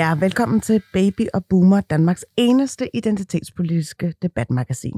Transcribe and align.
Ja, 0.00 0.14
velkommen 0.14 0.60
til 0.60 0.82
Baby 0.92 1.26
og 1.34 1.44
Boomer, 1.44 1.80
Danmarks 1.80 2.24
eneste 2.36 2.96
identitetspolitiske 2.96 4.14
debatmagasin. 4.22 4.94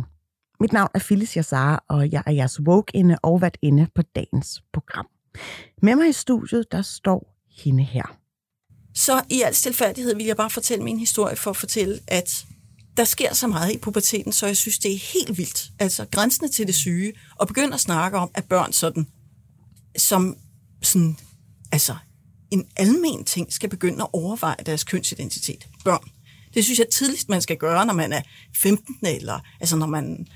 Mit 0.60 0.72
navn 0.72 0.90
er 0.94 0.98
Phyllis 0.98 1.36
Jassar, 1.36 1.84
og 1.88 2.12
jeg 2.12 2.22
er 2.26 2.32
jeres 2.32 2.60
woke-inde 2.60 3.18
og 3.22 3.40
vært 3.40 3.58
inde 3.62 3.86
på 3.94 4.02
dagens 4.02 4.62
program. 4.72 5.06
Med 5.82 5.96
mig 5.96 6.08
i 6.08 6.12
studiet, 6.12 6.72
der 6.72 6.82
står 6.82 7.36
hende 7.64 7.82
her. 7.82 8.16
Så 8.94 9.22
i 9.30 9.42
al 9.42 9.54
stilfærdighed 9.54 10.16
vil 10.16 10.26
jeg 10.26 10.36
bare 10.36 10.50
fortælle 10.50 10.84
min 10.84 10.98
historie 10.98 11.36
for 11.36 11.50
at 11.50 11.56
fortælle, 11.56 11.98
at 12.08 12.46
der 12.96 13.04
sker 13.04 13.34
så 13.34 13.46
meget 13.46 13.72
i 13.72 13.78
puberteten, 13.78 14.32
så 14.32 14.46
jeg 14.46 14.56
synes, 14.56 14.78
det 14.78 14.92
er 14.92 14.98
helt 15.12 15.38
vildt. 15.38 15.70
Altså 15.78 16.06
grænsende 16.10 16.52
til 16.52 16.66
det 16.66 16.74
syge, 16.74 17.12
og 17.36 17.46
begynde 17.46 17.74
at 17.74 17.80
snakke 17.80 18.18
om, 18.18 18.30
at 18.34 18.44
børn 18.44 18.72
sådan, 18.72 19.06
som 19.96 20.36
sådan, 20.82 21.16
altså 21.72 21.96
en 22.52 22.64
almen 22.76 23.24
ting, 23.24 23.52
skal 23.52 23.70
begynde 23.70 24.02
at 24.02 24.08
overveje 24.12 24.56
deres 24.66 24.84
kønsidentitet. 24.84 25.68
Børn. 25.84 26.08
Det 26.54 26.64
synes 26.64 26.78
jeg 26.78 26.86
tidligst, 26.88 27.28
man 27.28 27.40
skal 27.40 27.56
gøre, 27.56 27.86
når 27.86 27.94
man 27.94 28.12
er 28.12 28.22
15, 28.56 28.96
eller 29.06 29.40
altså 29.60 29.76
når 29.76 29.86
man 29.86 30.26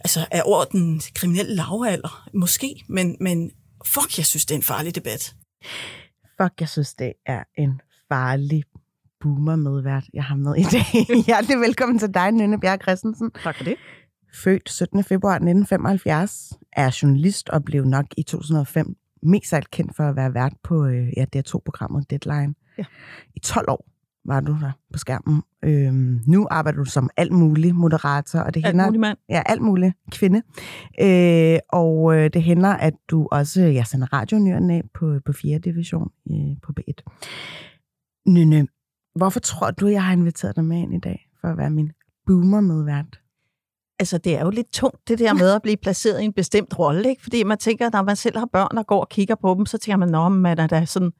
altså, 0.00 0.26
er 0.30 0.42
over 0.42 0.64
den 0.64 1.00
kriminelle 1.14 1.54
lavalder, 1.54 2.28
måske, 2.34 2.84
men, 2.88 3.16
men 3.20 3.50
fuck, 3.86 4.18
jeg 4.18 4.26
synes, 4.26 4.46
det 4.46 4.54
er 4.54 4.58
en 4.58 4.62
farlig 4.62 4.94
debat. 4.94 5.34
Fuck, 6.40 6.52
jeg 6.60 6.68
synes, 6.68 6.94
det 6.94 7.12
er 7.26 7.44
en 7.58 7.80
farlig 8.08 8.64
boomer-medvært, 9.20 10.04
jeg 10.14 10.24
har 10.24 10.36
med 10.36 10.56
i 10.56 10.62
dag. 10.62 11.06
Hjertelig 11.26 11.60
velkommen 11.60 11.98
til 11.98 12.14
dig, 12.14 12.32
Nynne 12.32 12.60
Bjerg 12.60 12.82
Christensen. 12.82 13.30
Tak 13.42 13.56
for 13.56 13.64
det. 13.64 13.76
Født 14.34 14.70
17. 14.70 15.04
februar 15.04 15.34
1975, 15.34 16.52
er 16.72 16.98
journalist 17.02 17.48
og 17.48 17.64
blev 17.64 17.84
nok 17.84 18.06
i 18.16 18.22
2005 18.22 18.96
mest 19.22 19.52
alt 19.52 19.70
kendt 19.70 19.96
for 19.96 20.04
at 20.04 20.16
være 20.16 20.34
vært 20.34 20.52
på 20.62 20.86
øh, 20.86 21.08
ja, 21.16 21.24
DR2-programmet 21.36 22.10
Deadline. 22.10 22.54
Ja. 22.78 22.84
I 23.34 23.38
12 23.38 23.70
år 23.70 23.86
var 24.24 24.40
du 24.40 24.56
der 24.60 24.72
på 24.92 24.98
skærmen. 24.98 25.42
Øhm, 25.64 26.20
nu 26.26 26.46
arbejder 26.50 26.78
du 26.78 26.84
som 26.84 27.10
alt 27.16 27.32
mulig 27.32 27.74
moderator. 27.74 28.38
Og 28.38 28.54
det 28.54 28.60
Alt 28.64 28.66
hænder, 28.66 28.86
muligt 28.86 29.00
mand. 29.00 29.18
Ja, 29.28 29.42
alt 29.46 29.62
muligt 29.62 29.94
kvinde. 30.10 30.42
Øh, 31.00 31.58
og 31.68 32.16
øh, 32.16 32.30
det 32.32 32.42
hænder, 32.42 32.70
at 32.70 32.94
du 33.08 33.28
også 33.32 33.62
ja, 33.62 33.84
sender 33.84 34.12
radionyerne 34.12 34.82
på, 34.94 35.18
på 35.24 35.32
4. 35.32 35.58
division 35.58 36.10
øh, 36.30 36.56
på 36.62 36.72
B1. 36.80 37.02
Nynne, 38.26 38.66
hvorfor 39.14 39.40
tror 39.40 39.70
du, 39.70 39.86
jeg 39.86 40.04
har 40.04 40.12
inviteret 40.12 40.56
dig 40.56 40.64
med 40.64 40.78
ind 40.78 40.94
i 40.94 41.00
dag 41.00 41.28
for 41.40 41.48
at 41.48 41.56
være 41.56 41.70
min 41.70 41.92
boomer-medvært? 42.26 43.21
Altså, 44.02 44.18
det 44.18 44.36
er 44.36 44.40
jo 44.44 44.50
lidt 44.50 44.72
tungt, 44.72 45.08
det 45.08 45.18
der 45.18 45.34
med 45.34 45.50
at 45.50 45.62
blive 45.62 45.76
placeret 45.76 46.20
i 46.20 46.24
en 46.24 46.32
bestemt 46.32 46.78
rolle, 46.78 47.08
ikke? 47.08 47.22
Fordi 47.22 47.42
man 47.42 47.58
tænker, 47.58 47.90
når 47.92 48.02
man 48.02 48.16
selv 48.16 48.38
har 48.38 48.48
børn 48.52 48.78
og 48.78 48.86
går 48.86 49.00
og 49.00 49.08
kigger 49.08 49.34
på 49.34 49.54
dem, 49.58 49.66
så 49.66 49.78
tænker 49.78 49.96
man, 49.96 50.14
at 50.14 50.32
man 50.32 50.58
er 50.58 50.66
da 50.66 50.84
sådan 50.84 51.12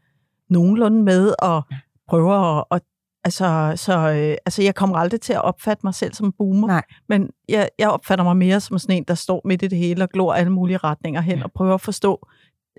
nogenlunde 0.50 1.02
med 1.02 1.34
og 1.38 1.62
prøver 2.08 2.34
at... 2.58 2.64
Og, 2.70 2.80
altså, 3.24 3.72
så, 3.76 3.98
øh, 3.98 4.36
altså, 4.46 4.62
jeg 4.62 4.74
kommer 4.74 4.96
aldrig 4.96 5.20
til 5.20 5.32
at 5.32 5.42
opfatte 5.44 5.80
mig 5.86 5.94
selv 5.94 6.14
som 6.14 6.32
boomer, 6.38 6.66
Nej. 6.66 6.82
men 7.08 7.30
jeg, 7.48 7.68
jeg 7.78 7.90
opfatter 7.90 8.24
mig 8.24 8.36
mere 8.36 8.60
som 8.60 8.78
sådan 8.78 8.96
en, 8.96 9.04
der 9.08 9.14
står 9.14 9.40
midt 9.44 9.62
i 9.62 9.66
det 9.66 9.78
hele 9.78 10.02
og 10.02 10.08
glor 10.10 10.32
alle 10.32 10.52
mulige 10.52 10.76
retninger 10.76 11.20
hen 11.20 11.38
Ja. 11.38 11.44
og 11.44 11.52
prøver 11.52 11.74
at 11.74 11.80
forstå 11.80 12.26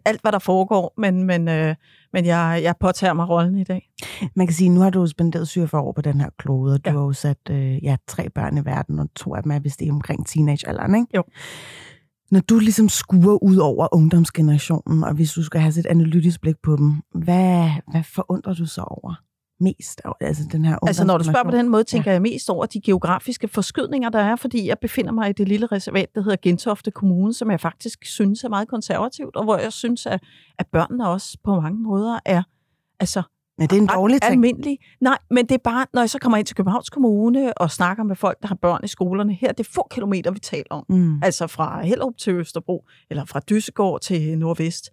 alt, 0.05 0.21
hvad 0.21 0.31
der 0.31 0.39
foregår, 0.39 0.93
men, 0.97 1.23
men, 1.23 1.47
øh, 1.47 1.75
men 2.13 2.25
jeg, 2.25 2.59
jeg 2.63 2.75
påtager 2.79 3.13
mig 3.13 3.29
rollen 3.29 3.57
i 3.57 3.63
dag. 3.63 3.89
Man 4.35 4.47
kan 4.47 4.53
sige, 4.53 4.69
nu 4.69 4.79
har 4.81 4.89
du 4.89 5.07
spenderet 5.07 5.47
47 5.47 5.81
år 5.81 5.91
på 5.91 6.01
den 6.01 6.21
her 6.21 6.29
klode, 6.39 6.73
og 6.73 6.85
du 6.85 6.89
Ja. 6.89 6.95
har 6.95 7.03
jo 7.03 7.13
sat 7.13 7.37
øh, 7.49 7.83
ja, 7.83 7.95
tre 8.07 8.29
børn 8.29 8.57
i 8.57 8.65
verden, 8.65 8.99
og 8.99 9.09
to 9.15 9.35
af 9.35 9.43
dem 9.43 9.51
er 9.51 9.59
vist 9.59 9.81
i 9.81 9.89
omkring 9.89 10.27
teenagealderen, 10.27 10.95
ikke? 10.95 11.07
Jo. 11.15 11.23
Når 12.31 12.39
du 12.39 12.59
ligesom 12.59 12.89
skuer 12.89 13.43
ud 13.43 13.57
over 13.57 13.95
ungdomsgenerationen, 13.95 15.03
og 15.03 15.13
hvis 15.13 15.31
du 15.33 15.43
skal 15.43 15.61
have 15.61 15.79
et 15.79 15.85
analytisk 15.85 16.41
blik 16.41 16.55
på 16.63 16.75
dem, 16.75 16.93
hvad, 17.15 17.69
hvad 17.91 18.03
forundrer 18.03 18.53
du 18.53 18.65
så 18.65 18.81
over 18.81 19.13
mest? 19.59 20.01
Altså, 20.21 20.43
den 20.51 20.65
her 20.65 20.77
Altså, 20.87 21.05
når 21.05 21.17
du 21.17 21.23
spørger 21.23 21.43
på 21.43 21.57
den 21.57 21.69
måde, 21.69 21.83
tænker 21.83 22.11
jeg 22.11 22.21
mest 22.21 22.49
over 22.49 22.65
de 22.65 22.81
geografiske 22.81 23.47
forskydninger, 23.47 24.09
der 24.09 24.19
er, 24.19 24.35
fordi 24.35 24.67
jeg 24.67 24.79
befinder 24.79 25.11
mig 25.11 25.29
i 25.29 25.33
det 25.33 25.47
lille 25.47 25.65
reservat, 25.65 26.15
der 26.15 26.21
hedder 26.21 26.37
Gentofte 26.41 26.91
Kommune, 26.91 27.33
som 27.33 27.51
jeg 27.51 27.59
faktisk 27.59 28.05
synes 28.05 28.43
er 28.43 28.49
meget 28.49 28.67
konservativt, 28.67 29.35
og 29.35 29.43
hvor 29.43 29.57
jeg 29.57 29.73
synes, 29.73 30.05
at, 30.05 30.23
at 30.59 30.67
børnene 30.67 31.09
også 31.09 31.37
på 31.43 31.59
mange 31.61 31.79
måder 31.79 32.19
er 32.25 32.43
altså, 32.99 33.21
Men 33.57 33.67
det 33.67 33.77
er 33.77 33.81
en 33.81 33.87
dårlig 33.87 34.21
ting. 34.21 34.31
almindelige. 34.31 34.77
Nej, 35.01 35.17
men 35.31 35.45
det 35.45 35.55
er 35.55 35.63
bare, 35.63 35.85
når 35.93 36.01
jeg 36.01 36.09
så 36.09 36.19
kommer 36.19 36.37
ind 36.37 36.45
til 36.45 36.55
Københavns 36.55 36.89
Kommune 36.89 37.57
og 37.57 37.71
snakker 37.71 38.03
med 38.03 38.15
folk, 38.15 38.41
der 38.41 38.47
har 38.47 38.55
børn 38.55 38.81
i 38.83 38.87
skolerne, 38.87 39.33
her 39.33 39.51
det 39.51 39.67
er 39.67 39.71
få 39.75 39.87
kilometer, 39.91 40.31
vi 40.31 40.39
taler 40.39 40.65
om. 40.69 40.85
Mm. 40.89 41.23
Altså 41.23 41.47
fra 41.47 41.81
Hellerup 41.81 42.17
til 42.17 42.33
Østerbro, 42.33 42.85
eller 43.09 43.25
fra 43.25 43.39
Dyssegård 43.39 44.01
til 44.01 44.37
Nordvest, 44.37 44.89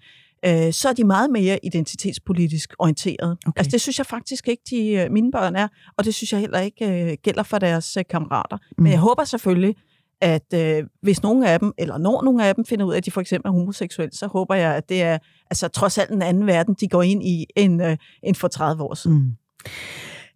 øh, 0.46 0.72
så 0.72 0.88
er 0.88 0.92
de 0.92 1.04
meget 1.04 1.30
mere 1.30 1.58
identitetspolitisk 1.62 2.74
orienteret. 2.78 3.38
Okay. 3.46 3.60
Altså 3.60 3.70
det 3.70 3.80
synes 3.80 3.98
jeg 3.98 4.06
faktisk 4.06 4.48
ikke, 4.48 4.62
de, 4.70 4.88
øh, 4.92 5.10
mine 5.12 5.30
børn 5.32 5.56
er, 5.56 5.68
og 5.98 6.04
det 6.04 6.14
synes 6.14 6.32
jeg 6.32 6.40
heller 6.40 6.58
ikke 6.60 7.10
øh, 7.10 7.16
gælder 7.22 7.42
for 7.42 7.58
deres 7.58 7.96
øh, 7.96 8.04
kammerater. 8.10 8.56
Mm. 8.56 8.82
Men 8.82 8.92
jeg 8.92 9.00
håber 9.00 9.24
selvfølgelig, 9.24 9.76
at 10.20 10.54
øh, 10.54 10.84
hvis 11.02 11.22
nogen 11.22 11.44
af 11.44 11.58
dem, 11.60 11.72
eller 11.78 11.98
når 11.98 12.22
nogen 12.22 12.40
af 12.40 12.54
dem 12.54 12.64
finder 12.64 12.86
ud 12.86 12.92
af, 12.92 12.96
at 12.96 13.04
de 13.04 13.10
for 13.10 13.20
eksempel 13.20 13.48
er 13.48 13.52
homoseksuelle, 13.52 14.16
så 14.16 14.26
håber 14.26 14.54
jeg, 14.54 14.74
at 14.74 14.88
det 14.88 15.02
er 15.02 15.18
altså, 15.50 15.68
trods 15.68 15.98
alt 15.98 16.10
en 16.10 16.22
anden 16.22 16.46
verden, 16.46 16.74
de 16.80 16.88
går 16.88 17.02
ind 17.02 17.22
i, 17.22 17.46
end, 17.56 17.82
øh, 17.84 17.96
end 18.22 18.34
for 18.34 18.48
30 18.48 18.82
år 18.82 18.94
siden. 18.94 19.16
Mm. 19.16 19.32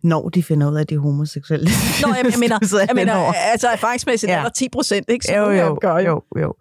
Når 0.03 0.28
de 0.28 0.43
finder 0.43 0.70
ud 0.70 0.76
af, 0.76 0.81
at 0.81 0.91
de 0.91 0.94
er 0.94 0.98
homoseksuelle. 0.98 1.70
Nå, 2.03 2.09
jeg, 2.09 2.25
jeg 2.25 2.38
mener, 2.41 2.59
jeg 2.88 2.94
mener 2.94 3.14
altså 3.53 3.69
erfaringsmæssigt 3.69 4.31
Ja. 4.31 4.38
er 4.38 4.43
der 4.43 4.48
10 4.48 4.69
procent, 4.69 5.10
ikke? 5.10 5.25
Så 5.25 5.34
jo, 5.34 5.78
gør 5.81 5.98
jo. 5.98 6.22
jo, 6.37 6.41
jo. 6.41 6.54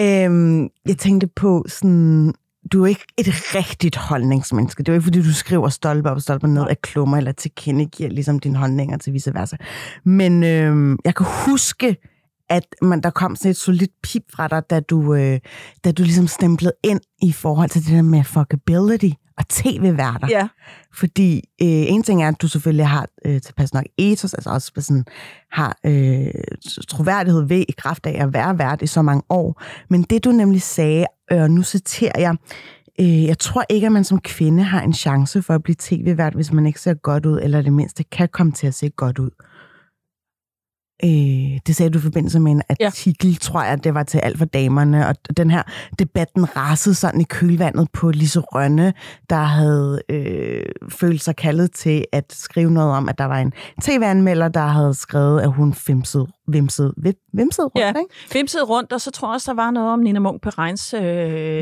Øhm, 0.00 0.68
jeg 0.88 0.98
tænkte 0.98 1.26
på 1.26 1.64
sådan, 1.68 2.34
du 2.72 2.82
er 2.82 2.86
ikke 2.86 3.04
et 3.16 3.26
rigtigt 3.28 3.96
holdningsmenneske. 3.96 4.82
Det 4.82 4.88
er 4.88 4.92
jo 4.92 4.98
ikke, 4.98 5.04
fordi 5.04 5.22
du 5.22 5.34
skriver 5.34 5.68
stolpe 5.68 6.10
op 6.10 6.16
og 6.16 6.22
stolpe 6.22 6.48
ned 6.48 6.66
af 6.68 6.80
klummer, 6.80 7.16
eller 7.16 7.32
tilkendegiver 7.32 8.10
ligesom 8.10 8.38
dine 8.38 8.58
holdninger 8.58 8.98
til 8.98 9.12
vice 9.12 9.34
versa. 9.34 9.56
Men 10.04 10.44
øhm, 10.44 10.98
jeg 11.04 11.14
kan 11.14 11.26
huske, 11.46 11.96
at 12.50 12.66
man, 12.82 13.00
der 13.00 13.10
kom 13.10 13.36
sådan 13.36 13.50
et 13.50 13.56
solidt 13.56 13.92
pip 14.02 14.22
fra 14.34 14.48
dig, 14.48 14.62
da 14.70 14.80
du, 14.80 15.14
øh, 15.14 15.40
da 15.84 15.92
du 15.92 16.02
ligesom 16.02 16.26
stemplede 16.26 16.72
ind 16.84 17.00
i 17.22 17.32
forhold 17.32 17.70
til 17.70 17.84
det 17.84 17.92
der 17.92 18.02
med 18.02 18.24
fuckability 18.24 19.10
og 19.38 19.48
tv-værter. 19.48 20.28
Ja. 20.30 20.48
Fordi 20.94 21.36
øh, 21.62 21.68
en 21.68 22.02
ting 22.02 22.22
er, 22.22 22.28
at 22.28 22.42
du 22.42 22.48
selvfølgelig 22.48 22.86
har 22.86 23.06
øh, 23.24 23.40
tilpas 23.40 23.74
nok 23.74 23.84
ethos, 23.98 24.34
altså 24.34 24.50
også 24.50 24.72
sådan, 24.76 25.04
har 25.52 25.78
øh, 25.86 26.26
troværdighed 26.88 27.42
ved 27.42 27.64
i 27.68 27.72
kraft 27.78 28.06
af 28.06 28.22
at 28.22 28.32
være 28.32 28.58
vært 28.58 28.82
i 28.82 28.86
så 28.86 29.02
mange 29.02 29.22
år. 29.30 29.62
Men 29.90 30.02
det 30.02 30.24
du 30.24 30.30
nemlig 30.30 30.62
sagde, 30.62 31.00
øh, 31.00 31.17
og 31.30 31.50
nu 31.50 31.62
citerer 31.62 32.20
jeg, 32.20 32.36
øh, 33.00 33.24
jeg 33.24 33.38
tror 33.38 33.64
ikke, 33.68 33.86
at 33.86 33.92
man 33.92 34.04
som 34.04 34.20
kvinde 34.20 34.62
har 34.62 34.82
en 34.82 34.94
chance 34.94 35.42
for 35.42 35.54
at 35.54 35.62
blive 35.62 35.76
tv-vært, 35.78 36.34
hvis 36.34 36.52
man 36.52 36.66
ikke 36.66 36.80
ser 36.80 36.94
godt 36.94 37.26
ud, 37.26 37.40
eller 37.42 37.62
det 37.62 37.72
mindste 37.72 38.04
kan 38.04 38.28
komme 38.32 38.52
til 38.52 38.66
at 38.66 38.74
se 38.74 38.88
godt 38.88 39.18
ud. 39.18 39.30
Øh, 41.04 41.60
det 41.66 41.76
sagde 41.76 41.90
du 41.90 41.98
i 41.98 42.02
forbindelse 42.02 42.40
med 42.40 42.52
en 42.52 42.62
artikel, 42.70 43.30
ja. 43.30 43.36
tror 43.40 43.62
jeg, 43.62 43.84
det 43.84 43.94
var 43.94 44.02
til 44.02 44.18
alt 44.18 44.38
for 44.38 44.44
damerne, 44.44 45.08
og 45.08 45.14
den 45.36 45.50
her 45.50 45.62
debatten 45.98 46.56
rasede 46.56 46.94
sådan 46.94 47.20
i 47.20 47.24
kølvandet 47.24 47.88
på 47.92 48.10
Lise 48.10 48.40
Rønne, 48.40 48.92
der 49.30 49.42
havde 49.42 50.02
øh, 50.08 50.62
følt 50.88 51.22
sig 51.22 51.36
kaldet 51.36 51.72
til 51.72 52.04
at 52.12 52.24
skrive 52.32 52.70
noget 52.70 52.92
om, 52.92 53.08
at 53.08 53.18
der 53.18 53.24
var 53.24 53.38
en 53.38 53.52
tv-anmelder, 53.82 54.48
der 54.48 54.66
havde 54.66 54.94
skrevet, 54.94 55.40
at 55.40 55.52
hun 55.52 55.74
femsede, 55.74 56.26
vimsede, 56.48 56.94
vimsede 57.32 57.66
rundt, 57.66 57.78
Ja. 57.78 57.88
ikke? 57.88 58.14
Vimsede 58.32 58.64
rundt, 58.64 58.92
og 58.92 59.00
så 59.00 59.10
tror 59.10 59.28
jeg 59.28 59.34
også, 59.34 59.50
der 59.52 59.56
var 59.56 59.70
noget 59.70 59.92
om 59.92 59.98
Nina 60.00 60.18
Munk 60.20 60.42
Perrins 60.42 60.94
øh, 60.94 61.00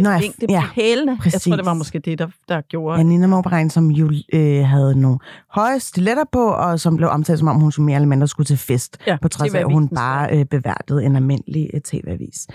Nå, 0.02 0.10
længde 0.20 0.46
ja, 0.48 0.60
på 0.60 0.66
hælene. 0.74 1.12
Jeg 1.12 1.18
præcis. 1.18 1.42
tror, 1.42 1.56
det 1.56 1.64
var 1.64 1.74
måske 1.74 1.98
det, 1.98 2.18
der, 2.18 2.28
der 2.48 2.60
gjorde. 2.60 2.96
Ja, 2.98 3.02
Nina 3.02 3.26
Morberegn, 3.26 3.70
som 3.70 3.90
jo 3.90 4.12
øh, 4.32 4.64
havde 4.64 5.00
nogle 5.00 5.18
høje 5.50 5.80
stiletter 5.80 6.24
på, 6.32 6.44
og 6.48 6.80
som 6.80 6.96
blev 6.96 7.08
omtalt 7.08 7.38
som 7.38 7.48
om, 7.48 7.56
hun 7.60 7.72
så 7.72 7.82
mere 7.82 7.96
eller 7.96 8.08
mindre 8.08 8.28
skulle 8.28 8.46
til 8.46 8.56
fest, 8.58 8.98
Ja, 9.06 9.16
på 9.22 9.28
trods 9.28 9.54
af, 9.54 9.58
at 9.60 9.72
hun 9.72 9.88
bare 9.88 10.38
øh, 10.38 10.44
beværtede 10.44 11.04
en 11.04 11.16
almindelig 11.16 11.70
øh, 11.74 11.80
tv-avis. 11.80 12.46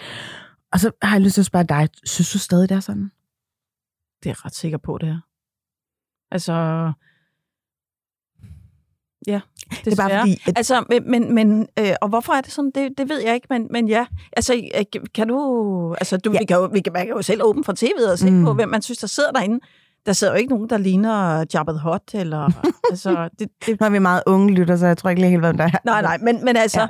Og 0.73 0.79
så 0.79 0.91
har 1.01 1.15
jeg 1.15 1.21
lyst 1.21 1.33
til 1.33 1.41
at 1.41 1.45
spørge 1.45 1.65
dig, 1.65 1.89
synes 2.03 2.31
du 2.31 2.39
stadig, 2.39 2.69
det 2.69 2.75
er 2.75 2.79
sådan? 2.79 3.11
Det 4.23 4.29
er 4.29 4.29
jeg 4.29 4.45
ret 4.45 4.55
sikker 4.55 4.77
på, 4.77 4.97
det 5.01 5.09
er. 5.09 5.19
Altså... 6.31 6.53
Ja, 9.27 9.39
Det 9.85 9.91
er 9.93 9.95
bare 9.95 10.19
fordi, 10.19 10.41
at 10.47 10.57
Altså, 10.57 10.83
men, 10.89 11.11
men, 11.11 11.35
men 11.35 11.67
øh, 11.79 11.93
og 12.01 12.09
hvorfor 12.09 12.33
er 12.33 12.41
det 12.41 12.51
sådan, 12.51 12.71
det, 12.75 12.89
det 12.97 13.09
ved 13.09 13.19
jeg 13.21 13.35
ikke, 13.35 13.47
men, 13.49 13.67
men 13.71 13.87
ja, 13.87 14.05
altså, 14.33 14.53
øh, 14.77 14.83
kan 15.15 15.27
du, 15.27 15.93
altså, 15.93 16.17
du, 16.17 16.29
Ja. 16.29 16.33
ja. 16.33 16.39
vi 16.39 16.45
kan 16.45 16.57
jo, 16.57 16.69
vi 16.73 16.79
kan, 16.81 16.93
man 16.93 17.05
kan 17.05 17.15
jo 17.15 17.21
selv 17.21 17.41
åbne 17.43 17.63
for 17.63 17.73
tv'et 17.83 18.11
og 18.11 18.19
se 18.19 18.31
Mm. 18.31 18.43
på, 18.45 18.53
hvem 18.53 18.69
man 18.69 18.81
synes, 18.81 18.97
der 18.97 19.07
sidder 19.07 19.31
derinde. 19.31 19.59
der 20.05 20.13
sidder 20.13 20.33
jo 20.33 20.37
ikke 20.39 20.49
nogen, 20.49 20.69
der 20.69 20.77
ligner 20.77 21.45
Jabba 21.53 21.71
the 21.71 21.81
Hutt, 21.91 22.13
eller... 22.13 22.51
altså, 22.91 23.29
det, 23.39 23.47
det, 23.65 23.79
Nu 23.79 23.85
er 23.85 23.89
vi 23.89 23.99
meget 23.99 24.23
unge 24.25 24.53
lytter, 24.53 24.75
så 24.77 24.87
jeg 24.87 24.97
tror 24.97 25.09
ikke 25.09 25.21
lige 25.21 25.29
helt, 25.29 25.41
hvem 25.41 25.57
der 25.57 25.63
er. 25.63 25.71
nej, 25.85 26.01
nej, 26.01 26.17
men, 26.21 26.45
men 26.45 26.55
altså... 26.57 26.81
Ja. 26.81 26.87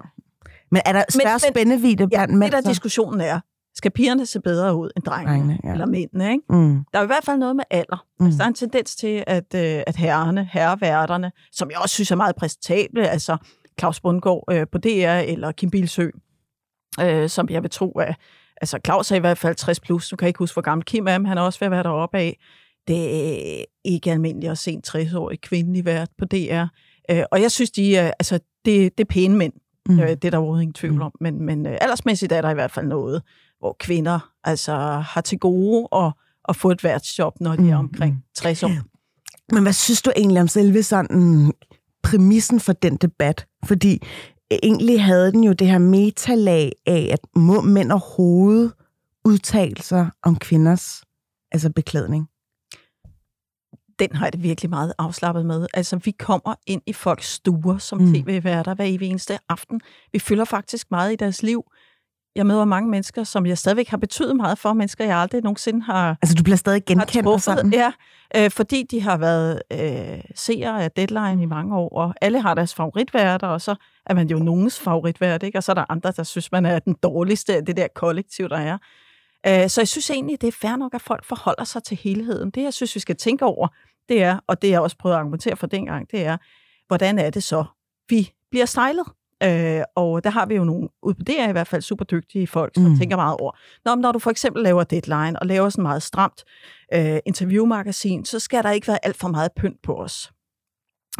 Men 0.72 0.82
er 0.86 0.94
der 0.94 1.04
større 1.10 1.34
men- 1.34 1.54
spændevidde 1.54 2.08
Ja, 2.12 2.18
blandt 2.26 2.34
mænd? 2.34 2.52
det 2.52 2.58
der 2.58 2.62
så? 2.62 2.70
diskussionen 2.70 3.22
er, 3.22 3.40
skal 3.76 3.92
pigerne 3.92 4.26
se 4.26 4.40
bedre 4.40 4.76
ud 4.76 4.90
end 4.96 5.04
drengene, 5.04 5.32
Drengene, 5.32 5.60
ja. 5.64 5.72
eller 5.72 5.86
mændene, 5.86 6.32
ikke? 6.32 6.44
Mm. 6.50 6.86
Der 6.94 7.00
er 7.00 7.04
i 7.04 7.08
hvert 7.08 7.24
fald 7.24 7.38
noget 7.38 7.56
med 7.56 7.64
alder. 7.70 8.06
Mm. 8.20 8.26
Altså, 8.26 8.38
der 8.38 8.44
er 8.44 8.48
en 8.48 8.54
tendens 8.54 8.96
til, 8.96 9.24
at, 9.28 9.56
øh, 9.56 9.84
at 9.88 9.96
herrerne, 9.96 10.50
herreværterne, 10.52 11.32
som 11.52 11.70
jeg 11.72 11.80
også 11.80 11.94
synes 11.94 12.12
er 12.12 12.16
meget 12.16 12.36
præstable, 12.36 13.10
altså 13.10 13.38
Claus 13.80 14.00
Bundgaard 14.00 14.44
øh, 14.52 14.68
på 14.72 14.78
DR, 14.78 15.20
eller 15.28 15.52
Kim 15.52 15.70
Bilsø, 15.70 16.10
øh, 17.02 17.30
som 17.30 17.50
jeg 17.50 17.62
vil 17.64 17.72
tro 17.72 17.92
er, 17.92 18.14
altså 18.62 18.80
Claus 18.86 19.12
er 19.12 19.16
i 19.16 19.20
hvert 19.20 19.38
fald 19.38 19.56
60 19.56 19.80
plus, 19.80 20.12
nu 20.12 20.16
kan 20.16 20.26
jeg 20.26 20.30
ikke 20.30 20.40
huske, 20.40 20.56
hvor 20.56 20.62
gammel 20.62 20.86
Kim 20.86 21.08
er, 21.08 21.18
men 21.18 21.26
han 21.26 21.38
er 21.38 21.42
også 21.42 21.60
ved 21.60 21.66
at 21.66 21.72
være 21.72 21.84
deroppe 21.84 22.18
af. 22.18 22.38
Det 22.88 23.16
er 23.60 23.66
ikke 23.86 24.12
almindeligt 24.12 24.52
at 24.52 24.58
se 24.58 24.72
en 24.72 24.84
60-årig 24.88 25.42
kvindelig 25.42 25.86
vært 25.86 26.10
på 26.18 26.26
DR. 26.26 26.66
Øh, 27.12 27.24
og 27.32 27.42
jeg 27.42 27.52
synes, 27.52 27.72
de 27.72 27.96
er, 27.96 28.12
altså, 28.20 28.40
det, 28.66 28.98
det 28.98 29.04
er 29.04 29.14
pæne 29.14 29.38
mænd. 29.38 29.54
Mm. 29.90 30.00
Øh, 30.00 30.10
det 30.10 30.26
er 30.26 30.30
der 30.30 30.38
overhovedet 30.38 30.62
ingen 30.62 30.74
tvivl 30.74 31.02
om. 31.02 31.12
Men, 31.20 31.46
men 31.46 31.66
øh, 31.66 31.78
aldersmæssigt 31.82 32.32
er 32.32 32.42
der 32.42 32.50
i 32.50 32.54
hvert 32.54 32.72
fald 32.72 32.88
noget, 32.88 33.22
hvor 33.62 33.76
kvinder 33.80 34.32
altså, 34.44 34.74
har 35.00 35.22
til 35.22 35.40
gode 35.40 35.88
at, 35.96 36.12
at 36.50 36.56
få 36.56 36.72
et 36.72 36.84
værtsjob, 36.84 37.34
når 37.42 37.56
de 37.56 37.70
er 37.70 37.78
omkring 37.78 38.24
60 38.36 38.64
år. 38.64 38.70
Men 39.54 39.64
hvad 39.64 39.74
synes 39.74 40.02
du 40.02 40.12
egentlig 40.16 40.42
om 40.42 40.48
selve 40.48 40.84
sådan 40.84 41.54
præmissen 42.04 42.60
for 42.60 42.74
den 42.74 42.96
debat? 42.96 43.46
Fordi 43.66 44.02
egentlig 44.64 45.04
havde 45.04 45.32
den 45.32 45.44
jo 45.44 45.54
det 45.54 45.68
her 45.68 45.78
metalag 45.78 46.72
af, 46.86 47.10
at 47.14 47.20
må 47.36 47.62
mænd 47.62 47.92
overhovedet 47.92 48.74
udtale 49.26 49.82
sig 49.82 50.10
om 50.24 50.36
kvinders 50.36 51.04
altså 51.52 51.70
beklædning. 51.70 52.28
Den 54.00 54.16
har 54.16 54.26
jeg 54.26 54.34
det 54.34 54.44
virkelig 54.44 54.70
meget 54.70 54.94
afslappet 54.98 55.46
med. 55.46 55.68
Altså, 55.74 55.96
vi 55.98 56.12
kommer 56.12 56.56
ind 56.68 56.82
i 56.86 56.94
folks 56.94 57.28
stuer 57.32 57.78
som 57.78 58.02
Mm. 58.02 58.14
tv-værter 58.14 58.74
hver 58.74 58.86
evig 58.86 59.10
eneste 59.10 59.38
aften. 59.50 59.82
Vi 60.12 60.20
fylder 60.20 60.46
faktisk 60.46 60.92
meget 60.92 61.14
i 61.14 61.16
deres 61.16 61.44
liv. 61.44 61.64
Jeg 62.36 62.46
møder 62.46 62.66
mange 62.66 62.90
mennesker, 62.90 63.24
som 63.24 63.46
jeg 63.46 63.58
stadigvæk 63.58 63.88
har 63.88 63.98
betydet 63.98 64.36
meget 64.36 64.58
for, 64.58 64.74
mennesker 64.74 65.06
jeg 65.06 65.18
aldrig 65.18 65.44
nogensinde 65.44 65.82
har, 65.82 66.18
Altså, 66.22 66.36
du 66.36 66.44
bliver 66.44 66.58
stadig 66.58 66.86
genkendt 66.86 67.28
og 67.28 67.42
sådan. 67.42 67.74
Ja, 67.74 67.92
øh, 68.36 68.52
fordi 68.52 68.84
de 68.92 69.02
har 69.02 69.18
været 69.18 69.62
øh, 69.74 70.22
seere 70.36 70.84
af 70.84 70.92
Deadline 70.92 71.44
i 71.44 71.46
mange 71.46 71.78
år, 71.78 71.90
og 71.90 72.14
alle 72.22 72.42
har 72.42 72.54
deres 72.54 72.76
favoritværter, 72.76 73.48
og 73.48 73.62
så 73.62 73.76
er 74.06 74.14
man 74.14 74.28
jo 74.28 74.38
nogens 74.38 74.80
favoritvært, 74.80 75.44
ikke? 75.44 75.58
og 75.58 75.64
så 75.64 75.72
er 75.72 75.74
der 75.74 75.86
andre, 75.90 76.14
der 76.18 76.24
synes, 76.24 76.52
man 76.52 76.66
er 76.66 76.80
den 76.80 76.96
dårligste 77.04 77.56
af 77.56 77.66
det 77.66 77.78
der 77.78 77.88
kollektiv, 77.96 78.50
der 78.50 78.58
er. 78.58 78.78
Øh, 79.48 79.70
så 79.70 79.82
jeg 79.82 79.88
synes 79.88 80.10
egentlig, 80.10 80.42
det 80.42 80.48
er 80.48 80.52
fair 80.62 80.76
nok, 80.76 80.94
at 80.94 81.02
folk 81.02 81.26
forholder 81.26 81.64
sig 81.64 81.84
til 81.84 81.98
helheden. 81.98 82.50
Det, 82.50 82.64
jeg 82.64 82.74
synes, 82.74 82.96
vi 82.96 83.00
skal 83.00 83.16
tænke 83.16 83.46
over, 83.46 83.68
det 84.10 84.24
er, 84.24 84.40
og 84.48 84.62
det 84.62 84.70
jeg 84.70 84.82
også 84.82 84.98
prøvede 84.98 85.16
at 85.16 85.20
argumentere 85.20 85.56
for 85.56 85.68
dengang, 85.68 86.12
det 86.12 86.26
er, 86.26 86.38
hvordan 86.88 87.20
er 87.20 87.30
det 87.30 87.44
så, 87.44 87.64
vi 88.10 88.32
bliver 88.52 88.66
stylet? 88.66 89.08
Øh, 89.44 89.84
og 89.96 90.24
der 90.24 90.30
har 90.30 90.46
vi 90.46 90.56
jo 90.56 90.64
nogle, 90.64 90.88
ude 91.04 91.16
på 91.16 91.22
det 91.28 91.42
er 91.42 91.50
i 91.50 91.52
hvert 91.52 91.68
fald 91.68 91.82
super 91.82 92.06
dygtige 92.06 92.48
folk, 92.48 92.72
som 92.76 92.84
Mm. 92.84 92.90
mm. 92.90 92.98
tænker 92.98 93.16
meget 93.16 93.38
over. 93.40 93.52
Når, 93.86 93.96
når 93.96 94.12
du 94.12 94.20
for 94.20 94.32
eksempel 94.32 94.64
laver 94.64 94.84
deadline 94.84 95.40
og 95.40 95.48
laver 95.48 95.70
sådan 95.70 95.82
meget 95.82 96.04
stramt 96.04 96.44
øh, 96.94 97.20
interviewmagasin, 97.26 98.26
så 98.26 98.40
skal 98.40 98.64
der 98.64 98.72
ikke 98.72 98.88
være 98.88 99.06
alt 99.06 99.18
for 99.18 99.28
meget 99.28 99.52
pynt 99.56 99.82
på 99.84 99.96
os. 99.96 100.32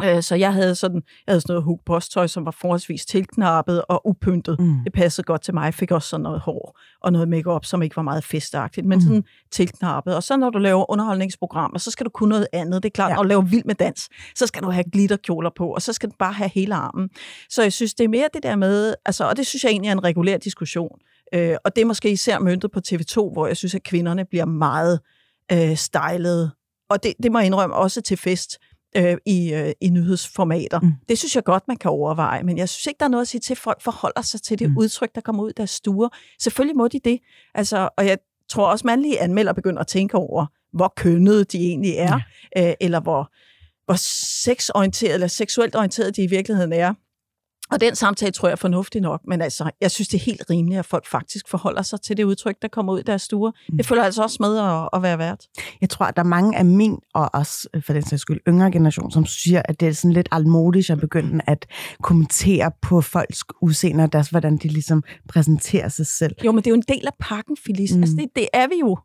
Øh, 0.04 0.22
så 0.22 0.34
jeg 0.34 0.52
havde 0.54 0.74
sådan, 0.74 1.02
jeg 1.26 1.32
havde 1.32 1.40
sådan 1.40 1.52
noget 1.52 1.64
hook 1.64 1.78
posttøj, 1.86 2.26
som 2.26 2.44
var 2.44 2.50
forholdsvis 2.50 3.06
tilknappet 3.06 3.82
og 3.88 4.06
upyntet. 4.08 4.60
Mm. 4.60 4.76
Det 4.84 4.92
passede 4.92 5.24
godt 5.24 5.42
til 5.42 5.54
mig. 5.54 5.64
Jeg 5.64 5.74
fik 5.74 5.90
også 5.90 6.08
sådan 6.08 6.22
noget 6.22 6.40
hår 6.40 6.78
og 7.02 7.12
noget 7.12 7.28
makeup, 7.28 7.64
som 7.64 7.82
ikke 7.82 7.96
var 7.96 8.02
meget 8.02 8.24
festagtigt, 8.24 8.86
men 8.86 8.98
Mhm. 8.98 9.06
sådan 9.06 9.24
tilknappet. 9.50 10.16
Og 10.16 10.22
så 10.22 10.36
når 10.36 10.50
du 10.50 10.58
laver 10.58 10.90
underholdningsprogrammer, 10.90 11.78
så 11.78 11.90
skal 11.90 12.06
du 12.06 12.10
kunne 12.10 12.28
noget 12.28 12.46
andet. 12.52 12.82
Det 12.82 12.88
er 12.88 12.92
klart, 12.92 13.10
ja. 13.10 13.14
når 13.14 13.22
du 13.22 13.28
laver 13.28 13.42
vild 13.42 13.64
med 13.64 13.74
dans, 13.74 14.08
så 14.36 14.46
skal 14.46 14.62
du 14.62 14.70
have 14.70 14.84
glitterkjoler 14.92 15.50
på, 15.56 15.66
og 15.68 15.82
så 15.82 15.92
skal 15.92 16.08
du 16.08 16.14
bare 16.18 16.32
have 16.32 16.50
hele 16.54 16.74
armen. 16.74 17.10
Så 17.50 17.62
jeg 17.62 17.72
synes, 17.72 17.94
det 17.94 18.04
er 18.04 18.08
mere 18.08 18.28
det 18.34 18.42
der 18.42 18.56
med, 18.56 18.94
altså, 19.04 19.28
og 19.28 19.36
det 19.36 19.46
synes 19.46 19.64
jeg 19.64 19.70
egentlig 19.70 19.88
er 19.88 19.92
en 19.92 20.04
regulær 20.04 20.36
diskussion. 20.36 20.98
Øh, 21.34 21.56
og 21.64 21.76
det 21.76 21.82
er 21.82 21.86
måske 21.86 22.10
især 22.12 22.38
møntet 22.38 22.70
på 22.72 22.80
TV2, 22.88 23.14
hvor 23.32 23.46
jeg 23.46 23.56
synes, 23.56 23.74
at 23.74 23.82
kvinderne 23.82 24.24
bliver 24.24 24.44
meget 24.44 25.00
øh, 25.52 25.76
stylet. 25.76 26.50
Og 26.90 27.02
det, 27.02 27.12
det 27.22 27.32
må 27.32 27.38
jeg 27.38 27.46
indrømme 27.46 27.76
også 27.76 28.00
til 28.00 28.16
fest 28.16 28.58
øh, 28.96 29.16
i, 29.26 29.54
øh, 29.54 29.72
i 29.80 29.88
nyhedsformater. 29.88 30.80
Mm. 30.80 30.92
Det 31.08 31.18
synes 31.18 31.36
jeg 31.36 31.44
godt, 31.44 31.68
man 31.68 31.76
kan 31.76 31.90
overveje, 31.90 32.42
men 32.42 32.58
jeg 32.58 32.68
synes 32.68 32.86
ikke, 32.86 32.98
der 32.98 33.04
er 33.04 33.10
noget 33.10 33.22
at 33.22 33.28
sige 33.28 33.40
til, 33.40 33.54
at 33.54 33.58
folk 33.58 33.82
forholder 33.82 34.22
sig 34.22 34.42
til 34.42 34.58
det 34.58 34.66
Mm. 34.66 34.72
mm. 34.72 34.78
udtryk, 34.78 35.14
der 35.14 35.20
kommer 35.20 35.42
ud 35.42 35.48
af 35.48 35.54
deres 35.54 35.70
stuer. 35.70 36.08
Selvfølgelig 36.40 36.76
må 36.76 36.88
de 36.88 37.00
det. 37.04 37.18
Altså, 37.54 37.88
og 37.96 38.06
jeg 38.06 38.18
tror 38.48 38.66
også, 38.66 38.86
mandlige 38.86 39.20
anmelder 39.20 39.52
begynder 39.52 39.80
at 39.80 39.86
tænke 39.86 40.16
over, 40.16 40.46
hvor 40.72 40.92
kønnede 40.96 41.44
de 41.44 41.58
egentlig 41.58 41.94
er, 41.96 42.18
ja. 42.56 42.68
øh, 42.68 42.74
eller 42.80 43.00
hvor, 43.00 43.32
hvor 43.84 43.94
sexorienteret 44.44 45.14
eller 45.14 45.26
seksuelt 45.26 45.76
orienteret 45.76 46.16
de 46.16 46.22
i 46.22 46.26
virkeligheden 46.26 46.72
er. 46.72 46.94
Og 47.72 47.80
den 47.80 47.94
samtale 47.94 48.32
tror 48.32 48.48
jeg 48.48 48.52
er 48.52 48.56
fornuftig 48.56 49.00
nok, 49.00 49.20
men 49.28 49.42
altså, 49.42 49.70
jeg 49.80 49.90
synes, 49.90 50.08
det 50.08 50.18
er 50.18 50.24
helt 50.24 50.42
rimeligt, 50.50 50.78
at 50.78 50.86
folk 50.86 51.06
faktisk 51.06 51.48
forholder 51.48 51.82
sig 51.82 52.00
til 52.00 52.16
det 52.16 52.24
udtryk, 52.24 52.56
der 52.62 52.68
kommer 52.68 52.92
ud 52.92 52.98
af 52.98 53.04
deres 53.04 53.22
stuer. 53.22 53.50
Mm. 53.68 53.76
Det 53.76 53.86
følger 53.86 54.04
altså 54.04 54.22
også 54.22 54.36
med 54.40 54.58
at, 54.58 54.88
at 54.92 55.02
være 55.02 55.18
værd. 55.18 55.38
Jeg 55.80 55.90
tror, 55.90 56.06
at 56.06 56.16
der 56.16 56.22
er 56.22 56.26
mange 56.26 56.58
af 56.58 56.64
min, 56.64 56.98
og 57.14 57.30
også 57.32 57.68
øh, 57.74 57.82
for 57.82 57.92
den 57.92 58.02
sags 58.02 58.22
skyld 58.22 58.40
yngre 58.48 58.70
generation, 58.70 59.10
som 59.10 59.26
siger, 59.26 59.62
at 59.64 59.80
det 59.80 59.88
er 59.88 59.92
sådan 59.92 60.12
lidt 60.12 60.28
altmodisk 60.30 60.90
at 60.90 60.98
begynde 60.98 61.40
at 61.46 61.66
kommentere 62.02 62.70
på 62.82 63.00
folks 63.00 63.44
udseende 63.62 64.04
og 64.04 64.12
deres, 64.12 64.28
hvordan 64.28 64.56
de 64.56 64.68
ligesom 64.68 65.02
præsenterer 65.28 65.88
sig 65.88 66.06
selv. 66.06 66.34
Jo, 66.44 66.52
men 66.52 66.58
det 66.58 66.66
er 66.66 66.70
jo 66.70 66.76
en 66.76 66.84
del 66.88 67.06
af 67.06 67.12
pakken, 67.20 67.56
Felice. 67.66 67.94
Mm. 67.94 67.98
Mm. 67.98 68.02
Altså, 68.02 68.16
det, 68.16 68.28
det 68.36 68.48
er 68.52 68.66
vi 68.66 68.74
jo. 68.80 68.98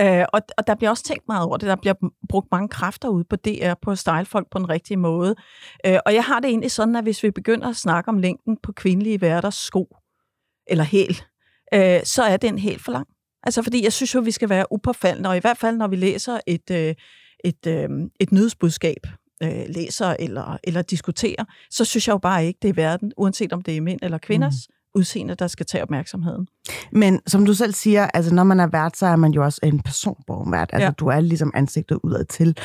Øh, 0.00 0.24
og, 0.32 0.40
og 0.58 0.66
der 0.66 0.74
bliver 0.74 0.90
også 0.90 1.04
tænkt 1.04 1.28
meget 1.28 1.46
over 1.46 1.56
det. 1.56 1.68
Der 1.68 1.76
bliver 1.76 1.94
brugt 2.28 2.48
mange 2.52 2.68
kræfter 2.68 3.08
ud 3.08 3.24
på 3.24 3.36
DR 3.36 3.74
på 3.82 3.90
at 3.90 3.98
style 3.98 4.24
folk 4.24 4.50
på 4.50 4.58
den 4.58 4.68
rigtige 4.68 4.96
måde. 4.96 5.34
Øh, 5.86 5.98
og 6.06 6.14
jeg 6.14 6.24
har 6.24 6.40
det 6.40 6.48
egentlig 6.48 6.70
sådan, 6.70 6.96
at 6.96 7.02
hvis 7.02 7.22
vi 7.22 7.30
begynder 7.30 7.68
at 7.68 7.76
snakke 7.76 8.08
om 8.08 8.18
længden 8.18 8.56
på 8.62 8.72
kvindelige 8.72 9.20
værters 9.20 9.54
sko, 9.54 9.96
eller 10.66 10.84
hæl, 10.84 11.22
øh, 11.74 12.00
så 12.04 12.22
er 12.22 12.36
den 12.36 12.58
helt 12.58 12.84
for 12.84 12.92
lang. 12.92 13.08
Altså, 13.42 13.62
fordi 13.62 13.84
jeg 13.84 13.92
synes 13.92 14.14
jo, 14.14 14.20
vi 14.20 14.30
skal 14.30 14.48
være 14.48 14.72
upåfaldende, 14.72 15.28
og 15.28 15.36
i 15.36 15.40
hvert 15.40 15.58
fald, 15.58 15.76
når 15.76 15.88
vi 15.88 15.96
læser 15.96 16.40
et, 16.46 16.70
øh, 16.70 16.94
et, 17.44 17.66
øh, 17.66 17.88
et 18.20 18.32
nyhedsbudskab, 18.32 19.06
øh, 19.42 19.64
læser 19.68 20.16
eller, 20.18 20.56
eller 20.64 20.82
diskuterer, 20.82 21.44
så 21.70 21.84
synes 21.84 22.08
jeg 22.08 22.12
jo 22.12 22.18
bare 22.18 22.46
ikke, 22.46 22.58
det 22.62 22.68
er 22.68 22.74
verden, 22.74 23.12
uanset 23.16 23.52
om 23.52 23.62
det 23.62 23.76
er 23.76 23.80
mænd 23.80 23.98
eller 24.02 24.18
kvinders 24.18 24.54
mm. 24.68 24.74
udseende, 24.94 25.34
der 25.34 25.46
skal 25.46 25.66
tage 25.66 25.82
opmærksomheden. 25.82 26.48
Men 26.92 27.20
som 27.26 27.46
du 27.46 27.54
selv 27.54 27.72
siger, 27.74 28.06
altså 28.14 28.34
når 28.34 28.44
man 28.44 28.60
er 28.60 28.66
vært, 28.66 28.96
så 28.96 29.06
er 29.06 29.16
man 29.16 29.30
jo 29.32 29.44
også 29.44 29.60
en 29.62 29.80
personborgvært. 29.80 30.70
Altså 30.72 30.86
Ja. 30.86 30.90
du 30.98 31.06
er 31.06 31.20
ligesom 31.20 31.50
ansigtet 31.54 31.98
udad 32.02 32.24
til. 32.24 32.56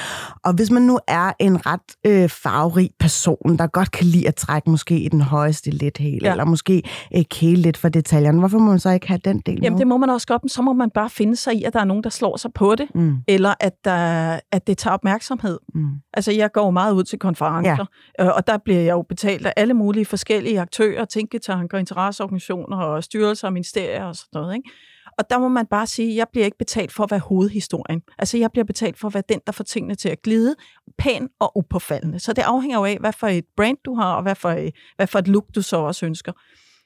Og 0.44 0.54
hvis 0.54 0.72
man 0.72 0.82
nu 0.82 1.00
er 1.08 1.32
en 1.40 1.66
ret 1.66 1.80
øh, 2.08 2.30
farverig 2.30 2.90
person, 3.00 3.58
der 3.58 3.68
godt 3.68 3.92
kan 3.92 4.06
lide 4.06 4.28
at 4.28 4.36
trække 4.36 4.70
måske 4.70 5.00
i 5.00 5.10
den 5.10 5.22
højeste 5.22 5.72
lidt 5.72 5.98
hæl, 5.98 6.20
ja. 6.24 6.32
Eller 6.32 6.46
måske 6.46 6.84
øh, 7.18 7.24
kæle 7.24 7.56
lidt 7.56 7.78
for 7.78 7.90
detaljerne, 7.90 8.40
hvorfor 8.40 8.58
må 8.60 8.70
man 8.70 8.80
så 8.80 8.90
ikke 8.90 9.08
have 9.08 9.20
den 9.26 9.40
del 9.46 9.60
Jamen, 9.64 9.72
med? 9.74 9.80
det 9.80 9.88
må 9.88 9.98
man 9.98 10.10
også 10.10 10.28
godt, 10.28 10.44
men 10.44 10.50
så 10.50 10.62
må 10.62 10.74
man 10.74 10.90
bare 10.90 11.10
finde 11.10 11.36
sig 11.36 11.54
i, 11.56 11.64
at 11.64 11.74
der 11.74 11.80
er 11.80 11.86
nogen, 11.86 12.04
der 12.04 12.10
slår 12.10 12.38
sig 12.38 12.52
på 12.54 12.76
det, 12.76 12.88
Mm, 12.96 13.16
eller 13.28 13.54
at, 13.60 13.74
der, 13.86 14.40
at 14.52 14.68
det 14.68 14.78
tager 14.78 14.94
opmærksomhed. 14.94 15.60
mm. 15.76 15.90
Altså, 16.14 16.32
jeg 16.32 16.52
går 16.52 16.72
meget 16.72 16.94
ud 16.94 17.04
til 17.04 17.20
konferencer, 17.20 17.86
ja. 18.20 18.30
og 18.30 18.48
der 18.48 18.58
bliver 18.66 18.80
jeg 18.82 18.92
jo 18.92 19.02
betalt 19.10 19.46
af 19.46 19.54
alle 19.56 19.74
mulige 19.74 20.06
forskellige 20.06 20.60
aktører, 20.62 21.06
tænketanker, 21.06 21.78
interesseorganisationer 21.78 22.78
og 22.78 23.04
styrelser 23.04 23.48
og 23.48 23.54
ministerier 23.54 23.85
og 24.02 24.16
sådan 24.16 24.30
noget, 24.34 24.56
ikke? 24.56 24.70
Og 25.18 25.30
der 25.30 25.40
må 25.40 25.48
man 25.48 25.66
bare 25.66 25.88
sige, 25.88 26.12
at 26.12 26.16
jeg 26.16 26.28
bliver 26.32 26.46
ikke 26.46 26.58
betalt 26.58 26.92
for 26.92 27.04
at 27.04 27.12
være 27.12 27.20
hovedhistorien. 27.20 28.02
Altså, 28.18 28.38
jeg 28.38 28.52
bliver 28.52 28.66
betalt 28.66 29.00
for 29.00 29.08
at 29.08 29.14
være 29.14 29.24
den, 29.30 29.40
der 29.46 29.52
får 29.52 29.64
tingene 29.64 29.96
til 29.96 30.10
at 30.10 30.22
glide, 30.22 30.56
pæn 30.98 31.30
og 31.40 31.58
upåfaldende. 31.58 32.20
Så 32.20 32.34
det 32.34 32.42
afhænger 32.42 32.78
jo 32.78 32.86
af, 32.86 32.98
hvad 33.00 33.14
for 33.14 33.28
et 33.28 33.46
brand 33.58 33.78
du 33.86 33.96
har, 33.96 34.14
og 34.14 34.22
hvad 34.22 34.36
for, 34.36 34.50
et, 34.50 34.74
hvad 34.96 35.08
for 35.08 35.20
et 35.20 35.28
look 35.28 35.46
du 35.56 35.62
så 35.62 35.78
også 35.78 36.06
ønsker. 36.06 36.32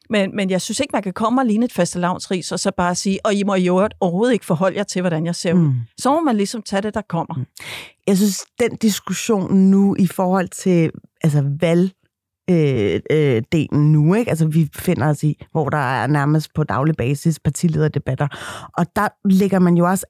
Men, 0.09 0.35
men 0.35 0.49
jeg 0.49 0.61
synes 0.61 0.79
ikke, 0.79 0.91
man 0.93 1.03
kan 1.03 1.13
komme 1.13 1.41
og 1.41 1.45
ligne 1.45 1.65
et 1.65 1.73
fastelavnsris, 1.73 2.51
og 2.51 2.59
så 2.59 2.71
bare 2.77 2.95
sige, 2.95 3.19
og 3.25 3.33
I 3.33 3.43
må 3.43 3.55
i 3.55 3.67
øvrigt 3.67 3.93
overhovedet 3.99 4.33
ikke 4.33 4.45
forholde 4.45 4.77
jer 4.77 4.83
til, 4.83 5.01
hvordan 5.01 5.25
jeg 5.25 5.35
ser 5.35 5.53
ud. 5.53 5.59
Mm. 5.59 5.73
Så 5.97 6.11
må 6.11 6.19
man 6.19 6.37
ligesom 6.37 6.61
tage 6.61 6.81
det, 6.81 6.93
der 6.93 7.01
kommer. 7.01 7.43
Jeg 8.07 8.17
synes, 8.17 8.45
den 8.59 8.75
diskussion 8.75 9.53
nu 9.53 9.95
i 9.99 10.07
forhold 10.07 10.47
til 10.47 10.91
altså 11.23 11.43
valg, 11.59 11.91
øh, 12.49 12.99
øh, 13.11 13.41
delen 13.51 13.91
nu, 13.91 14.13
ikke? 14.13 14.29
Altså, 14.29 14.47
vi 14.47 14.69
finder 14.75 15.07
os 15.07 15.23
i, 15.23 15.45
hvor 15.51 15.69
der 15.69 16.01
er 16.01 16.07
nærmest 16.07 16.53
på 16.53 16.63
daglig 16.63 16.95
basis 16.95 17.39
partilederdebatter. 17.39 18.27
Og 18.77 18.85
der 18.95 19.07
lægger 19.29 19.59
man 19.59 19.77
jo 19.77 19.89
også 19.89 20.05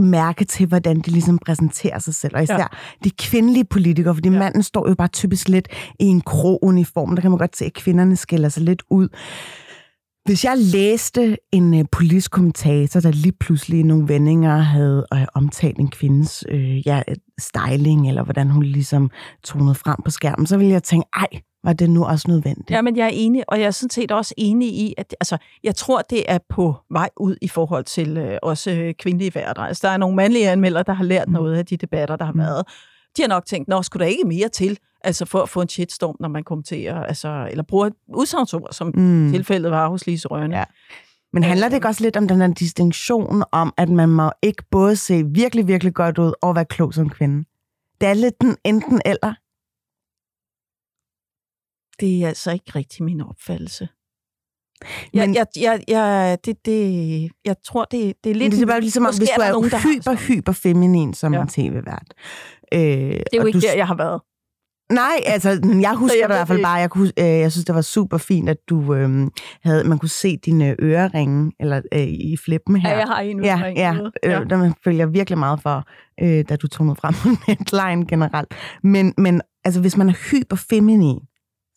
mærke 0.00 0.44
til, 0.44 0.66
hvordan 0.66 1.00
de 1.00 1.10
ligesom 1.10 1.38
præsenterer 1.38 1.98
sig 1.98 2.14
selv. 2.14 2.36
Og 2.36 2.42
især 2.42 2.58
ja. 2.58 2.66
de 3.04 3.10
kvindelige 3.10 3.64
politikere, 3.64 4.14
fordi 4.14 4.28
ja. 4.28 4.38
Manden 4.38 4.62
står 4.62 4.88
jo 4.88 4.94
bare 4.94 5.08
typisk 5.08 5.48
lidt 5.48 5.68
i 6.00 6.04
en 6.04 6.20
grå 6.20 6.58
uniform. 6.62 7.14
Der 7.14 7.22
kan 7.22 7.30
man 7.30 7.38
godt 7.38 7.56
se, 7.56 7.64
at 7.64 7.74
kvinderne 7.74 8.16
skiller 8.16 8.48
sig 8.48 8.62
lidt 8.62 8.82
ud. 8.90 9.08
Hvis 10.26 10.44
jeg 10.44 10.54
læste 10.56 11.36
en 11.52 11.74
øh, 11.74 11.84
politisk 11.92 12.30
kommentator, 12.30 13.00
der 13.00 13.10
lige 13.10 13.32
pludselig 13.40 13.80
i 13.80 13.82
nogle 13.82 14.08
vendinger 14.08 14.56
havde 14.56 15.06
øh, 15.14 15.26
omtalt 15.34 15.78
en 15.78 15.88
kvindes 15.88 16.44
øh, 16.48 16.86
ja, 16.86 17.02
styling, 17.38 18.08
eller 18.08 18.24
hvordan 18.24 18.50
hun 18.50 18.62
ligesom 18.62 19.10
tonede 19.44 19.74
frem 19.74 19.96
på 20.04 20.10
skærmen, 20.10 20.46
så 20.46 20.56
ville 20.56 20.72
jeg 20.72 20.82
tænke, 20.82 21.08
ej, 21.16 21.26
var 21.66 21.72
det 21.72 21.90
nu 21.90 22.04
også 22.04 22.28
nødvendigt? 22.28 22.70
Ja, 22.70 22.82
men 22.82 22.96
jeg 22.96 23.04
er 23.04 23.10
enig, 23.12 23.44
og 23.48 23.60
jeg 23.60 23.66
er 23.66 23.70
sådan 23.70 23.90
set 23.90 24.12
også 24.12 24.34
enig 24.36 24.68
i, 24.68 24.94
at 24.98 25.16
altså, 25.20 25.36
jeg 25.64 25.74
tror, 25.74 26.02
det 26.02 26.24
er 26.28 26.38
på 26.48 26.74
vej 26.90 27.08
ud 27.16 27.36
i 27.42 27.48
forhold 27.48 27.84
til 27.84 28.16
øh, 28.16 28.38
også 28.42 28.70
øh, 28.70 28.94
kvindelige 28.94 29.34
værter. 29.34 29.62
Altså, 29.62 29.86
der 29.86 29.92
er 29.92 29.96
nogle 29.96 30.16
mandlige 30.16 30.50
anmeldere, 30.50 30.82
der 30.86 30.92
har 30.92 31.04
lært 31.04 31.28
mm. 31.28 31.32
noget 31.34 31.56
af 31.56 31.66
de 31.66 31.76
debatter, 31.76 32.16
der 32.16 32.24
har 32.24 32.32
mm. 32.32 32.38
været. 32.38 32.64
De 33.16 33.22
har 33.22 33.28
nok 33.28 33.46
tænkt, 33.46 33.68
nå, 33.68 33.82
skulle 33.82 34.04
der 34.04 34.10
ikke 34.10 34.24
mere 34.26 34.48
til, 34.48 34.78
altså 35.04 35.24
for 35.24 35.42
at 35.42 35.48
få 35.48 35.60
en 35.60 35.68
shitstorm, 35.68 36.16
når 36.20 36.28
man 36.28 36.42
kommenterer, 36.44 37.02
altså, 37.02 37.48
eller 37.50 37.62
bruger 37.62 37.86
et 37.86 37.94
udsagnsord, 38.08 38.68
som 38.72 38.92
mm. 38.94 39.32
tilfældet 39.32 39.70
var 39.70 39.88
hos 39.88 40.06
Lise 40.06 40.28
Rønne. 40.28 40.56
Ja. 40.56 40.64
Men 41.32 41.42
handler 41.42 41.68
det 41.68 41.76
ikke 41.76 41.88
også 41.88 42.02
lidt 42.02 42.16
om 42.16 42.28
den 42.28 42.40
her 42.40 42.48
distinktion 42.48 43.44
om, 43.52 43.74
at 43.76 43.88
man 43.88 44.08
må 44.08 44.30
ikke 44.42 44.62
både 44.70 44.96
se 44.96 45.24
virkelig, 45.26 45.66
virkelig 45.66 45.94
godt 45.94 46.18
ud 46.18 46.32
og 46.42 46.54
være 46.54 46.64
klog 46.64 46.94
som 46.94 47.10
kvinde? 47.10 47.44
Det 48.00 48.08
er 48.08 48.14
lidt 48.14 48.40
den 48.40 48.56
enten 48.64 49.00
eller. 49.04 49.34
Det 52.00 52.22
er 52.24 52.28
altså 52.28 52.52
ikke 52.52 52.72
rigtig 52.74 53.04
min 53.04 53.20
opfattelse. 53.20 53.88
Jeg, 55.14 55.26
Men, 55.26 55.34
jeg, 55.34 55.46
jeg, 55.56 55.80
jeg, 55.88 56.38
det, 56.44 56.66
det, 56.66 57.30
jeg 57.44 57.56
tror, 57.64 57.84
det, 57.84 58.14
det 58.24 58.30
er 58.30 58.34
lidt... 58.34 58.52
Det 58.52 58.62
er 58.62 58.66
bare 58.66 58.80
ligesom, 58.80 59.04
hvis 59.04 59.28
du 59.28 59.40
er, 59.40 59.44
er 59.44 59.52
nogen, 59.52 59.70
hyper, 59.70 60.14
hyper 60.14 60.52
feminin 60.52 61.14
som 61.14 61.34
ja. 61.34 61.40
en 61.40 61.48
tv-vært. 61.48 62.14
Øh, 62.74 62.80
det 62.80 63.16
er 63.18 63.22
jo 63.34 63.44
ikke 63.46 63.60
du, 63.60 63.66
der, 63.66 63.74
jeg 63.76 63.86
har 63.86 63.96
været. 63.96 64.20
Nej, 64.92 65.20
altså, 65.26 65.48
jeg 65.80 65.94
husker 65.94 66.18
jeg 66.20 66.28
det 66.28 66.34
i 66.34 66.36
hvert 66.36 66.48
fald 66.48 66.62
bare. 66.62 66.74
Jeg, 66.74 66.90
kunne, 66.90 67.12
øh, 67.18 67.26
jeg 67.26 67.52
synes, 67.52 67.64
det 67.64 67.74
var 67.74 67.80
super 67.80 68.18
fint, 68.18 68.48
at 68.48 68.56
du 68.68 68.94
øh, 68.94 69.26
havde, 69.62 69.84
man 69.84 69.98
kunne 69.98 70.08
se 70.08 70.36
dine 70.36 70.76
øreringe 70.82 71.52
eller, 71.60 71.80
øh, 71.94 72.02
i 72.02 72.36
flippen 72.44 72.76
her. 72.76 72.90
Ja, 72.90 72.98
jeg 72.98 73.06
har 73.06 73.20
en 73.20 73.40
ørering. 73.40 73.78
Ja, 73.78 73.96
ja, 74.22 74.40
øh, 74.40 74.50
der 74.50 74.56
man 74.56 74.74
følger 74.84 75.06
virkelig 75.06 75.38
meget 75.38 75.62
for, 75.62 75.84
øh, 76.22 76.44
da 76.48 76.56
du 76.56 76.68
tog 76.68 76.86
noget 76.86 76.98
frem 76.98 77.14
på 77.14 77.28
Netline 77.48 78.06
generelt. 78.06 78.54
Men, 78.82 79.14
men 79.18 79.42
altså, 79.64 79.80
hvis 79.80 79.96
man 79.96 80.08
er 80.08 80.30
hyper 80.30 80.56
feminin, 80.56 81.18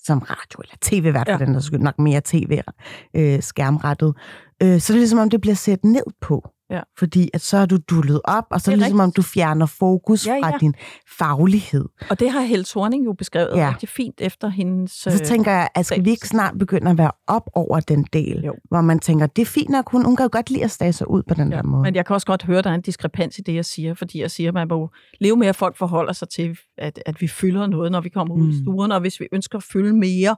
som 0.10 0.20
radio 0.20 0.62
eller 0.64 0.78
tv-vært, 0.82 1.28
ja. 1.28 1.38
for 1.38 1.46
den 1.46 1.54
der 1.54 1.64
skyld 1.66 1.86
nok 1.86 2.00
mere 2.00 2.22
tv-skærmrettet, 2.26 4.14
øh, 4.62 4.74
øh, 4.74 4.80
så 4.82 4.94
er 4.94 4.96
det 4.96 5.02
ligesom 5.02 5.20
om, 5.20 5.30
det 5.30 5.42
bliver 5.42 5.56
sat 5.56 5.86
ned 5.86 6.08
på. 6.22 6.44
Ja. 6.72 6.82
Fordi 6.98 7.30
at 7.34 7.42
så 7.42 7.58
er 7.58 7.66
du 7.66 7.78
dullet 7.90 8.22
op, 8.24 8.44
og 8.52 8.62
så 8.62 8.72
er 8.72 8.76
det 8.76 8.80
ligesom 8.80 9.00
rigtigt. 9.00 9.18
om, 9.18 9.24
du 9.24 9.28
fjerner 9.28 9.66
fokus 9.66 10.28
ja, 10.28 10.34
ja. 10.34 10.42
fra 10.42 10.58
din 10.58 10.74
faglighed. 11.18 11.86
Og 12.10 12.20
det 12.20 12.32
har 12.32 12.42
Helle 12.42 12.66
Thorning 12.66 13.06
jo 13.06 13.14
beskrevet 13.14 13.56
ja. 13.56 13.70
rigtig 13.70 13.90
fint 13.90 14.22
efter 14.22 14.50
hendes... 14.50 14.92
Så 14.92 15.10
øh, 15.10 15.18
tænker 15.18 15.52
jeg, 15.52 15.70
at 15.76 15.86
skal 15.86 16.06
vi 16.06 16.10
ikke 16.10 16.28
snart 16.28 16.58
begynde 16.60 16.92
at 16.92 16.98
være 16.98 17.12
op 17.28 17.50
over 17.54 17.80
den 17.80 18.04
del, 18.14 18.42
jo. 18.46 18.56
hvor 18.70 18.82
man 18.82 19.00
tænker, 19.00 19.28
det 19.28 19.42
er 19.42 19.46
fint 19.46 19.70
nok, 19.70 19.92
hun, 19.92 20.06
hun 20.06 20.16
kan 20.16 20.24
jo 20.24 20.30
godt 20.32 20.50
lide 20.50 20.64
at 20.64 20.72
stage 20.72 20.94
sig 20.94 21.10
ud 21.10 21.24
på 21.24 21.34
den 21.34 21.52
ja. 21.52 21.58
der 21.58 21.64
måde. 21.64 21.84
Men 21.84 21.96
jeg 21.96 22.06
kan 22.06 22.14
også 22.14 22.28
godt 22.28 22.44
høre, 22.44 22.58
at 22.58 22.64
der 22.64 22.70
er 22.70 22.76
en 22.76 22.82
diskrepans 22.82 23.38
i 23.40 23.42
det, 23.42 23.56
jeg 23.56 23.66
siger, 23.66 23.94
fordi 23.94 24.22
jeg 24.22 24.32
siger, 24.32 24.50
at 24.50 24.54
man 24.54 24.68
må 24.68 24.90
leve 25.20 25.38
med, 25.38 25.48
at 25.48 25.56
folk 25.56 25.78
forholder 25.78 26.14
sig 26.14 26.30
til, 26.30 26.60
at, 26.78 27.00
at 27.06 27.22
vi 27.22 27.28
fylder 27.28 27.68
noget, 27.68 27.92
når 27.92 28.02
vi 28.02 28.10
kommer 28.10 28.36
ud 28.36 28.44
mm. 28.44 28.50
i 28.50 28.64
stuerne, 28.64 28.96
og 28.96 29.02
hvis 29.02 29.20
vi 29.20 29.28
ønsker 29.32 29.58
at 29.58 29.64
fylde 29.64 29.94
mere, 29.94 30.36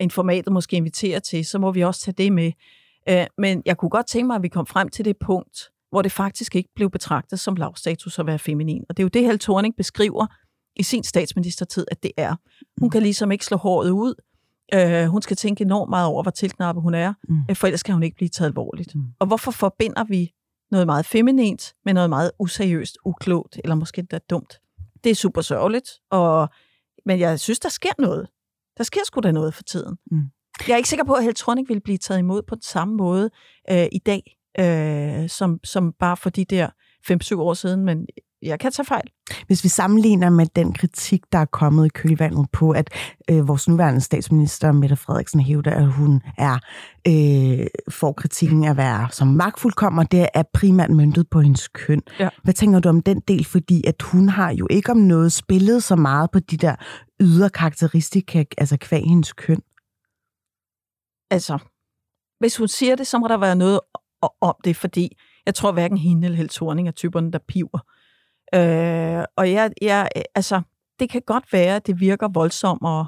end 0.00 0.10
formatet 0.10 0.52
måske 0.52 0.76
inviterer 0.76 1.18
til, 1.18 1.44
så 1.44 1.58
må 1.58 1.72
vi 1.72 1.80
også 1.80 2.00
tage 2.00 2.14
det 2.18 2.32
med. 2.32 2.52
Øh, 3.08 3.26
men 3.38 3.62
jeg 3.66 3.76
kunne 3.76 3.88
godt 3.88 4.06
tænke 4.06 4.26
mig, 4.26 4.36
at 4.36 4.42
vi 4.42 4.48
kom 4.48 4.66
frem 4.66 4.88
til 4.88 5.04
det 5.04 5.16
punkt, 5.20 5.70
hvor 5.90 6.02
det 6.02 6.12
faktisk 6.12 6.56
ikke 6.56 6.68
blev 6.74 6.90
betragtet 6.90 7.40
som 7.40 7.56
lavstatus 7.56 8.18
at 8.18 8.26
være 8.26 8.38
feminin. 8.38 8.84
Og 8.88 8.96
det 8.96 9.02
er 9.02 9.04
jo 9.04 9.08
det, 9.08 9.22
Helle 9.22 9.38
Thorning 9.38 9.76
beskriver 9.76 10.26
i 10.76 10.82
sin 10.82 11.04
statsministertid, 11.04 11.86
at 11.90 12.02
det 12.02 12.12
er. 12.16 12.36
Hun 12.80 12.86
mm. 12.86 12.90
kan 12.90 13.02
ligesom 13.02 13.32
ikke 13.32 13.44
slå 13.44 13.56
håret 13.56 13.90
ud. 13.90 14.14
Øh, 14.74 15.06
hun 15.06 15.22
skal 15.22 15.36
tænke 15.36 15.64
enormt 15.64 15.90
meget 15.90 16.06
over, 16.06 16.22
hvor 16.22 16.30
tilknappet 16.30 16.82
hun 16.82 16.94
er, 16.94 17.14
mm. 17.28 17.40
Øh, 17.50 17.56
for 17.56 17.66
ellers 17.66 17.82
kan 17.82 17.94
hun 17.94 18.02
ikke 18.02 18.16
blive 18.16 18.28
taget 18.28 18.48
alvorligt. 18.48 18.94
Mm. 18.94 19.04
Og 19.18 19.26
hvorfor 19.26 19.50
forbinder 19.50 20.04
vi 20.04 20.32
noget 20.70 20.86
meget 20.86 21.06
feminint 21.06 21.74
med 21.84 21.94
noget 21.94 22.10
meget 22.10 22.30
useriøst, 22.38 22.98
uklogt, 23.04 23.60
eller 23.64 23.74
måske 23.74 23.98
endda 23.98 24.18
dumt? 24.30 24.60
Det 25.04 25.10
er 25.10 25.14
super 25.14 25.40
sørgeligt, 25.40 25.90
og, 26.10 26.48
men 27.06 27.18
jeg 27.20 27.40
synes, 27.40 27.58
der 27.60 27.68
sker 27.68 27.92
noget. 27.98 28.28
Der 28.78 28.84
sker 28.84 29.00
sgu 29.04 29.20
da 29.20 29.32
noget 29.32 29.54
for 29.54 29.62
tiden. 29.62 29.96
Mm. 30.10 30.30
Jeg 30.68 30.72
er 30.72 30.76
ikke 30.76 30.88
sikker 30.88 31.04
på, 31.04 31.12
at 31.12 31.22
Helle 31.22 31.34
Thorning 31.34 31.68
ville 31.68 31.80
blive 31.80 31.98
taget 31.98 32.18
imod 32.18 32.42
på 32.42 32.54
den 32.54 32.62
samme 32.62 32.96
måde 32.96 33.30
øh, 33.70 33.86
i 33.92 33.98
dag, 33.98 34.36
øh, 34.58 35.28
som, 35.28 35.60
som 35.64 35.92
bare 36.00 36.16
for 36.16 36.30
de 36.30 36.44
der 36.44 36.68
5-7 37.10 37.36
år 37.36 37.54
siden, 37.54 37.84
men 37.84 38.06
jeg 38.42 38.58
kan 38.58 38.72
tage 38.72 38.86
fejl. 38.86 39.04
Hvis 39.46 39.64
vi 39.64 39.68
sammenligner 39.68 40.30
med 40.30 40.46
den 40.56 40.72
kritik, 40.72 41.20
der 41.32 41.38
er 41.38 41.44
kommet 41.44 41.86
i 41.86 41.88
kølvandet 41.88 42.46
på, 42.52 42.70
at 42.70 42.90
øh, 43.30 43.48
vores 43.48 43.68
nuværende 43.68 44.00
statsminister, 44.00 44.72
Mette 44.72 44.96
Frederiksen, 44.96 45.40
hævder, 45.40 45.70
at 45.70 45.86
hun 45.86 46.22
er 46.38 46.58
øh, 47.06 47.66
for 47.88 48.12
kritikken 48.12 48.64
at 48.64 48.76
være 48.76 49.08
som 49.10 49.28
magtfuldkommer, 49.28 50.02
det 50.02 50.28
er 50.34 50.42
primært 50.54 50.90
myndet 50.90 51.30
på 51.30 51.40
hendes 51.40 51.68
køn. 51.68 52.02
Ja. 52.18 52.28
Hvad 52.42 52.54
tænker 52.54 52.80
du 52.80 52.88
om 52.88 53.02
den 53.02 53.20
del? 53.28 53.44
Fordi 53.44 53.84
at 53.86 54.02
hun 54.02 54.28
har 54.28 54.54
jo 54.54 54.66
ikke 54.70 54.90
om 54.90 54.96
noget 54.96 55.32
spillet 55.32 55.82
så 55.82 55.96
meget 55.96 56.30
på 56.30 56.38
de 56.38 56.56
der 56.56 56.74
ydre 57.20 57.50
karakteristika, 57.50 58.44
altså 58.58 58.76
kvæg 58.76 59.02
hendes 59.06 59.32
køn. 59.32 59.62
Altså, 61.30 61.58
hvis 62.38 62.56
hun 62.56 62.68
siger 62.68 62.96
det, 62.96 63.06
så 63.06 63.18
må 63.18 63.28
der 63.28 63.36
være 63.36 63.56
noget 63.56 63.80
om 64.40 64.54
det, 64.64 64.76
fordi 64.76 65.16
jeg 65.46 65.54
tror 65.54 65.72
hverken 65.72 65.98
hende 65.98 66.24
eller 66.24 66.36
Held 66.36 66.48
Thorning 66.48 66.88
er 66.88 66.92
typerne, 66.92 67.32
der 67.32 67.38
piver. 67.48 67.78
Øh, 68.54 69.24
og 69.36 69.52
jeg, 69.52 69.72
jeg, 69.82 70.08
altså, 70.34 70.62
det 70.98 71.10
kan 71.10 71.22
godt 71.26 71.52
være, 71.52 71.76
at 71.76 71.86
det 71.86 72.00
virker 72.00 72.28
voldsommere 72.28 73.06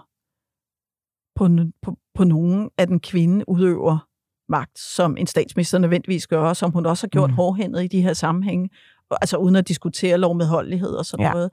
på, 1.34 1.48
på, 1.82 1.96
på 2.14 2.24
nogen, 2.24 2.70
at 2.78 2.88
en 2.88 3.00
kvinde 3.00 3.48
udøver 3.48 4.08
magt, 4.48 4.78
som 4.78 5.16
en 5.16 5.26
statsminister 5.26 5.78
nødvendigvis 5.78 6.26
gør, 6.26 6.52
som 6.52 6.70
hun 6.70 6.86
også 6.86 7.06
har 7.06 7.08
gjort 7.08 7.30
mm. 7.30 7.36
hårdhændet 7.36 7.84
i 7.84 7.86
de 7.86 8.02
her 8.02 8.12
sammenhænge, 8.12 8.70
altså 9.10 9.36
uden 9.36 9.56
at 9.56 9.68
diskutere 9.68 10.18
lovmedholdelighed 10.18 10.90
og 10.90 11.06
sådan 11.06 11.26
ja. 11.26 11.32
noget. 11.32 11.50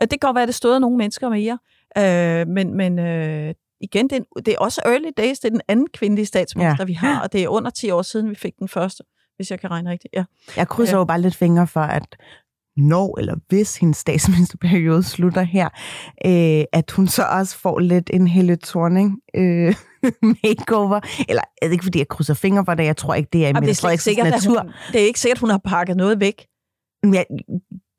Det 0.00 0.10
kan 0.10 0.18
godt 0.18 0.34
være, 0.34 0.42
at 0.42 0.48
det 0.48 0.54
støder 0.54 0.78
nogle 0.78 0.96
mennesker 0.96 1.28
mere, 1.28 1.58
øh, 1.98 2.48
men, 2.48 2.74
men 2.74 2.98
øh, 2.98 3.54
igen, 3.80 4.08
det 4.08 4.18
er, 4.18 4.40
det 4.40 4.54
er 4.54 4.58
også 4.58 4.80
early 4.84 5.10
days, 5.16 5.38
det 5.38 5.48
er 5.48 5.50
den 5.50 5.60
anden 5.68 5.86
kvindelige 5.94 6.26
statsminister, 6.26 6.76
ja. 6.78 6.84
vi 6.84 6.92
har, 6.92 7.20
og 7.22 7.32
det 7.32 7.44
er 7.44 7.48
under 7.48 7.70
10 7.70 7.90
år 7.90 8.02
siden, 8.02 8.30
vi 8.30 8.34
fik 8.34 8.52
den 8.58 8.68
første, 8.68 9.04
hvis 9.36 9.50
jeg 9.50 9.60
kan 9.60 9.70
regne 9.70 9.90
rigtigt. 9.90 10.14
Ja. 10.14 10.24
Jeg 10.56 10.68
krydser 10.68 10.96
ja. 10.96 10.98
jo 10.98 11.04
bare 11.04 11.20
lidt 11.20 11.34
fingre 11.34 11.66
for, 11.66 11.80
at 11.80 12.16
når 12.76 13.18
eller 13.18 13.34
hvis 13.48 13.76
hendes 13.76 13.96
statsministerperiode 13.96 15.02
slutter 15.02 15.42
her, 15.42 15.68
øh, 16.26 16.64
at 16.72 16.90
hun 16.90 17.08
så 17.08 17.22
også 17.22 17.58
får 17.58 17.78
lidt 17.78 18.10
en 18.12 18.26
Helle 18.26 18.56
Thorning 18.56 19.20
øh, 19.34 19.74
makeover. 20.44 21.00
Eller 21.28 21.42
er 21.62 21.66
det 21.66 21.72
ikke, 21.72 21.84
fordi 21.84 21.98
jeg 21.98 22.08
krydser 22.08 22.34
fingre 22.34 22.64
for 22.64 22.74
det, 22.74 22.84
jeg 22.84 22.96
tror 22.96 23.14
ikke, 23.14 23.28
det 23.32 23.44
er 23.44 23.48
i 23.48 23.52
Mette 23.52 23.74
Frederiksens 23.74 24.16
natur. 24.16 24.60
Hun, 24.62 24.72
det 24.92 25.00
er 25.02 25.06
ikke 25.06 25.20
sikkert, 25.20 25.38
hun 25.38 25.50
har 25.50 25.60
pakket 25.64 25.96
noget 25.96 26.20
væk. 26.20 26.46
Ja, 27.12 27.22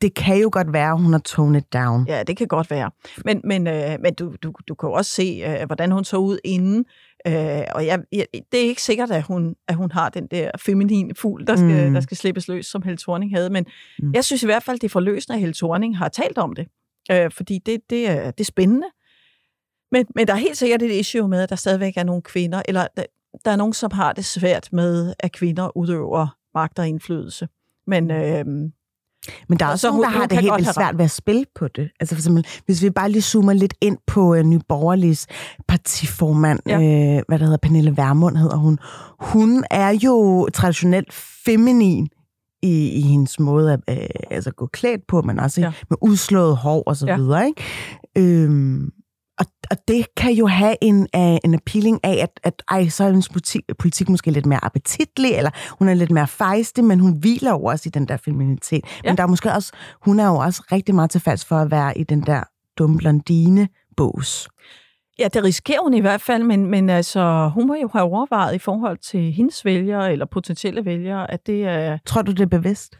det 0.01 0.13
kan 0.13 0.37
jo 0.37 0.49
godt 0.51 0.73
være, 0.73 0.91
at 0.91 1.01
hun 1.01 1.11
har 1.11 1.19
toned 1.19 1.61
it 1.61 1.73
down. 1.73 2.05
Ja, 2.07 2.23
det 2.23 2.37
kan 2.37 2.47
godt 2.47 2.71
være. 2.71 2.91
Men, 3.25 3.41
men, 3.43 3.67
øh, 3.67 3.97
men 3.99 4.13
du, 4.13 4.35
du, 4.43 4.53
du 4.67 4.75
kan 4.75 4.89
jo 4.89 4.93
også 4.93 5.11
se, 5.11 5.43
øh, 5.47 5.65
hvordan 5.65 5.91
hun 5.91 6.03
så 6.03 6.17
ud 6.17 6.37
inden. 6.43 6.85
Øh, 7.27 7.63
og 7.75 7.85
jeg, 7.85 7.99
jeg, 8.11 8.25
det 8.51 8.59
er 8.59 8.67
ikke 8.67 8.81
sikkert, 8.81 9.11
at 9.11 9.23
hun, 9.23 9.55
at 9.67 9.75
hun 9.75 9.91
har 9.91 10.09
den 10.09 10.27
der 10.27 10.51
feminine 10.59 11.15
fugl, 11.15 11.47
der 11.47 11.55
skal, 11.55 11.87
mm. 11.87 11.93
der 11.93 12.01
skal 12.01 12.17
slippes 12.17 12.47
løs, 12.47 12.65
som 12.65 12.81
Helle 12.81 12.97
Thorning 12.97 13.35
havde. 13.35 13.49
Men 13.49 13.65
mm. 13.99 14.13
jeg 14.13 14.25
synes 14.25 14.43
i 14.43 14.45
hvert 14.45 14.63
fald, 14.63 14.79
det 14.79 14.87
er 14.87 14.89
forløsende, 14.89 15.33
at 15.33 15.39
Helle 15.39 15.53
Thorning 15.53 15.97
har 15.97 16.09
talt 16.09 16.37
om 16.37 16.55
det. 16.55 16.67
Øh, 17.11 17.31
fordi 17.31 17.59
det, 17.65 17.79
det, 17.89 18.09
er, 18.09 18.31
det 18.31 18.39
er 18.39 18.45
spændende. 18.45 18.87
Men, 19.91 20.05
men 20.15 20.27
der 20.27 20.33
er 20.33 20.37
helt 20.37 20.57
sikkert 20.57 20.81
et 20.81 20.91
issue 20.91 21.27
med, 21.27 21.41
at 21.41 21.49
der 21.49 21.55
stadigvæk 21.55 21.97
er 21.97 22.03
nogle 22.03 22.21
kvinder, 22.21 22.61
eller 22.67 22.87
der, 22.97 23.03
der 23.45 23.51
er 23.51 23.55
nogen, 23.55 23.73
som 23.73 23.91
har 23.91 24.13
det 24.13 24.25
svært 24.25 24.69
med, 24.71 25.13
at 25.19 25.31
kvinder 25.31 25.77
udøver 25.77 26.37
magt 26.53 26.79
og 26.79 26.87
indflydelse. 26.87 27.47
Men, 27.87 28.11
øh, 28.11 28.45
men 29.49 29.59
der 29.59 29.65
er 29.65 29.69
også 29.69 29.87
nogen, 29.87 30.03
der 30.03 30.09
har 30.09 30.25
det 30.25 30.39
helt 30.39 30.53
vildt 30.55 30.73
svært 30.75 30.97
ved 30.97 31.05
at 31.05 31.11
spille 31.11 31.45
på 31.55 31.67
det. 31.67 31.89
Altså 31.99 32.15
for 32.15 32.19
eksempel, 32.19 32.45
hvis 32.65 32.83
vi 32.83 32.89
bare 32.89 33.11
lige 33.11 33.21
zoomer 33.21 33.53
lidt 33.53 33.73
ind 33.81 33.97
på 34.07 34.35
uh, 34.35 34.39
Ny 34.39 34.59
Borgerligs 34.69 35.27
partiformand, 35.67 36.59
ja. 36.67 36.75
øh, 36.75 37.23
hvad 37.27 37.39
der 37.39 37.45
hedder, 37.45 37.57
Pernille 37.57 37.97
Vermund 37.97 38.37
hedder 38.37 38.57
hun. 38.57 38.79
Hun 39.19 39.63
er 39.71 39.89
jo 39.89 40.47
traditionelt 40.53 41.13
feminin 41.45 42.07
i, 42.61 42.89
i 42.89 43.01
hendes 43.01 43.39
måde 43.39 43.73
at 43.73 43.79
øh, 43.89 44.07
altså 44.31 44.51
gå 44.51 44.65
klædt 44.65 45.07
på, 45.07 45.21
men 45.21 45.39
også 45.39 45.61
ja. 45.61 45.71
med 45.89 45.97
udslået 46.01 46.57
hår 46.57 46.83
og 46.83 46.97
så 46.97 47.07
ja. 47.07 47.17
videre. 47.17 47.47
Ikke? 47.47 47.63
Øhm, 48.17 48.91
og, 49.39 49.45
og 49.71 49.77
det 49.87 50.05
kan 50.17 50.33
jo 50.33 50.47
have 50.47 50.75
en, 50.81 51.07
uh, 51.17 51.37
en 51.43 51.53
appealing 51.53 51.99
af, 52.03 52.17
at, 52.21 52.39
at 52.43 52.63
ej, 52.69 52.89
så 52.89 53.03
er 53.03 53.07
hendes 53.07 53.29
politik, 53.29 53.61
politik 53.79 54.09
måske 54.09 54.31
lidt 54.31 54.45
mere 54.45 54.65
appetitlig, 54.65 55.31
eller 55.31 55.51
hun 55.79 55.89
er 55.89 55.93
lidt 55.93 56.11
mere 56.11 56.27
fejstig, 56.27 56.83
men 56.83 56.99
hun 56.99 57.19
hviler 57.19 57.51
jo 57.51 57.63
også 57.63 57.89
i 57.89 57.89
den 57.89 58.07
der 58.07 58.17
feminitet. 58.17 58.81
Ja. 59.03 59.09
Men 59.09 59.17
der 59.17 59.23
er 59.23 59.27
måske 59.27 59.51
også, 59.51 59.71
hun 60.01 60.19
er 60.19 60.27
jo 60.27 60.35
også 60.35 60.63
rigtig 60.71 60.95
meget 60.95 61.09
tilfalds 61.09 61.45
for 61.45 61.55
at 61.55 61.71
være 61.71 61.97
i 61.97 62.03
den 62.03 62.21
der 62.21 62.43
dumme 62.77 62.97
blondine-bås. 62.97 64.49
Ja, 65.19 65.27
det 65.33 65.43
risikerer 65.43 65.79
hun 65.83 65.93
i 65.93 65.99
hvert 65.99 66.21
fald, 66.21 66.43
men, 66.43 66.65
men 66.65 66.89
altså, 66.89 67.51
hun 67.53 67.67
må 67.67 67.75
jo 67.81 67.89
have 67.93 68.03
overvejet 68.03 68.55
i 68.55 68.59
forhold 68.59 68.97
til 68.97 69.31
hendes 69.31 69.65
vælgere, 69.65 70.11
eller 70.11 70.25
potentielle 70.25 70.85
vælgere, 70.85 71.31
at 71.31 71.47
det 71.47 71.63
er... 71.63 71.97
Tror 72.05 72.21
du, 72.21 72.31
det 72.31 72.41
er 72.41 72.45
bevidst? 72.45 72.97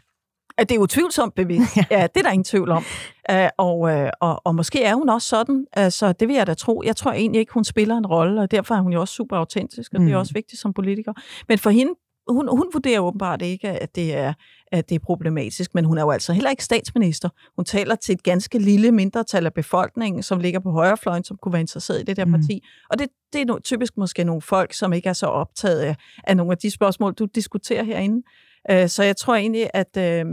At 0.58 0.68
det 0.68 0.74
er 0.74 0.78
utvivlsomt 0.78 1.34
bevidst. 1.34 1.76
ja. 1.90 2.06
det 2.14 2.16
er 2.16 2.22
der 2.22 2.30
ingen 2.30 2.44
tvivl 2.44 2.70
om. 2.70 2.84
Uh, 3.32 3.36
og, 3.58 3.78
uh, 3.78 4.08
og, 4.20 4.42
og 4.44 4.54
måske 4.54 4.82
er 4.82 4.94
hun 4.94 5.08
også 5.08 5.28
sådan, 5.28 5.66
altså 5.72 6.12
det 6.12 6.28
vil 6.28 6.36
jeg 6.36 6.46
da 6.46 6.54
tro. 6.54 6.82
Jeg 6.84 6.96
tror 6.96 7.12
egentlig 7.12 7.38
ikke, 7.38 7.52
hun 7.52 7.64
spiller 7.64 7.96
en 7.96 8.06
rolle, 8.06 8.40
og 8.40 8.50
derfor 8.50 8.74
er 8.74 8.80
hun 8.80 8.92
jo 8.92 9.00
også 9.00 9.14
super 9.14 9.36
autentisk, 9.36 9.94
og 9.94 10.00
mm. 10.00 10.06
det 10.06 10.12
er 10.12 10.16
mm. 10.16 10.20
også 10.20 10.32
vigtigt 10.32 10.60
som 10.60 10.72
politiker. 10.72 11.12
Men 11.48 11.58
for 11.58 11.70
hende 11.70 11.92
hun, 12.28 12.48
hun 12.48 12.66
vurderer 12.72 13.00
åbenbart 13.00 13.42
ikke, 13.42 13.68
at 13.68 13.94
det, 13.94 14.16
er, 14.16 14.32
at 14.72 14.88
det 14.88 14.94
er 14.94 14.98
problematisk, 14.98 15.74
men 15.74 15.84
hun 15.84 15.98
er 15.98 16.02
jo 16.02 16.10
altså 16.10 16.32
heller 16.32 16.50
ikke 16.50 16.64
statsminister. 16.64 17.28
Hun 17.56 17.64
taler 17.64 17.94
til 17.94 18.12
et 18.12 18.22
ganske 18.22 18.58
lille 18.58 18.92
mindretal 18.92 19.46
af 19.46 19.54
befolkningen, 19.54 20.22
som 20.22 20.40
ligger 20.40 20.60
på 20.60 20.70
højrefløjen, 20.70 21.24
som 21.24 21.36
kunne 21.42 21.52
være 21.52 21.60
interesseret 21.60 22.00
i 22.00 22.04
det 22.04 22.16
der 22.16 22.24
mm. 22.24 22.32
parti. 22.32 22.62
Og 22.90 22.98
det, 22.98 23.08
det 23.32 23.40
er 23.40 23.44
no, 23.44 23.58
typisk 23.58 23.96
måske 23.96 24.24
nogle 24.24 24.42
folk, 24.42 24.72
som 24.72 24.92
ikke 24.92 25.08
er 25.08 25.12
så 25.12 25.26
optaget 25.26 25.80
af, 25.80 25.96
af 26.24 26.36
nogle 26.36 26.52
af 26.52 26.58
de 26.58 26.70
spørgsmål, 26.70 27.14
du 27.14 27.24
diskuterer 27.24 27.82
herinde. 27.82 28.22
Øh, 28.70 28.88
så 28.88 29.02
jeg 29.02 29.16
tror 29.16 29.34
egentlig, 29.34 29.70
at, 29.74 29.96
øh, 29.96 30.24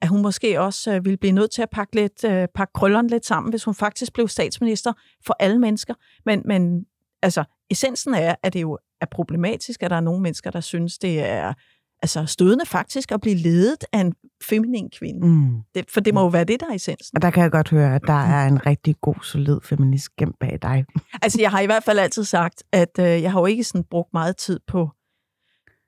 at 0.00 0.08
hun 0.08 0.22
måske 0.22 0.60
også 0.60 0.94
øh, 0.94 1.04
ville 1.04 1.16
blive 1.16 1.32
nødt 1.32 1.50
til 1.50 1.62
at 1.62 1.70
pakke, 1.70 1.94
lidt, 1.94 2.24
øh, 2.24 2.48
pakke 2.54 2.72
krøllerne 2.72 3.08
lidt 3.08 3.26
sammen, 3.26 3.50
hvis 3.50 3.64
hun 3.64 3.74
faktisk 3.74 4.12
blev 4.12 4.28
statsminister 4.28 4.92
for 5.26 5.36
alle 5.40 5.58
mennesker. 5.58 5.94
Men, 6.26 6.42
men 6.44 6.84
altså, 7.22 7.44
essensen 7.70 8.14
er, 8.14 8.34
at 8.42 8.52
det 8.52 8.62
jo 8.62 8.78
er 9.00 9.06
problematisk, 9.10 9.82
at 9.82 9.90
der 9.90 9.96
er 9.96 10.00
nogle 10.00 10.22
mennesker, 10.22 10.50
der 10.50 10.60
synes, 10.60 10.98
det 10.98 11.20
er 11.20 11.52
altså 12.02 12.26
stødende 12.26 12.66
faktisk 12.66 13.12
at 13.12 13.20
blive 13.20 13.36
ledet 13.36 13.84
af 13.92 14.00
en 14.00 14.14
feminin 14.48 14.90
kvinde. 14.90 15.26
Mm. 15.26 15.56
Det, 15.74 15.90
for 15.90 16.00
det 16.00 16.14
må 16.14 16.20
jo 16.20 16.26
være 16.26 16.44
det, 16.44 16.60
der 16.60 16.66
er 16.70 16.74
essensen. 16.74 17.16
Og 17.16 17.22
der 17.22 17.30
kan 17.30 17.42
jeg 17.42 17.50
godt 17.50 17.70
høre, 17.70 17.94
at 17.94 18.02
der 18.06 18.12
er 18.12 18.46
en 18.46 18.66
rigtig 18.66 18.94
god, 19.00 19.14
solid 19.22 19.60
feminist 19.64 20.16
gemt 20.16 20.38
bag 20.40 20.58
dig. 20.62 20.84
altså, 21.22 21.40
jeg 21.40 21.50
har 21.50 21.60
i 21.60 21.66
hvert 21.66 21.84
fald 21.84 21.98
altid 21.98 22.24
sagt, 22.24 22.62
at 22.72 22.98
øh, 22.98 23.22
jeg 23.22 23.32
har 23.32 23.40
jo 23.40 23.46
ikke 23.46 23.64
sådan 23.64 23.84
brugt 23.90 24.12
meget 24.12 24.36
tid 24.36 24.60
på 24.66 24.90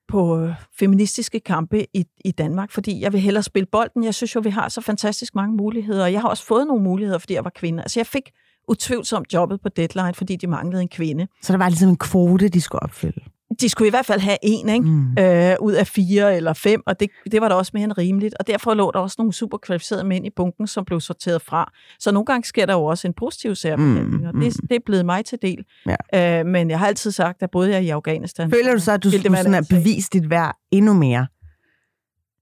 på 0.09 0.41
øh, 0.41 0.55
feministiske 0.79 1.41
kampe 1.41 1.87
i, 1.97 2.05
i 2.25 2.31
Danmark, 2.31 2.71
fordi 2.71 3.01
jeg 3.01 3.13
vil 3.13 3.21
hellere 3.21 3.43
spille 3.43 3.67
bolden. 3.67 4.05
Jeg 4.05 4.15
synes 4.15 4.35
jo, 4.35 4.41
vi 4.41 4.51
har 4.51 4.69
så 4.69 4.81
fantastisk 4.81 5.35
mange 5.35 5.57
muligheder, 5.57 6.05
og 6.05 6.13
jeg 6.13 6.21
har 6.21 6.29
også 6.29 6.45
fået 6.45 6.67
nogle 6.67 6.83
muligheder, 6.83 7.19
fordi 7.19 7.35
jeg 7.35 7.45
var 7.45 7.53
kvinde. 7.55 7.83
Altså, 7.83 8.01
jeg 8.01 8.07
fik 8.07 8.31
utvivlsomt 8.69 9.35
jobbet 9.35 9.61
på 9.61 9.69
Deadline, 9.69 10.15
fordi 10.15 10.37
de 10.37 10.47
manglede 10.47 10.83
en 10.83 10.89
kvinde. 10.89 11.27
Så 11.43 11.53
der 11.53 11.59
var 11.59 11.69
ligesom 11.69 11.89
en 11.89 11.97
kvote, 11.97 12.49
de 12.49 12.61
skulle 12.61 12.83
opfylde? 12.83 13.21
De 13.61 13.69
skulle 13.69 13.89
i 13.89 13.91
hvert 13.91 14.07
fald 14.07 14.21
have 14.21 14.39
en 14.43 14.69
ikke? 14.69 14.87
Mm. 14.87 15.19
Øh, 15.19 15.57
ud 15.61 15.73
af 15.73 15.87
fire 15.87 16.37
eller 16.37 16.53
fem, 16.53 16.83
og 16.87 17.01
det, 17.01 17.11
det 17.33 17.41
var 17.41 17.49
da 17.49 17.55
også 17.55 17.71
mere 17.75 17.85
end 17.85 17.99
rimeligt. 17.99 18.35
Og 18.41 18.47
derfor 18.47 18.75
lå 18.75 18.91
der 18.95 18.99
også 18.99 19.15
nogle 19.19 19.33
super 19.33 19.59
kvalificerede 19.59 20.05
mænd 20.05 20.27
i 20.27 20.31
bunken, 20.37 20.67
som 20.67 20.85
blev 20.85 21.01
sorteret 21.01 21.43
fra. 21.43 21.73
Så 21.99 22.13
nogle 22.13 22.27
gange 22.27 22.45
sker 22.45 22.67
der 22.67 22.73
jo 22.73 22.85
også 22.85 23.09
en 23.09 23.15
positiv 23.15 23.55
særbehandling, 23.55 24.21
mm. 24.21 24.27
og 24.27 24.35
det, 24.35 24.57
det 24.69 24.77
er 24.77 24.81
blevet 24.87 25.07
mig 25.07 25.25
til 25.25 25.39
del. 25.43 25.65
Ja. 26.13 26.41
Øh, 26.41 26.47
men 26.47 26.71
jeg 26.71 26.79
har 26.79 26.87
altid 26.87 27.11
sagt, 27.11 27.43
at 27.43 27.51
både 27.51 27.71
jeg 27.71 27.85
i 27.85 27.89
Afghanistan... 27.89 28.51
Føler 28.51 28.73
du 28.73 28.81
så, 28.81 28.93
at 28.93 29.05
du 29.05 29.11
skulle 29.11 29.37
sådan 29.37 29.55
at 29.55 29.67
bevise 29.71 30.09
dit 30.13 30.31
værd 30.31 30.57
endnu 30.71 30.93
mere? 30.93 31.27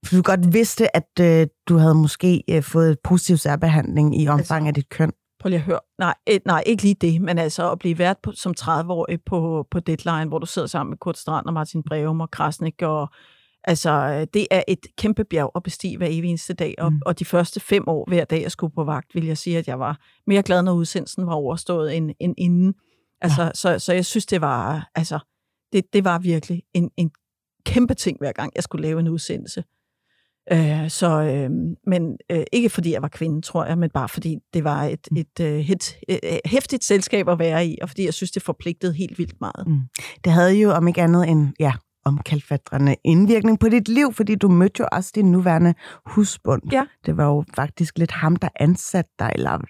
For 0.05 0.15
du 0.15 0.21
godt 0.21 0.53
vidste, 0.53 0.95
at 0.95 1.09
øh, 1.21 1.47
du 1.69 1.77
havde 1.77 1.95
måske 1.95 2.43
øh, 2.49 2.63
fået 2.63 2.91
et 2.91 2.97
positiv 3.03 3.37
særbehandling 3.37 4.21
i 4.21 4.27
omfang 4.27 4.67
altså, 4.67 4.67
af 4.67 4.73
dit 4.73 4.89
køn. 4.89 5.11
Prøv 5.39 5.49
lige 5.49 5.59
at 5.59 5.65
høre. 5.65 5.79
Nej, 5.99 6.15
et, 6.27 6.45
nej, 6.45 6.63
ikke 6.65 6.83
lige 6.83 6.95
det, 7.01 7.21
men 7.21 7.37
altså 7.37 7.71
at 7.71 7.79
blive 7.79 7.97
vært 7.97 8.17
på, 8.23 8.31
som 8.31 8.53
30-årig 8.59 9.21
på, 9.25 9.67
på 9.71 9.79
Deadline, 9.79 10.25
hvor 10.25 10.39
du 10.39 10.45
sidder 10.45 10.67
sammen 10.67 10.91
med 10.91 10.97
Kurt 10.97 11.17
Strand 11.17 11.45
og 11.45 11.53
Martin 11.53 11.83
Breum 11.83 12.21
og 12.21 12.31
Krasnik, 12.31 12.81
og 12.81 13.09
altså, 13.63 14.25
det 14.33 14.47
er 14.51 14.63
et 14.67 14.79
kæmpe 14.97 15.23
bjerg 15.23 15.51
at 15.55 15.63
bestige 15.63 15.97
hver 15.97 16.07
evig 16.09 16.29
eneste 16.29 16.53
dag, 16.53 16.75
og, 16.77 16.93
mm. 16.93 17.01
og 17.05 17.19
de 17.19 17.25
første 17.25 17.59
fem 17.59 17.83
år 17.87 18.05
hver 18.07 18.25
dag, 18.25 18.41
jeg 18.41 18.51
skulle 18.51 18.73
på 18.73 18.83
vagt, 18.83 19.15
vil 19.15 19.25
jeg 19.25 19.37
sige, 19.37 19.57
at 19.57 19.67
jeg 19.67 19.79
var 19.79 19.99
mere 20.27 20.43
glad, 20.43 20.61
når 20.61 20.73
udsendelsen 20.73 21.27
var 21.27 21.33
overstået, 21.33 21.97
end, 21.97 22.11
end 22.19 22.33
inden. 22.37 22.73
Altså, 23.21 23.43
ja. 23.43 23.51
så, 23.53 23.79
så 23.79 23.93
jeg 23.93 24.05
synes, 24.05 24.25
det 24.25 24.41
var, 24.41 24.89
altså, 24.95 25.19
det, 25.73 25.93
det 25.93 26.03
var 26.03 26.19
virkelig 26.19 26.63
en, 26.73 26.91
en 26.97 27.11
kæmpe 27.65 27.93
ting, 27.93 28.17
hver 28.19 28.31
gang 28.31 28.51
jeg 28.55 28.63
skulle 28.63 28.81
lave 28.81 28.99
en 28.99 29.07
udsendelse. 29.07 29.63
Øh, 30.51 30.89
så, 30.89 31.21
øh, 31.21 31.49
men 31.87 32.17
øh, 32.31 32.43
ikke 32.53 32.69
fordi 32.69 32.93
jeg 32.93 33.01
var 33.01 33.07
kvinde, 33.07 33.41
tror 33.41 33.65
jeg, 33.65 33.77
men 33.77 33.89
bare 33.89 34.09
fordi 34.09 34.37
det 34.53 34.63
var 34.63 34.83
et, 34.83 35.07
mm. 35.11 35.17
et, 35.17 35.39
et, 35.39 35.97
et, 36.07 36.19
et 36.23 36.39
hæftigt 36.45 36.83
selskab 36.83 37.29
at 37.29 37.39
være 37.39 37.67
i, 37.67 37.77
og 37.81 37.89
fordi 37.89 38.05
jeg 38.05 38.13
synes, 38.13 38.31
det 38.31 38.43
forpligtede 38.43 38.93
helt 38.93 39.19
vildt 39.19 39.41
meget. 39.41 39.67
Mm. 39.67 39.79
Det 40.23 40.31
havde 40.31 40.53
jo 40.53 40.71
om 40.71 40.87
ikke 40.87 41.01
andet 41.01 41.29
end, 41.29 41.47
ja, 41.59 41.73
om 42.07 42.17
kalfatrende 42.25 42.95
indvirkning 43.03 43.59
på 43.59 43.69
dit 43.69 43.87
liv, 43.87 44.13
fordi 44.13 44.35
du 44.35 44.49
mødte 44.49 44.79
jo 44.79 44.87
også 44.91 45.11
din 45.15 45.31
nuværende 45.31 45.73
husbund. 46.05 46.61
Ja. 46.71 46.83
Det 47.05 47.17
var 47.17 47.25
jo 47.25 47.43
faktisk 47.55 47.97
lidt 47.97 48.11
ham, 48.11 48.35
der 48.35 48.49
ansatte 48.59 49.11
dig, 49.19 49.31
eller 49.35 49.61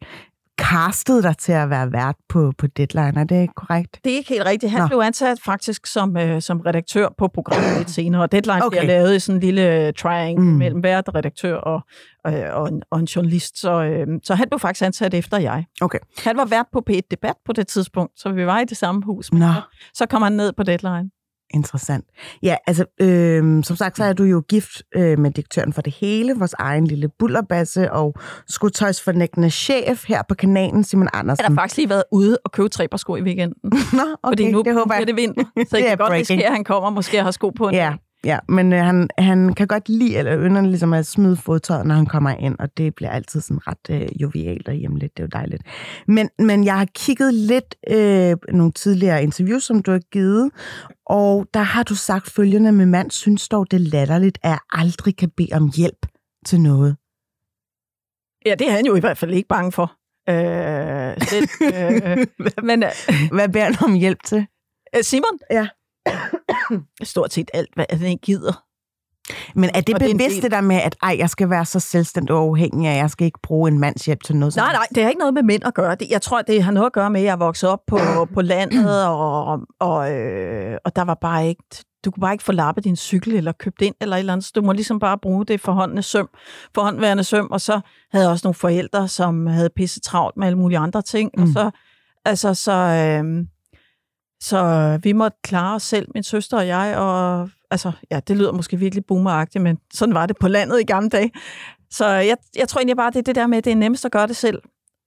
castet 0.57 1.23
dig 1.23 1.37
til 1.37 1.51
at 1.51 1.69
være 1.69 1.91
vært 1.91 2.15
på, 2.29 2.53
på 2.57 2.67
Deadline. 2.67 3.19
Er 3.19 3.23
det 3.23 3.55
korrekt? 3.55 3.99
Det 4.03 4.11
er 4.11 4.17
ikke 4.17 4.29
helt 4.29 4.45
rigtigt. 4.45 4.71
Han 4.71 4.81
Nå. 4.81 4.87
blev 4.87 4.99
ansat 4.99 5.37
faktisk 5.45 5.85
som, 5.85 6.17
øh, 6.17 6.41
som 6.41 6.59
redaktør 6.59 7.07
på 7.17 7.27
programmet 7.27 7.77
lidt 7.77 7.89
senere, 7.89 8.21
og 8.21 8.31
Deadline 8.31 8.65
okay. 8.65 8.79
bliver 8.79 8.87
lavet 8.87 9.15
i 9.15 9.19
sådan 9.19 9.35
en 9.35 9.41
lille 9.41 9.91
triangle 9.91 10.43
mm. 10.43 10.57
mellem 10.57 10.83
vært, 10.83 11.09
redaktør 11.15 11.55
og, 11.55 11.81
og, 12.23 12.33
og, 12.33 12.67
en, 12.67 12.81
og 12.91 12.99
en 12.99 13.05
journalist. 13.05 13.59
Så, 13.59 13.83
øh, 13.83 14.07
så 14.23 14.35
han 14.35 14.49
blev 14.49 14.59
faktisk 14.59 14.85
ansat 14.85 15.13
efter 15.13 15.37
jeg. 15.37 15.65
Okay. 15.81 15.99
Han 16.23 16.37
var 16.37 16.45
vært 16.45 16.65
på 16.73 16.83
P1 16.89 17.01
Debat 17.11 17.35
på 17.45 17.53
det 17.53 17.67
tidspunkt, 17.67 18.19
så 18.19 18.29
vi 18.29 18.45
var 18.45 18.59
i 18.59 18.65
det 18.65 18.77
samme 18.77 19.01
hus. 19.05 19.33
Nå. 19.33 19.39
Så, 19.39 19.61
så 19.93 20.05
kom 20.05 20.21
han 20.21 20.33
ned 20.33 20.53
på 20.53 20.63
Deadline. 20.63 21.09
Interessant. 21.53 22.05
Ja, 22.43 22.55
altså, 22.67 22.85
øh, 23.01 23.63
som 23.63 23.75
sagt, 23.75 23.97
så 23.97 24.03
er 24.03 24.13
du 24.13 24.23
jo 24.23 24.43
gift 24.49 24.83
øh, 24.95 25.19
med 25.19 25.31
direktøren 25.31 25.73
for 25.73 25.81
det 25.81 25.93
hele, 25.93 26.33
vores 26.35 26.53
egen 26.59 26.87
lille 26.87 27.09
bullerbasse 27.19 27.91
og 27.91 28.15
skotøjsfornægtende 28.47 29.49
chef 29.49 30.07
her 30.07 30.21
på 30.29 30.35
kanalen, 30.35 30.83
Simon 30.83 31.07
Andersen. 31.13 31.43
Jeg 31.43 31.49
har 31.49 31.55
faktisk 31.55 31.77
lige 31.77 31.89
været 31.89 32.03
ude 32.11 32.37
og 32.45 32.51
købe 32.51 32.69
tre 32.69 32.87
par 32.87 32.97
sko 32.97 33.15
i 33.15 33.21
weekenden. 33.21 33.55
Nå, 33.93 34.03
okay, 34.23 34.31
fordi 34.31 34.51
nu 34.51 34.61
det 34.61 34.73
håber 34.73 34.95
jeg. 34.95 35.07
det 35.07 35.15
vinter, 35.15 35.43
så 35.69 35.77
det 35.77 35.85
kan 35.87 35.97
godt 35.97 36.11
risikere, 36.11 36.47
at 36.47 36.53
han 36.53 36.63
kommer 36.63 36.89
måske 36.89 37.23
har 37.23 37.31
sko 37.31 37.49
på 37.49 37.67
en 37.67 37.73
Ja, 37.73 37.93
Ja, 38.25 38.39
men 38.49 38.73
øh, 38.73 38.79
han, 38.79 39.09
han 39.17 39.53
kan 39.53 39.67
godt 39.67 39.89
lide, 39.89 40.15
eller 40.15 40.37
ynder 40.37 40.61
ligesom 40.61 40.93
at 40.93 41.05
smide 41.05 41.37
fodtøjet, 41.37 41.85
når 41.85 41.95
han 41.95 42.05
kommer 42.05 42.29
ind, 42.29 42.55
og 42.59 42.77
det 42.77 42.95
bliver 42.95 43.09
altid 43.09 43.41
sådan 43.41 43.67
ret 43.67 43.89
øh, 43.89 44.21
jovialt 44.21 44.67
og 44.67 44.73
hjemligt. 44.73 45.17
Det 45.17 45.23
er 45.23 45.27
jo 45.27 45.39
dejligt. 45.39 45.63
Men, 46.07 46.29
men 46.39 46.65
jeg 46.65 46.77
har 46.77 46.87
kigget 46.95 47.33
lidt 47.33 47.75
øh, 47.89 48.35
nogle 48.55 48.71
tidligere 48.71 49.23
interviews, 49.23 49.63
som 49.63 49.81
du 49.81 49.91
har 49.91 50.01
givet, 50.11 50.51
og 51.09 51.47
der 51.53 51.59
har 51.59 51.83
du 51.83 51.95
sagt 51.95 52.29
følgende, 52.29 52.71
med 52.71 52.85
mand 52.85 53.11
synes 53.11 53.49
dog 53.49 53.71
det 53.71 53.81
latterligt, 53.81 54.37
at 54.43 54.49
jeg 54.49 54.59
aldrig 54.69 55.17
kan 55.17 55.29
bede 55.29 55.49
om 55.53 55.71
hjælp 55.75 56.05
til 56.45 56.61
noget. 56.61 56.97
Ja, 58.45 58.55
det 58.55 58.67
er 58.67 58.71
han 58.71 58.85
jo 58.85 58.95
i 58.95 58.99
hvert 58.99 59.17
fald 59.17 59.33
ikke 59.33 59.47
bange 59.47 59.71
for. 59.71 59.97
Øh, 60.29 61.21
selv, 61.21 61.49
øh, 61.73 62.27
men, 62.63 62.83
øh, 62.83 62.91
Hvad 63.31 63.49
beder 63.49 63.65
han 63.65 63.75
om 63.83 63.93
hjælp 63.93 64.23
til? 64.23 64.47
Øh, 64.95 65.03
Simon? 65.03 65.39
Ja. 65.51 65.67
Stort 67.03 67.33
set 67.33 67.51
alt, 67.53 67.73
hvad 67.73 67.85
ikke 67.91 68.21
gider. 68.21 68.66
Men 69.55 69.69
er 69.73 69.81
det 69.81 69.95
og 69.95 69.99
bevidst 69.99 70.35
det, 70.35 70.43
det 70.43 70.51
der 70.51 70.61
med, 70.61 70.75
at 70.75 70.95
ej, 71.03 71.15
jeg 71.19 71.29
skal 71.29 71.49
være 71.49 71.65
så 71.65 71.79
selvstændig 71.79 72.35
og 72.35 72.49
uafhængig, 72.49 72.89
at 72.89 72.97
jeg 72.97 73.09
skal 73.09 73.25
ikke 73.25 73.39
bruge 73.43 73.71
en 73.71 73.79
mands 73.79 74.05
hjælp 74.05 74.23
til 74.23 74.35
noget? 74.35 74.55
Nej, 74.55 74.73
nej, 74.73 74.87
det 74.95 75.03
har 75.03 75.09
ikke 75.09 75.19
noget 75.19 75.33
med 75.33 75.43
mænd 75.43 75.65
at 75.65 75.73
gøre. 75.73 75.95
Det, 75.95 76.09
jeg 76.09 76.21
tror, 76.21 76.41
det 76.41 76.63
har 76.63 76.71
noget 76.71 76.85
at 76.85 76.93
gøre 76.93 77.09
med, 77.09 77.21
at 77.21 77.25
jeg 77.25 77.39
vokset 77.39 77.69
op 77.69 77.79
på, 77.87 77.97
på 78.33 78.41
landet, 78.41 79.07
og, 79.09 79.59
og, 79.79 80.11
øh, 80.11 80.77
og 80.85 80.95
der 80.95 81.01
var 81.01 81.17
bare 81.21 81.47
ikke... 81.47 81.63
Du 82.05 82.11
kunne 82.11 82.21
bare 82.21 82.33
ikke 82.33 82.43
få 82.43 82.51
lappet 82.51 82.83
din 82.83 82.95
cykel 82.95 83.35
eller 83.35 83.51
købt 83.51 83.81
ind 83.81 83.95
eller 84.01 84.15
et 84.15 84.19
eller 84.19 84.33
andet. 84.33 84.51
Du 84.55 84.61
må 84.61 84.71
ligesom 84.71 84.99
bare 84.99 85.17
bruge 85.17 85.45
det 85.45 85.61
forhåndende 85.61 86.01
søm, 86.01 86.29
forhåndværende 86.75 87.23
søm. 87.23 87.47
Og 87.51 87.61
så 87.61 87.79
havde 88.11 88.25
jeg 88.25 88.31
også 88.31 88.47
nogle 88.47 88.53
forældre, 88.53 89.07
som 89.07 89.47
havde 89.47 89.69
pisse 89.75 89.99
travlt 89.99 90.37
med 90.37 90.47
alle 90.47 90.57
mulige 90.57 90.77
andre 90.77 91.01
ting. 91.01 91.31
Mm. 91.37 91.43
Og 91.43 91.49
så, 91.49 91.71
altså, 92.25 92.53
så, 92.53 92.71
øh, 92.71 93.45
så 94.41 94.57
øh, 94.57 95.03
vi 95.03 95.13
måtte 95.13 95.37
klare 95.43 95.75
os 95.75 95.83
selv, 95.83 96.07
min 96.13 96.23
søster 96.23 96.57
og 96.57 96.67
jeg, 96.67 96.97
og 96.97 97.49
altså, 97.71 97.91
ja, 98.11 98.19
det 98.27 98.37
lyder 98.37 98.51
måske 98.51 98.77
virkelig 98.77 99.05
boomeragtigt, 99.05 99.61
men 99.63 99.77
sådan 99.93 100.15
var 100.15 100.25
det 100.25 100.37
på 100.39 100.47
landet 100.47 100.79
i 100.79 100.83
gamle 100.83 101.09
dage. 101.09 101.31
Så 101.91 102.05
øh, 102.05 102.27
jeg, 102.27 102.37
jeg 102.55 102.67
tror 102.67 102.79
egentlig 102.79 102.97
bare, 102.97 103.11
det 103.11 103.19
er 103.19 103.23
det 103.23 103.35
der 103.35 103.47
med, 103.47 103.57
at 103.57 103.65
det 103.65 103.71
er 103.71 103.75
nemmest 103.75 104.05
at 104.05 104.11
gøre 104.11 104.27
det 104.27 104.35
selv. 104.35 104.61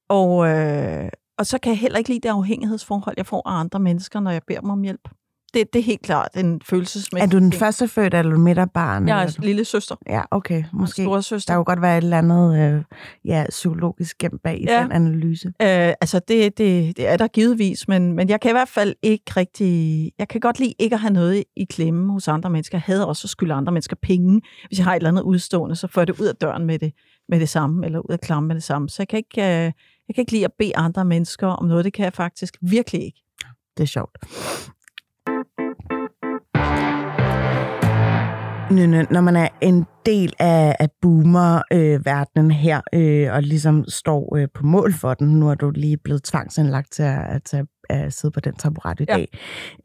Og, 0.08 0.48
øh, 0.48 1.08
og 1.38 1.46
så 1.46 1.58
kan 1.58 1.70
jeg 1.70 1.78
heller 1.78 1.98
ikke 1.98 2.10
lide 2.10 2.20
det 2.20 2.28
afhængighedsforhold, 2.28 3.14
jeg 3.18 3.26
får 3.26 3.48
af 3.48 3.60
andre 3.60 3.80
mennesker, 3.80 4.20
når 4.20 4.30
jeg 4.30 4.42
beder 4.46 4.60
dem 4.60 4.70
om 4.70 4.82
hjælp 4.82 5.08
det, 5.54 5.72
det 5.72 5.78
er 5.78 5.82
helt 5.82 6.02
klart 6.02 6.28
en 6.36 6.60
følelsesmæssig 6.64 7.26
Er 7.26 7.30
du 7.30 7.38
den 7.38 7.52
første 7.52 7.88
født, 7.88 8.14
eller 8.14 8.30
er 8.30 8.34
du 8.34 8.40
midterbarn? 8.40 9.08
Jeg 9.08 9.22
er 9.22 9.42
lille 9.42 9.64
søster. 9.64 9.96
Ja, 10.08 10.22
okay. 10.30 10.64
Måske. 10.72 11.02
Store 11.02 11.22
søster. 11.22 11.52
Der 11.52 11.58
kunne 11.58 11.64
godt 11.64 11.82
være 11.82 11.98
et 11.98 12.04
eller 12.04 12.18
andet 12.18 12.74
øh, 12.74 12.82
ja, 13.24 13.44
psykologisk 13.48 14.18
gemt 14.18 14.42
bag 14.42 14.64
ja. 14.68 14.82
den 14.82 14.92
analyse. 14.92 15.48
Øh, 15.48 15.54
altså, 16.00 16.20
det, 16.28 16.58
det, 16.58 16.96
det 16.96 17.08
er 17.08 17.16
der 17.16 17.28
givetvis, 17.28 17.88
men, 17.88 18.12
men 18.12 18.28
jeg 18.28 18.40
kan 18.40 18.50
i 18.50 18.52
hvert 18.52 18.68
fald 18.68 18.94
ikke 19.02 19.32
rigtig... 19.36 20.12
Jeg 20.18 20.28
kan 20.28 20.40
godt 20.40 20.58
lide 20.58 20.74
ikke 20.78 20.94
at 20.94 21.00
have 21.00 21.12
noget 21.12 21.44
i 21.56 21.64
klemme 21.64 22.12
hos 22.12 22.28
andre 22.28 22.50
mennesker. 22.50 22.78
Jeg 22.78 22.82
hader 22.82 23.04
også 23.04 23.26
at 23.26 23.30
skylde 23.30 23.54
andre 23.54 23.72
mennesker 23.72 23.96
penge. 24.02 24.40
Hvis 24.68 24.78
jeg 24.78 24.84
har 24.84 24.92
et 24.92 24.96
eller 24.96 25.08
andet 25.08 25.22
udstående, 25.22 25.76
så 25.76 25.86
får 25.86 26.00
jeg 26.00 26.06
det 26.06 26.20
ud 26.20 26.26
af 26.26 26.34
døren 26.36 26.66
med 26.66 26.78
det, 26.78 26.92
med 27.28 27.40
det 27.40 27.48
samme, 27.48 27.86
eller 27.86 27.98
ud 27.98 28.12
af 28.12 28.20
klammen 28.20 28.48
med 28.48 28.54
det 28.54 28.64
samme. 28.64 28.88
Så 28.88 28.96
jeg 28.98 29.08
kan 29.08 29.16
ikke... 29.16 29.42
Øh, 29.42 29.72
jeg 30.08 30.14
kan 30.14 30.22
ikke 30.22 30.32
lide 30.32 30.44
at 30.44 30.52
bede 30.58 30.76
andre 30.76 31.04
mennesker 31.04 31.46
om 31.46 31.66
noget. 31.66 31.84
Det 31.84 31.92
kan 31.92 32.04
jeg 32.04 32.12
faktisk 32.12 32.56
virkelig 32.60 33.04
ikke. 33.04 33.22
Det 33.76 33.82
er 33.82 33.86
sjovt. 33.86 34.18
Når 38.70 39.20
man 39.20 39.36
er 39.36 39.48
en 39.60 39.86
del 40.06 40.32
af, 40.38 40.76
af 40.80 40.88
boomer-verdenen 41.02 42.50
øh, 42.50 42.56
her, 42.56 42.80
øh, 42.92 43.32
og 43.32 43.42
ligesom 43.42 43.84
står 43.88 44.36
øh, 44.36 44.48
på 44.54 44.66
mål 44.66 44.92
for 44.92 45.14
den, 45.14 45.28
nu 45.28 45.50
er 45.50 45.54
du 45.54 45.70
lige 45.70 45.96
blevet 45.96 46.22
tvangsindlagt 46.22 46.92
til 46.92 47.02
at, 47.02 47.24
at, 47.28 47.54
at, 47.54 47.66
at 47.90 48.12
sidde 48.12 48.32
på 48.32 48.40
den 48.40 48.54
taburet 48.54 49.00
i 49.00 49.04
dag. 49.04 49.28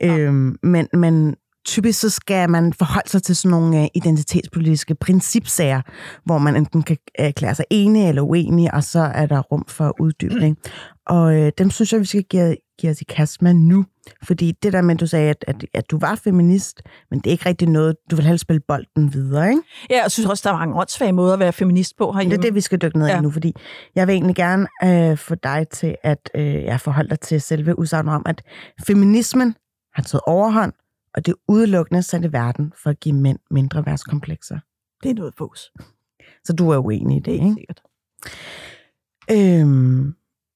Ja. 0.01 0.17
Øhm, 0.17 0.57
men, 0.63 0.87
men 0.93 1.35
typisk 1.65 1.99
så 1.99 2.09
skal 2.09 2.49
man 2.49 2.73
forholde 2.73 3.09
sig 3.09 3.23
til 3.23 3.35
sådan 3.35 3.51
nogle 3.51 3.81
øh, 3.81 3.87
identitetspolitiske 3.93 4.95
principsager, 4.95 5.81
hvor 6.25 6.37
man 6.37 6.55
enten 6.55 6.83
kan 6.83 6.97
erklære 7.15 7.55
sig 7.55 7.65
enig 7.69 8.09
eller 8.09 8.21
uenig, 8.21 8.73
og 8.73 8.83
så 8.83 8.99
er 8.99 9.25
der 9.25 9.39
rum 9.39 9.65
for 9.67 9.95
uddybning. 9.99 10.57
Og 11.07 11.35
øh, 11.35 11.51
dem 11.57 11.69
synes 11.69 11.93
jeg, 11.93 11.99
vi 11.99 12.05
skal 12.05 12.23
give, 12.23 12.55
give 12.79 12.91
os 12.91 13.01
i 13.01 13.03
kast 13.03 13.41
med 13.41 13.53
nu. 13.53 13.85
Fordi 14.23 14.51
det 14.63 14.73
der 14.73 14.81
med, 14.81 14.95
at 14.95 14.99
du 14.99 15.07
sagde, 15.07 15.29
at, 15.29 15.45
at, 15.47 15.65
at 15.73 15.91
du 15.91 15.97
var 15.97 16.15
feminist, 16.15 16.81
men 17.11 17.19
det 17.19 17.27
er 17.27 17.31
ikke 17.31 17.45
rigtig 17.45 17.67
noget, 17.67 17.95
du 18.11 18.15
vil 18.15 18.25
helst 18.25 18.41
spille 18.41 18.61
bolden 18.67 19.13
videre, 19.13 19.49
ikke? 19.49 19.61
Ja, 19.89 20.01
jeg 20.01 20.11
synes 20.11 20.29
også, 20.29 20.41
der 20.49 20.55
er 20.55 20.59
mange 20.59 20.75
åndssvage 20.75 21.11
måder 21.11 21.33
at 21.33 21.39
være 21.39 21.53
feminist 21.53 21.97
på 21.97 22.11
herhjemme. 22.11 22.31
Det 22.31 22.37
er 22.37 22.41
det, 22.41 22.55
vi 22.55 22.61
skal 22.61 22.81
dykke 22.81 22.97
ned 22.97 23.07
ja. 23.07 23.17
i 23.17 23.21
nu, 23.21 23.31
fordi 23.31 23.53
jeg 23.95 24.07
vil 24.07 24.13
egentlig 24.13 24.35
gerne 24.35 24.67
øh, 24.83 25.17
få 25.17 25.35
dig 25.35 25.65
til 25.71 25.95
at 26.03 26.29
øh, 26.35 26.63
jeg 26.63 26.81
forholde 26.81 27.09
dig 27.09 27.19
til 27.19 27.41
selve 27.41 27.79
udsagnet 27.79 28.13
om, 28.13 28.23
at 28.25 28.41
feminismen 28.87 29.55
har 29.93 30.03
taget 30.03 30.21
overhånd, 30.27 30.73
og 31.15 31.25
det 31.25 31.31
er 31.31 31.35
udelukkende 31.47 32.03
sat 32.03 32.25
i 32.25 32.33
verden 32.33 32.73
for 32.83 32.89
at 32.89 32.99
give 32.99 33.15
mænd 33.15 33.39
mindre 33.51 33.85
værtskomplekser. 33.85 34.59
Det 35.03 35.11
er 35.11 35.15
noget 35.15 35.33
fos. 35.37 35.71
Så 36.43 36.53
du 36.53 36.69
er 36.69 36.77
uenig 36.77 37.17
i 37.17 37.19
det, 37.19 37.31
ikke? 37.31 37.53
Sikkert. 37.53 37.81
Øhm, 39.31 40.15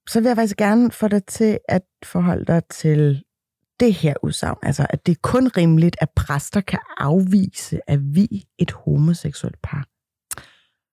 så 0.09 0.19
vil 0.19 0.27
jeg 0.27 0.37
faktisk 0.37 0.57
gerne 0.57 0.91
få 0.91 1.07
dig 1.07 1.25
til 1.25 1.59
at 1.67 1.81
forholde 2.05 2.45
dig 2.45 2.61
til 2.69 3.23
det 3.79 3.93
her 3.93 4.13
udsagn. 4.23 4.57
Altså, 4.63 4.87
at 4.89 5.05
det 5.05 5.11
er 5.11 5.19
kun 5.21 5.47
rimeligt, 5.47 5.95
at 6.01 6.09
præster 6.09 6.61
kan 6.61 6.79
afvise 6.97 7.79
at 7.87 8.15
vi 8.15 8.43
et 8.57 8.71
homoseksuelt 8.71 9.61
par. 9.63 9.87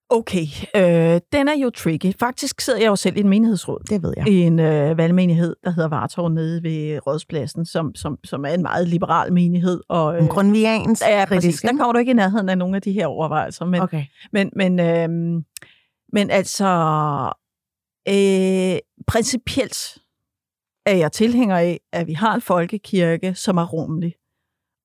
Okay, 0.09 0.45
øh, 0.75 1.21
den 1.31 1.47
er 1.47 1.57
jo 1.63 1.69
tricky. 1.69 2.13
Faktisk 2.19 2.61
sidder 2.61 2.79
jeg 2.79 2.87
jo 2.87 2.95
selv 2.95 3.17
i 3.17 3.19
en 3.19 3.29
menighedsråd. 3.29 3.79
Det 3.89 4.03
ved 4.03 4.13
jeg. 4.17 4.27
I 4.27 4.41
en 4.41 4.59
øh, 4.59 4.97
valgmenighed, 4.97 5.55
der 5.63 5.71
hedder 5.71 5.89
Vartov 5.89 6.29
nede 6.29 6.63
ved 6.63 7.07
Rådspladsen, 7.07 7.65
som, 7.65 7.95
som, 7.95 8.17
som 8.23 8.45
er 8.45 8.49
en 8.49 8.61
meget 8.61 8.87
liberal 8.87 9.33
menighed. 9.33 9.81
Og, 9.89 10.19
En 10.21 10.27
grundviansk 10.27 11.03
Ja, 11.07 11.25
præcis. 11.27 11.61
Der 11.61 11.69
kommer 11.69 11.93
du 11.93 11.99
ikke 11.99 12.09
i 12.09 12.13
nærheden 12.13 12.49
af 12.49 12.57
nogle 12.57 12.75
af 12.75 12.81
de 12.81 12.91
her 12.91 13.07
overvejelser. 13.07 13.65
Men, 13.65 13.81
Okay. 13.81 14.03
men, 14.33 14.51
men, 14.55 14.79
øh, 14.79 15.09
men 16.13 16.29
altså, 16.31 16.67
øh, 18.09 18.79
principielt 19.07 19.97
er 20.85 20.95
jeg 20.95 21.11
tilhænger 21.11 21.57
af, 21.57 21.79
at 21.93 22.07
vi 22.07 22.13
har 22.13 22.35
en 22.35 22.41
folkekirke, 22.41 23.35
som 23.35 23.57
er 23.57 23.65
rummelig. 23.65 24.13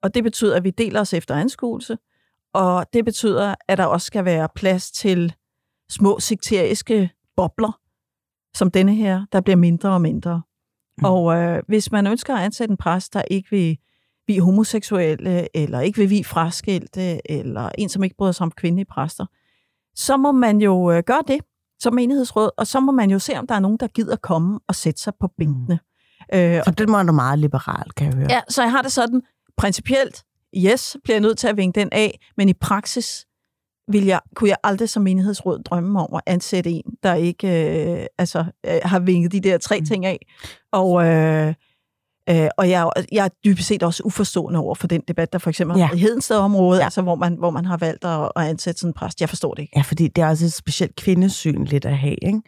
Og 0.03 0.15
det 0.15 0.25
betyder, 0.25 0.57
at 0.57 0.65
vi 0.65 0.71
deler 0.71 1.01
os 1.01 1.15
efter 1.15 1.35
anskuelse, 1.35 1.97
og 2.55 2.87
det 2.93 3.05
betyder, 3.05 3.55
at 3.69 3.79
der 3.79 3.85
også 3.85 4.07
skal 4.07 4.25
være 4.25 4.49
plads 4.55 4.91
til 4.91 5.35
små 5.91 6.21
sekteriske 6.21 7.11
bobler, 7.37 7.79
som 8.57 8.71
denne 8.71 8.95
her, 8.95 9.27
der 9.33 9.41
bliver 9.41 9.57
mindre 9.57 9.91
og 9.91 10.01
mindre. 10.01 10.43
Mm. 10.99 11.05
Og 11.05 11.37
øh, 11.37 11.63
hvis 11.69 11.93
man 11.93 12.07
ønsker 12.07 12.37
at 12.37 12.43
ansætte 12.43 12.73
en 12.73 12.77
præst, 12.77 13.15
der 13.15 13.23
ikke 13.31 13.51
vil 13.51 13.79
vi 14.27 14.39
homoseksuelle, 14.39 15.57
eller 15.57 15.81
ikke 15.81 15.99
vil 15.99 16.11
vi 16.11 16.23
fraskilte, 16.25 17.31
eller 17.31 17.71
en, 17.79 17.89
som 17.89 18.05
ikke 18.05 18.17
bryder 18.17 18.33
sig 18.33 18.45
om 18.45 18.51
kvindelige 18.51 18.87
præster, 18.91 19.27
så 19.95 20.17
må 20.17 20.33
man 20.33 20.61
jo 20.61 20.91
øh, 20.91 21.03
gøre 21.07 21.23
det 21.29 21.41
som 21.81 21.95
menighedsråd, 21.95 22.51
og 22.57 22.67
så 22.67 22.81
må 22.81 22.93
man 22.93 23.11
jo 23.11 23.19
se, 23.19 23.35
om 23.39 23.47
der 23.47 23.55
er 23.55 23.61
nogen, 23.61 23.77
der 23.77 23.87
gider 23.87 24.17
komme 24.17 24.61
og 24.69 24.75
sætte 24.75 25.03
sig 25.03 25.13
på 25.21 25.29
bænkene. 25.39 25.79
Mm. 26.33 26.39
Øh, 26.39 26.65
Så 26.65 26.71
det 26.71 26.89
må 26.89 27.03
du 27.03 27.13
meget 27.13 27.39
liberal, 27.39 27.91
kan 27.97 28.07
jeg 28.07 28.15
høre. 28.15 28.27
Ja, 28.31 28.41
så 28.49 28.63
jeg 28.63 28.71
har 28.71 28.83
det 28.83 28.93
sådan, 28.93 29.23
principielt, 29.57 30.25
yes, 30.57 30.97
bliver 31.05 31.15
jeg 31.15 31.21
nødt 31.21 31.39
til 31.39 31.49
at 31.49 31.57
vinke 31.57 31.81
den 31.81 31.89
af, 31.93 32.19
men 32.37 32.49
i 32.49 32.53
praksis 32.53 33.27
vil 33.93 34.05
jeg, 34.05 34.21
kunne 34.35 34.51
jeg 34.51 34.57
aldrig 34.65 34.89
som 34.89 35.03
menighedsråd 35.03 35.63
drømme 35.63 36.01
om 36.01 36.15
at 36.15 36.21
ansætte 36.27 36.71
en, 36.71 36.83
der 37.03 37.15
ikke 37.15 37.49
øh, 38.01 38.07
altså, 38.19 38.45
øh, 38.67 38.79
har 38.85 38.99
vinket 39.01 39.33
de 39.33 39.41
der 39.41 39.59
tre 39.59 39.79
Mm. 39.81 39.87
ting 39.87 40.07
af. 40.07 40.27
Og, 40.73 41.05
øh, 41.07 41.55
øh, 42.31 42.49
og 42.59 42.71
jeg, 42.71 42.83
er- 42.97 43.03
jeg 43.13 43.25
er 43.25 43.29
dybest 43.45 43.69
set 43.69 43.83
også 43.83 44.03
uforstående 44.03 44.59
over 44.59 44.75
for 44.75 44.87
den 44.87 45.03
debat, 45.09 45.33
der 45.33 45.39
for 45.39 45.51
eksempel 45.51 45.79
Ja. 45.79 45.89
ja. 45.93 45.97
i 45.97 45.99
Hedensted-området, 45.99 46.79
Ja. 46.79 46.83
ja. 46.83 46.85
altså, 46.87 47.03
hvor, 47.03 47.15
man, 47.15 47.35
hvor 47.35 47.51
man 47.51 47.65
har 47.65 47.77
valgt 47.77 48.05
at, 48.05 48.31
at 48.37 48.43
ansætte 48.43 48.81
sådan 48.81 48.89
en 48.91 48.95
præst. 48.95 49.21
Jeg 49.21 49.29
forstår 49.29 49.55
det 49.55 49.63
ikke. 49.63 49.73
Ja, 49.77 49.83
fordi 49.83 50.09
det 50.09 50.23
er 50.23 50.29
også 50.29 50.45
et 50.45 50.53
specielt 50.53 50.97
kvindesyn 50.97 51.65
lidt 51.65 51.85
at 51.85 51.99
have, 51.99 52.17
ikke? 52.25 52.41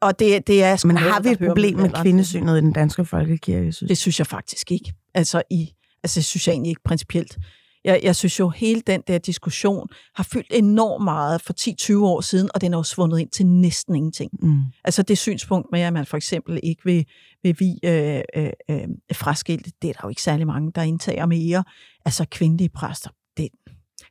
Og 0.00 0.18
det, 0.18 0.46
det 0.46 0.62
er 0.64 0.86
Men 0.86 0.96
har 0.96 1.20
vi 1.20 1.28
et 1.28 1.38
problem 1.38 1.78
med 1.78 1.90
kvindesynet 2.02 2.58
i 2.58 2.60
den 2.60 2.72
danske 2.72 3.04
folkekirke, 3.04 3.72
synes 3.72 3.88
Det 3.88 3.98
synes 3.98 4.18
jeg 4.18 4.26
faktisk 4.26 4.72
ikke. 4.72 4.92
Altså, 5.14 5.42
i, 5.50 5.72
altså 6.02 6.20
det 6.20 6.24
synes 6.24 6.46
jeg 6.46 6.52
egentlig 6.52 6.70
ikke 6.70 6.82
principielt. 6.84 7.38
Jeg, 7.84 8.00
jeg 8.02 8.16
synes 8.16 8.40
jo, 8.40 8.48
hele 8.48 8.80
den 8.86 9.02
der 9.06 9.18
diskussion 9.18 9.88
har 10.14 10.24
fyldt 10.24 10.46
enormt 10.50 11.04
meget 11.04 11.42
for 11.42 11.52
10-20 12.00 12.04
år 12.04 12.20
siden, 12.20 12.50
og 12.54 12.60
den 12.60 12.72
er 12.72 12.78
jo 12.78 12.82
svundet 12.82 13.18
ind 13.18 13.30
til 13.30 13.46
næsten 13.46 13.94
ingenting. 13.94 14.30
Mm. 14.42 14.60
Altså 14.84 15.02
det 15.02 15.18
synspunkt 15.18 15.68
med, 15.72 15.80
at 15.80 15.92
man 15.92 16.06
for 16.06 16.16
eksempel 16.16 16.60
ikke 16.62 16.82
vil, 16.84 17.06
vil 17.42 17.56
vi 17.58 17.78
øh, 17.84 18.20
øh, 18.36 18.50
øh, 18.70 18.88
fraskilte, 19.12 19.72
det 19.82 19.88
er 19.88 19.92
der 19.92 20.00
jo 20.04 20.08
ikke 20.08 20.22
særlig 20.22 20.46
mange, 20.46 20.72
der 20.74 20.82
indtager 20.82 21.26
mere. 21.26 21.64
Altså 22.04 22.24
kvindelige 22.30 22.68
præster. 22.68 23.10
Det, 23.36 23.48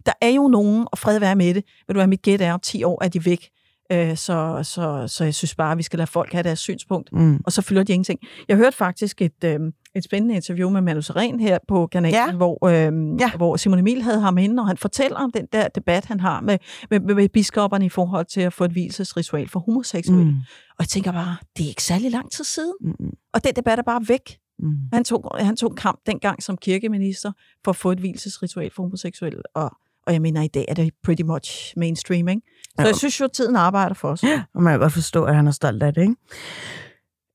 der 0.06 0.14
er 0.22 0.30
jo 0.30 0.48
nogen, 0.48 0.88
og 0.92 0.98
fred 0.98 1.20
være 1.20 1.36
med 1.36 1.54
det, 1.54 1.64
vil 1.88 1.96
du 1.96 2.00
være 2.00 2.08
mit 2.08 2.22
gæt 2.22 2.42
er, 2.42 2.54
om 2.54 2.60
10 2.60 2.84
år 2.84 3.04
er 3.04 3.08
de 3.08 3.26
væk. 3.26 3.50
Øh, 3.92 4.18
så, 4.18 4.60
så, 4.64 5.04
så 5.08 5.24
jeg 5.24 5.36
synes 5.36 5.56
bare, 5.56 5.72
at 5.72 5.78
vi 5.78 5.84
skal 5.84 5.98
lade 6.00 6.08
folk 6.08 6.32
have 6.32 6.44
deres 6.44 6.60
synspunkt 6.60 7.10
Mm. 7.14 7.40
og 7.46 7.52
så 7.52 7.62
fylder 7.62 7.84
de 7.84 7.94
ingenting. 7.94 8.20
Jeg 8.48 8.58
hørte 8.58 8.78
faktisk 8.78 9.22
et, 9.22 9.44
øh, 9.46 9.60
et 9.96 10.04
spændende 10.04 10.36
interview 10.36 10.70
med 10.70 10.82
Manu 10.82 11.02
Seren 11.02 11.40
her 11.40 11.58
på 11.68 11.88
kanalen, 11.88 12.14
Ja. 12.14 12.32
hvor, 12.32 12.66
øh, 12.68 13.20
Ja. 13.20 13.32
hvor 13.38 13.56
Simon 13.58 13.80
Emil 13.80 14.02
havde 14.02 14.20
ham 14.22 14.38
inde, 14.38 14.62
og 14.62 14.68
han 14.68 14.78
fortæller 14.78 15.18
om 15.18 15.32
den 15.32 15.46
der 15.54 15.68
debat, 15.68 16.06
han 16.06 16.20
har 16.20 16.42
med, 16.42 16.58
med, 16.92 17.00
med, 17.00 17.16
med 17.16 17.30
biskopperne 17.30 17.86
i 17.86 17.90
forhold 17.90 18.26
til 18.26 18.42
at 18.42 18.54
få 18.54 18.64
et 18.66 18.72
hvilesesritual 18.72 19.50
for 19.50 19.60
homoseksuelle. 19.60 20.24
Mm. 20.32 20.38
Og 20.70 20.76
jeg 20.80 20.88
tænker 20.88 21.12
bare, 21.12 21.38
det 21.58 21.64
er 21.64 21.68
ikke 21.70 21.84
særlig 21.84 22.12
lang 22.12 22.32
tid 22.32 22.44
siden, 22.44 22.74
Mm. 22.82 23.10
og 23.34 23.44
den 23.44 23.54
debat 23.56 23.80
er 23.80 23.84
bare 23.84 24.02
væk. 24.08 24.38
Mm. 24.60 24.74
Han 24.94 25.04
tog, 25.04 25.36
han 25.40 25.56
tog 25.56 25.76
kamp 25.76 26.00
dengang 26.06 26.44
som 26.44 26.58
kirkeminister 26.58 27.32
for 27.64 27.70
at 27.72 27.76
få 27.76 27.92
et 27.92 28.00
hvilesesritual 28.00 28.72
for 28.76 28.84
homoseksuelle, 28.84 29.42
og, 29.56 29.72
og 30.08 30.14
jeg 30.14 30.22
mener, 30.22 30.42
i 30.42 30.48
dag 30.48 30.66
er 30.68 30.74
det 30.74 30.94
pretty 31.04 31.24
much 31.24 31.74
mainstream, 31.78 32.28
ikke? 32.28 32.42
Så 32.80 32.88
jeg 32.88 32.96
synes 32.96 33.20
jo, 33.20 33.26
at 33.26 33.32
tiden 33.32 33.56
arbejder 33.56 33.94
for 33.94 34.08
os. 34.12 34.24
Og 34.54 34.64
man 34.64 34.74
kan 34.74 34.80
godt 34.80 34.94
forstå, 34.94 35.24
at 35.24 35.36
han 35.36 35.48
er 35.48 35.52
stolt 35.52 35.84
af 35.84 35.94
det, 35.94 36.02
ikke? 36.02 36.16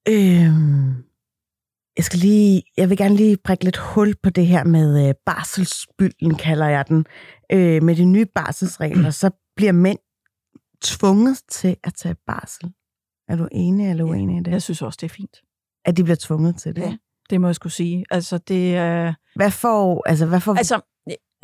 Øhm, 0.09 0.95
jeg 1.97 2.05
skal 2.05 2.19
lige, 2.19 2.63
jeg 2.77 2.91
vil 2.91 2.99
gerne 2.99 3.17
lige 3.17 3.37
prikke 3.45 3.65
lidt 3.65 3.77
hul 3.77 4.15
på 4.23 4.31
det 4.31 4.47
her 4.47 4.65
med 4.65 5.09
øh, 5.09 5.15
barselsbylden, 5.27 6.35
kalder 6.35 6.67
jeg 6.67 6.89
den. 6.89 7.07
Øh, 7.53 7.83
med 7.83 7.97
de 7.97 8.05
nye 8.05 8.27
barselsregler, 8.35 9.11
så 9.11 9.31
bliver 9.57 9.73
mænd 9.73 9.99
tvunget 10.83 11.41
til 11.51 11.77
at 11.85 11.95
tage 11.95 12.17
barsel. 12.27 12.73
Er 13.29 13.37
du 13.37 13.49
enig 13.53 13.91
eller 13.91 14.05
uenig 14.05 14.37
i 14.37 14.43
det? 14.43 14.51
Jeg 14.51 14.63
synes 14.63 14.83
også, 14.83 14.99
det 15.01 15.11
er 15.11 15.15
fint. 15.15 15.37
At 15.85 15.97
de 15.97 16.03
bliver 16.05 16.17
tvunget 16.21 16.57
til 16.57 16.77
det? 16.77 16.83
Ja. 16.83 16.97
Det 17.31 17.41
må 17.41 17.49
jeg 17.49 17.55
skulle 17.55 17.73
sige. 17.73 18.05
Altså, 18.11 18.39
det 18.39 18.77
er... 18.77 19.15
Hvad 19.37 19.51
får, 19.51 20.09
altså, 20.09 20.27
hvad 20.27 20.41
får, 20.41 20.55
Altså, 20.55 20.81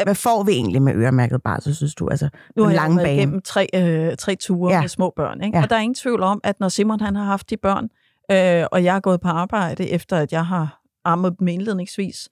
hvad 0.05 0.15
får 0.15 0.43
vi 0.43 0.53
egentlig 0.53 0.83
med 0.83 0.95
øremærket 0.95 1.43
barsel, 1.43 1.75
synes 1.75 1.95
du? 1.95 2.09
Altså, 2.09 2.29
nu 2.57 2.63
har 2.63 2.71
jeg 2.71 2.77
lange 2.77 2.97
været 2.97 3.07
bane. 3.07 3.17
igennem 3.17 3.43
tre, 3.43 3.69
øh, 3.75 4.17
tre 4.17 4.35
ture 4.35 4.73
Ja. 4.75 4.81
med 4.81 4.89
små 4.89 5.13
børn, 5.17 5.43
ikke? 5.45 5.57
Ja. 5.59 5.63
og 5.65 5.71
der 5.71 5.77
er 5.77 5.81
ingen 5.81 5.95
tvivl 5.95 6.23
om, 6.23 6.41
at 6.45 6.61
når 6.61 6.69
Simon 6.69 7.01
han 7.01 7.17
har 7.17 7.25
haft 7.25 7.51
de 7.51 7.57
børn, 7.57 7.85
øh, 8.31 8.67
og 8.73 8.85
jeg 8.85 8.97
er 8.97 9.01
gået 9.01 9.21
på 9.21 9.29
arbejde, 9.29 9.89
efter 9.91 10.17
at 10.17 10.33
jeg 10.33 10.47
har 10.47 10.81
ammet 11.05 11.39
dem 11.39 11.49
indledningsvis, 11.49 12.29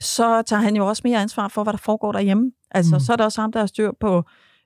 så 0.00 0.42
tager 0.42 0.62
han 0.62 0.76
jo 0.76 0.86
også 0.86 1.02
mere 1.04 1.20
ansvar 1.22 1.48
for, 1.48 1.62
hvad 1.62 1.72
der 1.72 1.78
foregår 1.78 2.12
derhjemme. 2.12 2.52
Altså, 2.70 2.90
Mm. 2.90 2.96
mm. 2.96 3.00
så 3.00 3.12
er 3.12 3.16
der 3.16 3.24
også 3.24 3.40
ham, 3.40 3.52
der 3.52 3.58
har 3.60 3.66
styr 3.66 3.90
på, 4.00 4.22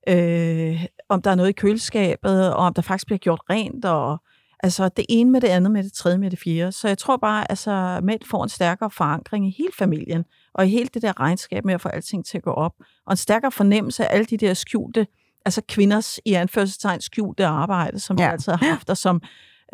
øh, 0.09 0.85
om 1.09 1.23
der 1.23 1.31
er 1.31 1.35
noget 1.35 1.49
i 1.49 1.53
køleskabet, 1.53 2.53
og 2.55 2.66
om 2.66 2.75
der 2.75 2.83
faktisk 2.83 3.07
bliver 3.07 3.18
gjort 3.18 3.40
rent, 3.51 3.85
og 3.85 4.18
altså 4.62 4.88
det 4.88 5.07
ene 5.09 5.31
med 5.31 5.40
det 5.40 5.49
andet, 5.49 5.71
med 5.73 5.83
det 5.83 5.92
tredje 5.92 6.18
med 6.18 6.31
det 6.31 6.38
fjerde. 6.38 6.73
Så 6.73 6.88
jeg 6.88 6.99
tror 6.99 7.16
bare, 7.16 7.51
altså 7.51 8.01
mænd 8.03 8.21
får 8.31 8.42
en 8.42 8.49
stærkere 8.49 8.90
forankring 8.90 9.47
i 9.49 9.55
hele 9.59 9.71
familien, 9.79 10.25
og 10.59 10.66
i 10.66 10.68
hele 10.68 10.88
det 10.94 11.03
der 11.03 11.21
regnskab 11.21 11.64
med 11.64 11.75
at 11.75 11.81
få 11.81 11.88
alting 11.88 12.27
til 12.27 12.38
at 12.38 12.42
gå 12.44 12.51
op, 12.51 12.73
og 13.07 13.12
en 13.12 13.16
stærkere 13.16 13.53
fornemmelse 13.53 14.07
af 14.07 14.14
alle 14.14 14.25
de 14.25 14.37
der 14.37 14.55
skjulte, 14.55 15.07
altså 15.44 15.62
kvinders 15.68 16.21
i 16.25 16.33
anførselstegn 16.33 17.01
skjulte 17.01 17.47
arbejde, 17.47 18.01
som 18.01 18.18
ja. 18.18 18.25
De 18.25 18.31
altid 18.31 18.53
har 18.53 18.66
haft, 18.66 18.90
og 18.90 18.97
som, 18.97 19.23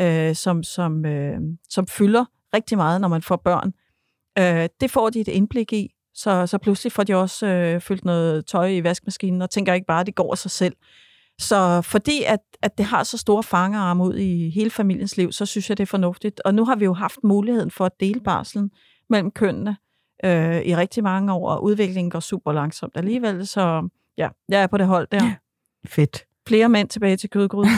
øh, 0.01 0.35
som, 0.35 0.63
som, 0.63 1.07
øh, 1.07 1.41
som 1.69 1.87
fylder 1.87 2.25
rigtig 2.55 2.77
meget, 2.77 3.01
når 3.01 3.09
man 3.09 3.23
får 3.23 3.37
børn. 3.37 3.73
Øh, 4.39 4.69
det 4.81 4.91
får 4.91 5.11
de 5.11 5.21
et 5.21 5.29
indblik 5.29 5.73
i, 5.73 5.95
så, 6.15 6.47
så 6.47 6.59
pludselig 6.59 6.93
får 6.93 7.03
de 7.03 7.15
også 7.15 7.47
øh, 7.47 7.81
fyldt 7.81 8.05
noget 8.05 8.47
tøj 8.47 8.69
i 8.69 8.85
vaskemaskinen, 8.85 9.43
og 9.43 9.51
tænker 9.51 9.75
ikke 9.75 9.87
bare, 9.87 10.01
at 10.01 10.07
det 10.07 10.15
går 10.15 10.33
af 10.33 10.39
sig 10.39 10.51
selv. 10.51 10.77
Så 11.41 11.83
fordi 11.83 12.23
at, 12.27 12.41
at 12.63 12.79
det 12.79 12.87
har 12.87 13.03
så 13.03 13.19
store 13.19 13.43
fangearme 13.43 14.05
ud 14.05 14.15
i 14.15 14.51
hele 14.51 14.71
familiens 14.71 15.17
liv, 15.17 15.33
så 15.33 15.47
synes 15.47 15.69
jeg, 15.69 15.79
det 15.79 15.83
er 15.83 15.87
fornuftigt. 15.87 16.41
Og 16.45 16.55
nu 16.55 16.65
har 16.65 16.77
vi 16.77 16.85
jo 16.85 16.93
haft 16.93 17.19
muligheden 17.23 17.71
for 17.71 17.87
at 17.87 17.93
dele 18.01 18.21
barslen 18.21 18.71
mellem 19.11 19.31
kønnene 19.31 19.77
øh, 20.25 20.63
i 20.63 20.77
rigtig 20.77 21.03
mange 21.03 21.33
år, 21.33 21.51
og 21.51 21.65
udviklingen 21.65 22.11
går 22.11 22.21
super 22.21 22.53
langsomt 22.53 22.93
alligevel, 22.97 23.47
så 23.47 23.89
ja, 24.19 24.29
jeg 24.49 24.63
er 24.63 24.67
på 24.67 24.79
det 24.79 24.87
hold 24.87 25.09
der. 25.11 25.31
Fedt. 25.87 26.25
Flere 26.49 26.69
mænd 26.69 26.89
tilbage 26.89 27.17
til 27.17 27.31
kødgryden. 27.31 27.71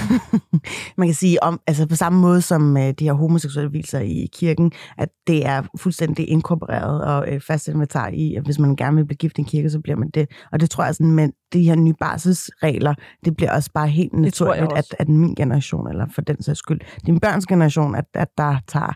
Man 0.99 1.09
kan 1.09 1.15
sige 1.15 1.43
om, 1.43 1.61
altså 1.67 1.87
på 1.87 1.97
samme 1.97 2.21
måde 2.21 2.43
som 2.43 2.77
øh, 2.77 2.93
de 2.99 3.05
her 3.05 3.13
homoseksuelle 3.13 3.71
hvilser 3.71 4.01
i 4.01 4.29
kirken, 4.33 4.73
at 4.99 5.09
det 5.27 5.47
er 5.47 5.63
fuldstændig 5.79 6.29
inkorporeret 6.29 7.05
og 7.05 7.33
øh, 7.33 7.41
fast 7.41 7.69
inventar 7.69 8.09
i, 8.09 8.35
at 8.35 8.45
hvis 8.45 8.59
man 8.59 8.77
gerne 8.77 8.97
vil 8.97 9.05
blive 9.05 9.17
gift 9.17 9.39
i 9.39 9.41
en 9.41 9.45
kirke, 9.45 9.71
så 9.71 9.81
bliver 9.81 9.97
man 9.97 10.11
det. 10.11 10.31
Og 10.53 10.61
det 10.61 10.71
tror 10.71 10.85
jeg 10.85 10.95
sådan, 10.95 11.13
med 11.13 11.29
de 11.53 11.63
her 11.63 11.75
nye 11.75 11.95
barselsregler, 12.01 12.95
det 13.25 13.37
bliver 13.37 13.53
også 13.53 13.71
bare 13.75 13.89
helt 13.89 14.13
naturligt, 14.13 14.73
at, 14.77 14.95
at 14.99 15.09
min 15.09 15.35
generation, 15.35 15.89
eller 15.89 16.07
for 16.15 16.23
den 16.23 16.43
sags 16.43 16.59
skyld, 16.59 16.81
din 17.07 17.21
børns 17.21 17.47
generation, 17.47 17.95
at, 17.95 18.05
at 18.15 18.29
der 18.39 18.57
tager 18.69 18.93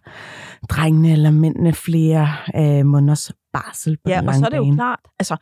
drengene 0.70 1.12
eller 1.12 1.30
mændene 1.30 1.72
flere 1.72 2.28
øh, 2.56 2.86
måneders 2.86 3.32
barsel 3.52 3.96
på 3.96 4.10
Ja, 4.10 4.26
og 4.26 4.34
så 4.34 4.44
er 4.44 4.48
det 4.50 4.56
jo 4.56 4.62
bane. 4.64 4.76
klart, 4.76 5.00
altså, 5.18 5.36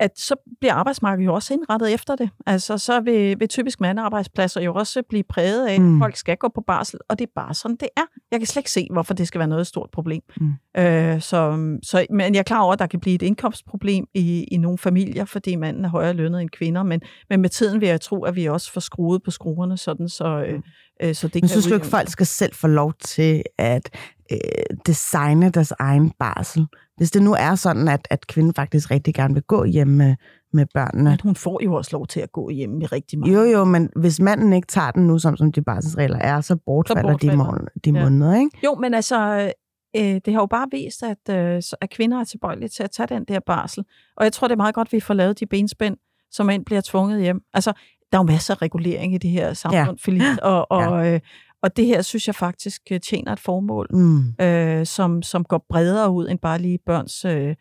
at 0.00 0.18
så 0.18 0.34
bliver 0.60 0.74
arbejdsmarkedet 0.74 1.26
jo 1.26 1.34
også 1.34 1.54
indrettet 1.54 1.94
efter 1.94 2.16
det. 2.16 2.30
Altså, 2.46 2.78
så 2.78 3.00
vil, 3.00 3.40
vil 3.40 3.48
typisk 3.48 3.80
mandearbejdspladser 3.80 4.60
jo 4.60 4.74
også 4.74 5.02
blive 5.08 5.22
præget 5.28 5.66
af, 5.66 5.80
Mm. 5.80 5.96
at 5.96 6.00
folk 6.00 6.16
skal 6.16 6.36
gå 6.36 6.48
på 6.54 6.60
barsel, 6.66 6.98
og 7.08 7.18
det 7.18 7.26
er 7.26 7.30
bare 7.34 7.54
sådan, 7.54 7.76
det 7.80 7.88
er. 7.96 8.00
Jeg 8.30 8.40
kan 8.40 8.46
slet 8.46 8.60
ikke 8.60 8.70
se, 8.70 8.88
hvorfor 8.92 9.14
det 9.14 9.28
skal 9.28 9.38
være 9.38 9.48
noget 9.48 9.66
stort 9.66 9.90
problem. 9.92 10.22
Mm. 10.40 10.52
Øh, 10.76 11.20
så, 11.20 11.56
så, 11.82 12.06
men 12.10 12.34
jeg 12.34 12.38
er 12.38 12.42
klar 12.42 12.60
over, 12.60 12.72
at 12.72 12.78
der 12.78 12.86
kan 12.86 13.00
blive 13.00 13.14
et 13.14 13.22
indkomstproblem 13.22 14.04
i, 14.14 14.44
i 14.44 14.56
nogle 14.56 14.78
familier, 14.78 15.24
fordi 15.24 15.56
manden 15.56 15.84
er 15.84 15.88
højere 15.88 16.12
lønnet 16.12 16.40
end 16.42 16.50
kvinder, 16.50 16.82
men, 16.82 17.00
men 17.30 17.40
med 17.40 17.48
tiden 17.48 17.80
vil 17.80 17.88
jeg 17.88 18.00
tro, 18.00 18.24
at 18.24 18.36
vi 18.36 18.46
også 18.46 18.72
får 18.72 18.80
skruet 18.80 19.22
på 19.22 19.30
skruerne, 19.30 19.76
sådan 19.76 20.08
så, 20.08 20.44
øh, 20.48 20.60
øh, 21.02 21.14
så 21.14 21.26
det 21.28 21.34
Men 21.34 21.40
kan 21.42 21.48
synes 21.48 21.66
du 21.66 21.74
ikke, 21.74 21.86
folk 21.86 22.08
skal 22.08 22.26
selv 22.26 22.54
få 22.54 22.66
lov 22.66 22.92
til 23.00 23.42
at 23.58 23.90
øh, 24.32 24.38
designe 24.86 25.50
deres 25.50 25.72
egen 25.78 26.10
barsel? 26.18 26.66
Hvis 26.96 27.10
det 27.10 27.22
nu 27.22 27.32
er 27.38 27.54
sådan, 27.54 27.88
at, 27.88 28.08
at 28.10 28.26
kvinden 28.26 28.54
faktisk 28.54 28.90
rigtig 28.90 29.14
gerne 29.14 29.34
vil 29.34 29.42
gå 29.42 29.64
hjem 29.64 29.88
med, 29.88 30.14
med 30.52 30.66
børnene. 30.74 31.10
Men 31.10 31.18
hun 31.22 31.34
får 31.36 31.60
jo 31.64 31.74
også 31.74 31.90
lov 31.92 32.06
til 32.06 32.20
at 32.20 32.32
gå 32.32 32.50
hjem 32.50 32.80
i 32.80 32.86
rigtig 32.86 33.18
mange. 33.18 33.34
Jo, 33.34 33.42
jo, 33.42 33.64
men 33.64 33.90
hvis 33.96 34.20
manden 34.20 34.52
ikke 34.52 34.66
tager 34.66 34.90
den 34.90 35.06
nu, 35.06 35.18
som, 35.18 35.36
som 35.36 35.52
de 35.52 35.62
barselsregler 35.62 36.18
er, 36.18 36.40
så 36.40 36.56
bortfalder, 36.56 37.02
bortfalder. 37.02 37.32
de, 37.32 37.36
mål, 37.36 37.68
de 37.84 37.90
Ja. 37.90 38.02
måneder, 38.02 38.34
ikke? 38.38 38.50
Jo, 38.64 38.74
men 38.74 38.94
altså, 38.94 39.52
øh, 39.96 40.02
det 40.02 40.28
har 40.34 40.40
jo 40.40 40.46
bare 40.46 40.66
vist, 40.72 41.02
at, 41.02 41.36
øh, 41.36 41.62
så- 41.62 41.76
at 41.80 41.90
kvinder 41.90 42.20
er 42.20 42.24
tilbøjelige 42.24 42.68
til 42.68 42.82
at 42.82 42.90
tage 42.90 43.06
den 43.06 43.24
der 43.24 43.40
barsel. 43.46 43.84
Og 44.16 44.24
jeg 44.24 44.32
tror, 44.32 44.48
det 44.48 44.52
er 44.52 44.56
meget 44.56 44.74
godt, 44.74 44.88
at 44.88 44.92
vi 44.92 45.00
får 45.00 45.14
lavet 45.14 45.40
de 45.40 45.46
benspænd, 45.46 45.96
så 46.30 46.42
mænd 46.44 46.64
bliver 46.64 46.80
tvunget 46.84 47.20
hjem. 47.22 47.40
Altså, 47.54 47.72
der 48.12 48.18
er 48.18 48.22
jo 48.22 48.26
masser 48.26 48.54
af 48.54 48.62
regulering 48.62 49.14
i 49.14 49.18
det 49.18 49.30
her 49.30 49.52
samfund, 49.54 49.98
ja. 49.98 50.02
Philip, 50.02 50.38
og, 50.42 50.70
og, 50.72 51.06
øh, 51.08 51.20
og 51.62 51.76
det 51.76 51.86
her 51.86 52.02
synes 52.02 52.26
jeg 52.26 52.34
faktisk 52.34 52.82
øh, 52.90 53.00
tjener 53.00 53.32
et 53.32 53.40
formål, 53.40 53.86
Mm. 53.92 54.44
øh, 54.44 54.86
som, 54.86 55.22
som 55.22 55.44
går 55.44 55.66
bredere 55.68 56.10
ud 56.10 56.28
end 56.28 56.38
bare 56.38 56.58
lige 56.58 56.78
børns 56.86 57.24
øh, 57.24 57.56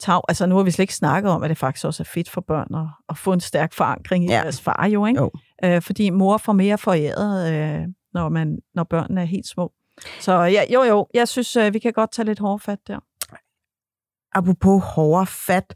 tag. 0.00 0.20
Altså, 0.28 0.46
nu 0.46 0.56
har 0.56 0.62
vi 0.62 0.70
slet 0.70 0.82
ikke 0.82 0.94
snakket 0.94 1.32
om, 1.32 1.42
at 1.42 1.50
det 1.50 1.58
faktisk 1.58 1.84
også 1.86 2.02
er 2.02 2.04
fedt 2.14 2.30
for 2.30 2.40
børn 2.40 2.74
at, 2.74 2.86
at 3.08 3.18
få 3.18 3.32
en 3.32 3.40
stærk 3.40 3.72
forankring 3.72 4.24
i 4.24 4.28
Ja. 4.28 4.40
deres 4.42 4.60
far, 4.60 4.86
jo, 4.86 5.06
ikke? 5.06 5.20
Jo. 5.20 5.30
Øh, 5.64 5.82
fordi 5.82 6.10
mor 6.10 6.36
får 6.38 6.52
mere 6.52 6.78
foræret, 6.78 7.52
øh, 7.54 7.86
når, 8.14 8.28
man, 8.28 8.58
når 8.74 8.84
børnene 8.84 9.20
er 9.20 9.24
helt 9.24 9.46
små. 9.46 9.72
Så 10.20 10.32
ja, 10.42 10.62
jo, 10.72 10.82
jo, 10.82 11.06
jeg 11.14 11.28
synes, 11.28 11.56
øh, 11.56 11.74
vi 11.74 11.78
kan 11.78 11.92
godt 11.92 12.12
tage 12.12 12.26
lidt 12.26 12.38
hårdt 12.38 12.62
fat 12.62 12.78
der. 12.86 12.98
Apropos 14.32 14.82
hårdere 14.84 15.26
fat, 15.26 15.74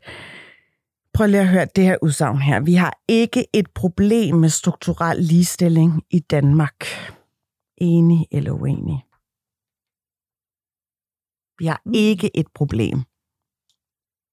prøv 1.14 1.26
lige 1.26 1.40
at 1.40 1.48
høre 1.48 1.66
det 1.76 1.84
her 1.84 1.96
udsagn 2.02 2.38
her. 2.38 2.60
Vi 2.60 2.74
har 2.74 2.92
ikke 3.08 3.46
et 3.54 3.66
problem 3.74 4.34
med 4.36 4.48
strukturel 4.48 5.18
ligestilling 5.18 6.02
i 6.10 6.18
Danmark. 6.18 6.84
Enig 7.80 8.26
eller 8.30 8.50
uenig? 8.52 9.04
Vi 11.58 11.66
har 11.66 11.82
Mm. 11.86 11.92
ikke 11.94 12.36
et 12.36 12.46
problem. 12.54 12.98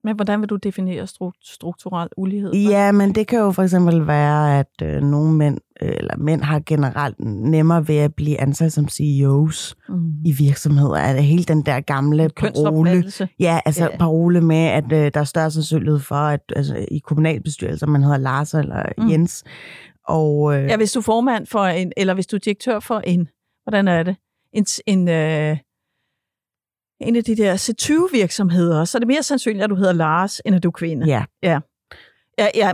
Men 0.04 0.16
hvordan 0.16 0.42
vil 0.42 0.50
du 0.50 0.56
definere 0.56 1.04
stru- 1.04 1.40
strukturel 1.44 2.10
ulighed? 2.18 2.54
Ja, 2.54 2.92
men 2.92 3.16
det 3.16 3.28
kan 3.28 3.40
jo 3.40 3.52
for 3.52 3.64
eksempel 3.64 4.08
være, 4.08 4.60
at 4.60 4.72
øh, 4.84 5.02
nogle 5.02 5.34
mænd, 5.34 5.58
øh, 5.82 5.94
eller 5.98 6.18
mænd 6.18 6.42
har 6.42 6.62
generelt 6.66 7.20
nemmere 7.20 7.88
ved 7.88 7.96
at 7.98 8.16
blive 8.16 8.42
ansat 8.42 8.74
som 8.74 8.88
CEOs 8.88 9.76
mm. 9.90 10.14
i 10.26 10.32
virksomheder. 10.32 10.96
Er 10.96 11.14
det 11.14 11.24
hele 11.24 11.44
den 11.44 11.62
der 11.62 11.80
gamle 11.82 12.30
parole? 12.38 13.04
Ja, 13.40 13.60
altså 13.66 13.84
Ja. 13.92 13.98
parole 13.98 14.42
med, 14.42 14.58
at 14.66 14.92
øh, 14.92 15.12
der 15.14 15.20
er 15.20 15.24
større 15.24 15.52
sandsynlighed 15.52 16.00
for, 16.00 16.16
at 16.16 16.42
altså, 16.56 16.86
i 16.92 16.98
kommunalbestyrelser, 17.00 17.88
man 17.88 18.04
hedder 18.04 18.18
Lars 18.18 18.54
eller 18.54 18.84
mm. 18.98 19.10
Jens. 19.10 19.44
Og 20.08 20.56
øh, 20.56 20.66
Ja, 20.66 20.78
hvis 20.78 20.92
du 20.92 21.00
er 21.00 21.04
formand 21.04 21.48
for 21.48 21.60
en, 21.60 21.92
eller 21.98 22.14
hvis 22.14 22.28
du 22.28 22.36
er 22.36 22.40
direktør 22.40 22.80
for 22.80 23.00
en, 23.00 23.30
hvordan 23.64 23.88
er 23.88 24.04
det? 24.04 24.16
En, 24.54 24.66
en, 24.86 25.10
øh, 25.10 25.58
en 27.02 27.16
af 27.16 27.24
de 27.24 27.36
der 27.36 27.56
C20-virksomheder, 27.56 28.86
så 28.86 28.98
er 28.98 29.00
det 29.00 29.08
mere 29.08 29.24
sandsynligt, 29.24 29.64
at 29.64 29.70
du 29.70 29.76
hedder 29.76 29.94
Lars, 29.94 30.42
end 30.46 30.56
at 30.56 30.64
du 30.64 30.68
er 30.68 30.72
kvinde. 30.72 31.08
ja, 31.44 31.60
Ja, 32.38 32.48
ja, 32.56 32.72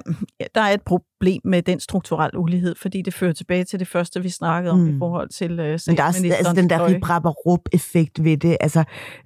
der 0.56 0.62
er 0.62 0.74
et 0.74 0.82
problem 0.82 1.42
med 1.44 1.62
den 1.62 1.80
strukturelle 1.80 2.40
ulighed, 2.40 2.76
fordi 2.76 3.02
det 3.02 3.14
fører 3.14 3.34
tilbage 3.34 3.64
til 3.64 3.80
det 3.80 3.88
første, 3.88 4.22
vi 4.22 4.30
snakkede 4.30 4.72
om 4.72 4.80
mm. 4.80 4.96
i 4.96 5.00
forhold 5.00 5.30
til 5.30 5.52
uh, 5.52 5.58
men 5.58 5.58
der 5.58 5.64
er 5.64 5.72
altså, 5.72 5.92
statsministerens 5.94 6.60
den 6.60 6.70
der 6.70 6.78
tøj. 6.78 6.88
rip-rap-rup-effekt 6.88 8.24
ved 8.24 8.38
det. 8.38 8.58
Altså, 8.60 8.84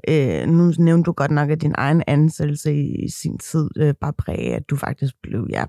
øh, 0.09 0.47
nu 0.47 0.73
nævnte 0.77 1.03
du 1.03 1.11
godt 1.11 1.31
nok, 1.31 1.49
at 1.49 1.61
din 1.61 1.75
egen 1.77 2.03
ansættelse 2.07 2.75
i 2.75 3.09
sin 3.09 3.37
tid 3.37 3.69
øh, 3.77 3.93
bare 4.01 4.13
præge, 4.13 4.55
at 4.55 4.69
du 4.69 4.75
faktisk 4.75 5.13
blev 5.23 5.47
ja, 5.49 5.63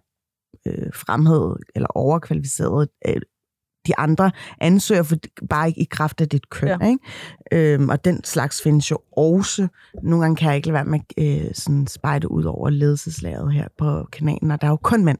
øh, 0.66 0.92
fremhævet 0.94 1.58
eller 1.74 1.88
overkvalificeret 1.94 2.88
øh, 3.06 3.20
de 3.86 3.98
andre 3.98 4.30
ansøger, 4.60 5.02
for, 5.02 5.16
bare 5.50 5.68
ikke 5.68 5.80
i 5.80 5.86
kraft 5.90 6.20
af 6.20 6.28
dit 6.28 6.50
køn. 6.50 6.68
Ja. 6.68 6.76
Ja. 6.80 6.88
Ikke? 6.88 7.74
Øhm, 7.74 7.88
og 7.88 8.04
den 8.04 8.24
slags 8.24 8.62
findes 8.62 8.90
jo 8.90 8.98
også. 9.16 9.68
Nogle 10.02 10.22
gange 10.22 10.36
kan 10.36 10.48
jeg 10.48 10.56
ikke 10.56 10.68
lade 10.68 10.74
være 10.74 10.84
med 10.84 11.00
at 11.16 11.46
øh, 11.46 11.54
sådan 11.54 11.86
spejde 11.86 12.30
ud 12.30 12.44
over 12.44 12.70
ledelseslaget 12.70 13.52
her 13.52 13.68
på 13.78 14.08
kanalen, 14.12 14.50
og 14.50 14.60
der 14.60 14.66
er 14.66 14.70
jo 14.70 14.76
kun 14.82 15.04
mænd. 15.04 15.18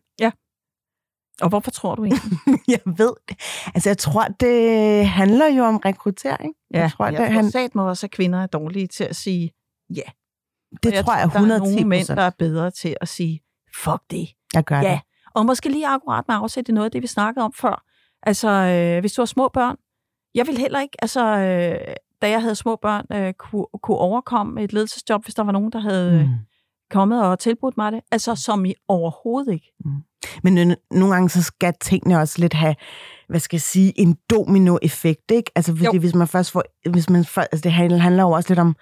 Og 1.40 1.48
hvorfor 1.48 1.70
tror 1.70 1.94
du 1.94 2.04
egentlig? 2.04 2.38
jeg 2.74 2.80
ved 2.98 3.12
det. 3.28 3.36
Altså, 3.74 3.88
jeg 3.88 3.98
tror, 3.98 4.24
det 4.40 5.06
handler 5.06 5.46
jo 5.46 5.62
om 5.64 5.76
rekruttering. 5.76 6.54
jeg 6.70 6.90
tror, 6.92 7.06
jeg 7.06 7.18
det, 7.18 7.32
han, 7.32 7.50
sat 7.50 7.74
mig 7.74 7.84
også, 7.84 8.06
at 8.06 8.10
kvinder 8.10 8.42
er 8.42 8.46
dårlige 8.46 8.86
til 8.86 9.04
at 9.04 9.16
sige 9.16 9.50
ja. 9.94 10.02
det 10.82 10.98
Og 10.98 11.04
tror 11.04 11.14
jeg 11.16 11.28
der 11.28 11.34
er 11.34 11.40
110 11.40 11.74
nogle 11.74 11.88
mænd, 11.88 12.00
procent. 12.00 12.16
der 12.16 12.22
er 12.22 12.30
bedre 12.38 12.70
til 12.70 12.96
at 13.00 13.08
sige, 13.08 13.40
fuck 13.84 14.02
det. 14.10 14.28
Jeg 14.54 14.64
gør 14.64 14.80
Ja, 14.80 14.92
det. 14.92 15.00
Og 15.36 15.46
måske 15.46 15.68
lige 15.68 15.86
akkurat 15.86 16.24
med 16.28 16.36
afsæt 16.36 16.68
i 16.68 16.72
noget 16.72 16.84
af 16.84 16.90
det, 16.90 17.02
vi 17.02 17.06
snakkede 17.06 17.44
om 17.44 17.52
før. 17.52 17.84
Altså, 18.22 18.48
øh, 18.48 19.00
hvis 19.00 19.12
du 19.12 19.22
har 19.22 19.26
små 19.26 19.48
børn, 19.48 19.76
jeg 20.34 20.46
vil 20.46 20.58
heller 20.58 20.80
ikke, 20.80 20.96
altså, 21.02 21.26
øh, 21.26 21.94
da 22.22 22.30
jeg 22.30 22.40
havde 22.40 22.54
små 22.54 22.76
børn, 22.76 23.06
øh, 23.12 23.32
kunne, 23.32 23.66
kunne 23.82 23.96
overkomme 23.96 24.62
et 24.62 24.72
ledelsesjob, 24.72 25.24
hvis 25.24 25.34
der 25.34 25.42
var 25.42 25.52
nogen, 25.52 25.72
der 25.72 25.78
havde 25.78 26.12
mm. 26.12 26.18
Mm. 26.18 26.34
kommet 26.90 27.22
og 27.22 27.38
tilbudt 27.38 27.76
mig 27.76 27.92
det. 27.92 28.00
Altså, 28.10 28.34
som 28.34 28.64
i 28.64 28.74
overhovedet 28.88 29.52
ikke. 29.52 29.72
Men 30.42 30.58
øh, 30.58 30.76
nogle 30.90 31.14
gange 31.14 31.28
så 31.28 31.42
skal 31.42 31.74
tingene 31.80 32.18
også 32.18 32.38
lidt 32.38 32.54
have, 32.54 32.74
hvad 33.28 33.40
skal 33.40 33.56
jeg 33.56 33.62
sige, 33.62 34.00
en 34.00 34.16
dominoeffekt, 34.30 35.30
ikke? 35.30 35.50
Altså, 35.54 35.72
fordi 35.72 35.84
Jo. 35.84 36.00
hvis 36.00 36.14
man 36.14 36.28
først 36.28 36.50
får, 36.50 36.62
hvis 36.90 37.10
man 37.10 37.24
altså 37.36 37.60
det 37.62 37.72
handler 37.72 37.98
handler 37.98 38.22
jo 38.22 38.30
også 38.30 38.50
lidt 38.50 38.58
om 38.58 38.76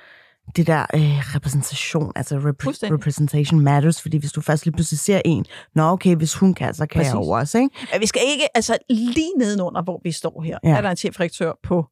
det 0.57 0.67
der 0.67 0.81
øh, 0.95 1.01
repræsentation, 1.35 2.13
altså 2.17 2.39
rep- 2.39 2.57
Fuldstændig. 2.65 2.99
representation 2.99 3.61
matters, 3.61 4.03
fordi 4.03 4.17
hvis 4.17 4.33
du 4.33 4.41
først 4.41 4.65
lige 4.67 4.75
pludselig 4.75 4.99
ser 4.99 5.21
en, 5.25 5.45
nå 5.75 5.83
okay, 5.83 6.17
hvis 6.17 6.35
hun 6.35 6.55
kan, 6.55 6.75
så 6.75 6.87
kan 6.87 6.99
Præcis. 7.01 7.13
jeg 7.15 7.21
jo 7.21 7.29
også, 7.29 7.59
ikke? 7.59 7.71
Ja, 7.93 7.99
Vi 7.99 8.07
skal 8.07 8.23
ikke, 8.33 8.57
altså 8.57 8.79
lige 8.91 9.31
nedenunder, 9.39 9.83
hvor 9.83 10.01
vi 10.05 10.13
står 10.13 10.43
her. 10.43 10.59
Ja. 10.65 10.77
er 10.77 10.81
der 10.81 10.91
en 10.91 10.97
chefredaktør 10.97 11.53
på 11.63 11.87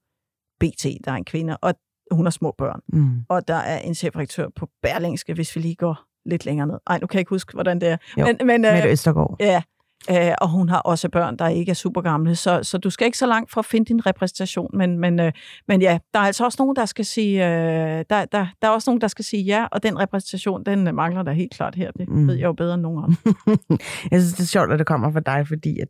BT, 0.60 0.84
der 1.04 1.12
er 1.12 1.16
en 1.16 1.24
kvinde, 1.24 1.56
og 1.56 1.74
hun 2.10 2.26
har 2.26 2.30
små 2.30 2.54
børn. 2.58 2.80
Mm. 2.92 3.10
Og 3.28 3.48
der 3.48 3.54
er 3.54 3.78
en 3.78 3.94
chefredaktør 3.94 4.48
på 4.56 4.68
Berlingske, 4.82 5.34
hvis 5.34 5.56
vi 5.56 5.60
lige 5.60 5.74
går 5.74 5.98
lidt 6.26 6.44
længere 6.46 6.66
ned. 6.66 6.78
Ej, 6.86 6.98
nu 6.98 7.06
kan 7.06 7.14
jeg 7.16 7.20
ikke 7.20 7.30
huske, 7.30 7.52
hvordan 7.52 7.80
det 7.80 7.88
er. 7.88 7.96
Jo, 8.18 8.24
men, 8.26 8.36
men, 8.46 8.60
Mette 8.60 8.82
øh, 8.82 8.92
Østergaard. 8.92 9.36
Ja, 9.40 9.62
øh, 10.10 10.32
og 10.40 10.48
hun 10.48 10.68
har 10.68 10.78
også 10.78 11.08
børn, 11.08 11.36
der 11.36 11.48
ikke 11.48 11.70
er 11.70 11.74
super 11.74 12.00
gamle, 12.00 12.36
så, 12.36 12.60
så 12.62 12.78
du 12.78 12.90
skal 12.90 13.04
ikke 13.04 13.18
så 13.18 13.26
langt 13.26 13.52
for 13.52 13.58
at 13.58 13.64
finde 13.64 13.86
din 13.86 14.06
repræsentation, 14.06 14.70
men, 14.72 14.98
men, 14.98 15.20
øh, 15.20 15.32
men 15.68 15.82
ja, 15.82 15.98
der 16.14 16.20
er 16.20 16.24
altså 16.24 16.44
også 16.44 16.56
nogen, 16.60 16.76
der 16.76 16.84
skal 16.84 17.04
sige, 17.04 17.46
øh, 17.46 18.04
der, 18.10 18.24
der, 18.24 18.46
der 18.62 18.68
er 18.68 18.68
også 18.68 18.90
nogen, 18.90 19.00
der 19.00 19.08
skal 19.08 19.24
sige 19.24 19.42
ja, 19.42 19.66
og 19.72 19.82
den 19.82 19.98
repræsentation, 19.98 20.64
den 20.64 20.88
øh, 20.88 20.94
mangler 20.94 21.22
der 21.22 21.32
helt 21.32 21.54
klart 21.54 21.74
her, 21.74 21.90
det 21.90 22.08
mm. 22.08 22.28
Ved 22.28 22.34
jeg 22.34 22.44
jo 22.44 22.52
bedre 22.52 22.74
end 22.74 22.82
nogen 22.82 23.04
andre. 23.04 23.34
Jeg 24.10 24.20
synes, 24.20 24.32
det 24.32 24.40
er 24.40 24.46
sjovt, 24.46 24.72
at 24.72 24.78
det 24.78 24.86
kommer 24.86 25.12
fra 25.12 25.20
dig, 25.20 25.48
fordi 25.48 25.78
at 25.80 25.88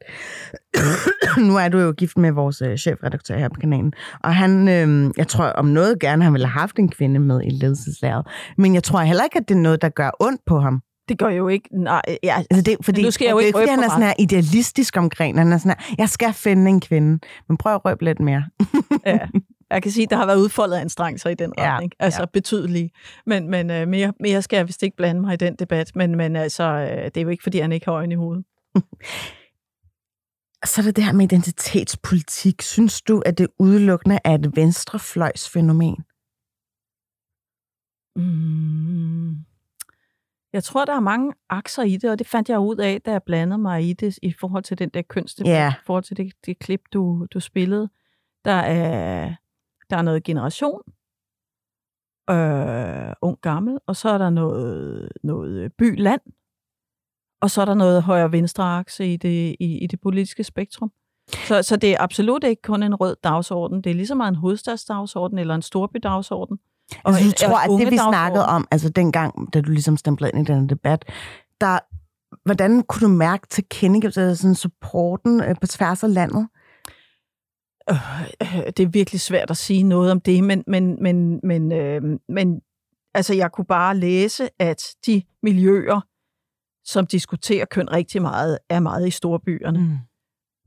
nu 1.49 1.57
er 1.57 1.69
du 1.69 1.79
jo 1.79 1.93
gift 1.93 2.19
med 2.19 2.33
vores 2.33 2.63
øh, 2.63 2.77
chefredaktør 2.77 3.39
her 3.39 3.49
på 3.49 3.61
kanalen, 3.61 3.93
og 4.21 4.35
han, 4.35 4.69
øh, 4.69 5.11
jeg 5.17 5.29
tror 5.29 5.45
om 5.45 5.67
noget 5.67 6.01
gerne, 6.01 6.25
han 6.25 6.33
ville 6.33 6.47
have 6.47 6.61
haft 6.61 6.77
en 6.79 6.89
kvinde 6.89 7.21
med 7.21 7.41
i 7.45 7.51
ledelseslæret, 7.51 8.27
men 8.59 8.75
jeg 8.75 8.83
tror 8.83 9.01
heller 9.01 9.25
ikke, 9.25 9.39
at 9.39 9.49
det 9.49 9.55
er 9.55 9.59
noget, 9.59 9.83
der 9.83 9.89
gør 9.89 10.11
ondt 10.21 10.41
på 10.47 10.61
ham. 10.61 10.83
Det 11.13 11.19
gør 11.19 11.29
jo 11.29 11.49
ikke, 11.49 11.69
nej, 11.73 12.03
ja, 12.23 12.43
Altså 12.51 12.63
det, 12.63 12.77
fordi, 12.83 13.03
nu 13.03 13.11
skal 13.11 13.25
jeg 13.25 13.33
jo 13.33 13.39
det 13.39 13.45
ikke 13.45 13.57
fordi, 13.57 13.71
røbe 13.71 13.71
han 13.71 13.85
er 13.85 13.89
sådan 13.89 14.03
her 14.03 14.15
idealistisk 14.19 14.97
omkring, 14.97 15.39
han 15.39 15.53
er 15.53 15.59
sådan 15.59 15.77
her, 15.79 15.95
jeg 15.99 16.09
skal 16.09 16.33
finde 16.33 16.71
en 16.71 16.81
kvinde, 16.81 17.19
men 17.49 17.57
prøv 17.57 17.75
at 17.75 17.85
røbe 17.85 18.05
lidt 18.05 18.21
mere. 18.21 18.45
ja. 19.07 19.19
Jeg 19.71 19.83
kan 19.83 19.93
sige, 19.93 20.05
at 20.05 20.11
der 20.11 20.17
har 20.17 20.27
været 20.27 20.39
udfoldet 20.39 20.77
anstrengelser 20.77 21.31
i 21.31 21.35
den 21.35 21.53
Ja, 21.59 21.75
retning, 21.75 21.93
altså 21.99 22.23
ja. 22.23 22.27
betydelige. 22.27 22.91
Men, 23.27 23.51
men 23.51 23.71
øh, 23.71 23.89
mere, 23.89 24.13
mere 24.21 24.43
skal 24.43 24.57
jeg 24.57 24.67
vist 24.67 24.83
ikke 24.83 24.97
blande 24.97 25.21
mig 25.21 25.35
i 25.35 25.37
den 25.37 25.57
debat, 25.57 25.97
men, 25.97 26.17
men 26.17 26.37
altså, 26.37 26.65
øh, 26.65 27.05
det 27.05 27.17
er 27.17 27.23
jo 27.23 27.29
ikke, 27.29 27.43
fordi 27.43 27.59
han 27.59 27.73
ikke 27.73 27.87
har 27.87 27.93
øjne 27.93 28.13
i 28.13 28.17
hovedet. 28.17 28.45
Så 30.65 30.81
er 30.81 30.85
der 30.85 30.93
det 30.93 31.05
her 31.05 31.13
med 31.13 31.25
identitetspolitik. 31.25 32.63
Synes 32.63 33.03
du, 33.03 33.23
at 33.27 33.39
det 33.39 33.49
udelukkende 33.59 34.19
er 34.25 34.35
et 34.35 34.57
venstrefløjsfænomen? 34.57 35.97
Mm. 38.17 39.52
Jeg 40.53 40.65
tror, 40.65 40.85
der 40.85 40.93
er 40.97 41.01
mange 41.01 41.33
akser 41.49 41.83
i 41.83 41.97
det, 41.97 42.11
og 42.11 42.19
det 42.19 42.27
fandt 42.27 42.49
jeg 42.49 42.59
ud 42.59 42.77
af, 42.77 43.03
da 43.03 43.11
jeg 43.13 43.23
blandede 43.23 43.59
mig 43.59 43.89
i 43.89 43.93
det, 43.93 44.19
i 44.23 44.33
forhold 44.33 44.63
til 44.63 44.79
den 44.79 44.89
der 44.89 45.03
kønsdebat, 45.03 45.51
Ja. 45.53 45.71
i 45.73 45.83
forhold 45.87 46.05
til 46.05 46.17
det, 46.17 46.33
det 46.47 46.59
klip, 46.59 46.81
du, 46.93 47.27
du 47.35 47.41
spillede. 47.41 47.89
Der 48.45 48.53
er, 48.53 49.35
der 49.91 49.97
er 49.97 50.03
noget 50.03 50.25
generation, 50.25 50.83
øh, 52.31 53.15
ung 53.23 53.39
gammel, 53.41 53.79
og 53.87 53.97
så 53.97 54.09
er 54.09 54.19
der 54.19 54.31
noget, 54.31 55.13
noget 55.23 55.73
by-land, 55.79 56.21
og 57.43 57.51
så 57.51 57.61
er 57.61 57.65
der 57.65 57.75
noget 57.75 58.03
højre-venstre 58.03 58.65
akse 58.65 59.13
i 59.13 59.17
det, 59.17 59.57
i, 59.61 59.79
i 59.79 59.87
det 59.87 60.01
politiske 60.01 60.45
spektrum. 60.45 60.93
Så, 61.29 61.63
så 61.63 61.77
det 61.77 61.93
er 61.93 61.97
absolut 62.01 62.45
ikke 62.45 62.63
kun 62.63 62.83
en 62.83 62.95
rød 62.95 63.17
dagsorden. 63.25 63.83
Det 63.83 63.91
er 63.91 63.95
lige 63.95 64.07
så 64.07 64.15
meget 64.15 64.29
en 64.33 64.37
hovedstadsdagsorden 64.37 65.39
eller 65.39 65.55
en 65.55 65.63
storbydagsorden. 65.63 66.59
Altså, 67.05 67.23
en- 67.25 67.31
du 67.31 67.35
tror, 67.37 67.55
og 67.57 67.65
at 67.65 67.71
det, 67.81 67.91
vi 67.91 67.97
snakkede 67.97 68.47
om, 68.47 68.69
altså 68.71 68.89
dengang, 68.89 69.55
da 69.55 69.61
du 69.61 69.71
ligesom 69.71 69.97
stemplede 69.97 70.33
ind 70.35 70.49
i 70.49 70.53
den 70.53 70.69
debat, 70.69 71.05
der, 71.61 71.79
hvordan 72.45 72.83
kunne 72.83 73.09
du 73.09 73.13
mærke 73.15 73.47
til 73.51 73.65
kendegivelse, 73.71 74.23
altså 74.23 74.43
sådan 74.43 74.55
supporten 74.55 75.41
øh, 75.43 75.55
på 75.61 75.67
tværs 75.67 76.03
af 76.05 76.15
landet? 76.15 76.49
Øh, 77.91 77.97
det 78.77 78.81
er 78.81 78.87
virkelig 78.89 79.21
svært 79.21 79.51
at 79.51 79.57
sige 79.57 79.83
noget 79.83 80.11
om 80.11 80.21
det, 80.21 80.45
men, 80.45 80.65
men, 80.67 81.03
men, 81.03 81.41
men, 81.43 81.73
øh, 81.73 82.03
men 82.29 82.61
altså, 83.15 83.35
jeg 83.35 83.53
kunne 83.53 83.65
bare 83.65 83.97
læse, 83.97 84.49
at 84.59 84.83
de 85.07 85.23
miljøer, 85.43 86.01
som 86.85 87.07
diskuterer 87.07 87.65
køn 87.65 87.93
rigtig 87.93 88.23
meget, 88.23 88.59
er 88.69 88.81
meget 88.81 89.09
i 89.09 89.11
storbyerne. 89.11 89.79
Mm. 89.79 89.97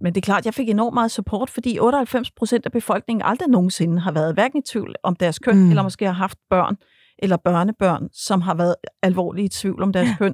Men 0.01 0.15
det 0.15 0.21
er 0.21 0.25
klart, 0.25 0.45
jeg 0.45 0.53
fik 0.53 0.69
enormt 0.69 0.93
meget 0.93 1.11
support, 1.11 1.49
fordi 1.49 1.79
98 1.79 2.31
procent 2.31 2.65
af 2.65 2.71
befolkningen 2.71 3.21
aldrig 3.25 3.47
nogensinde 3.49 3.99
har 3.99 4.11
været 4.11 4.33
hverken 4.33 4.59
i 4.59 4.61
tvivl 4.61 4.95
om 5.03 5.15
deres 5.15 5.39
køn, 5.39 5.57
Mm. 5.57 5.69
eller 5.69 5.83
måske 5.83 6.05
har 6.05 6.11
haft 6.13 6.37
børn 6.49 6.75
eller 7.19 7.37
børnebørn, 7.37 8.09
som 8.13 8.41
har 8.41 8.53
været 8.55 8.75
alvorligt 9.03 9.55
i 9.55 9.59
tvivl 9.59 9.83
om 9.83 9.93
deres 9.93 10.07
ja. 10.09 10.15
køn. 10.17 10.33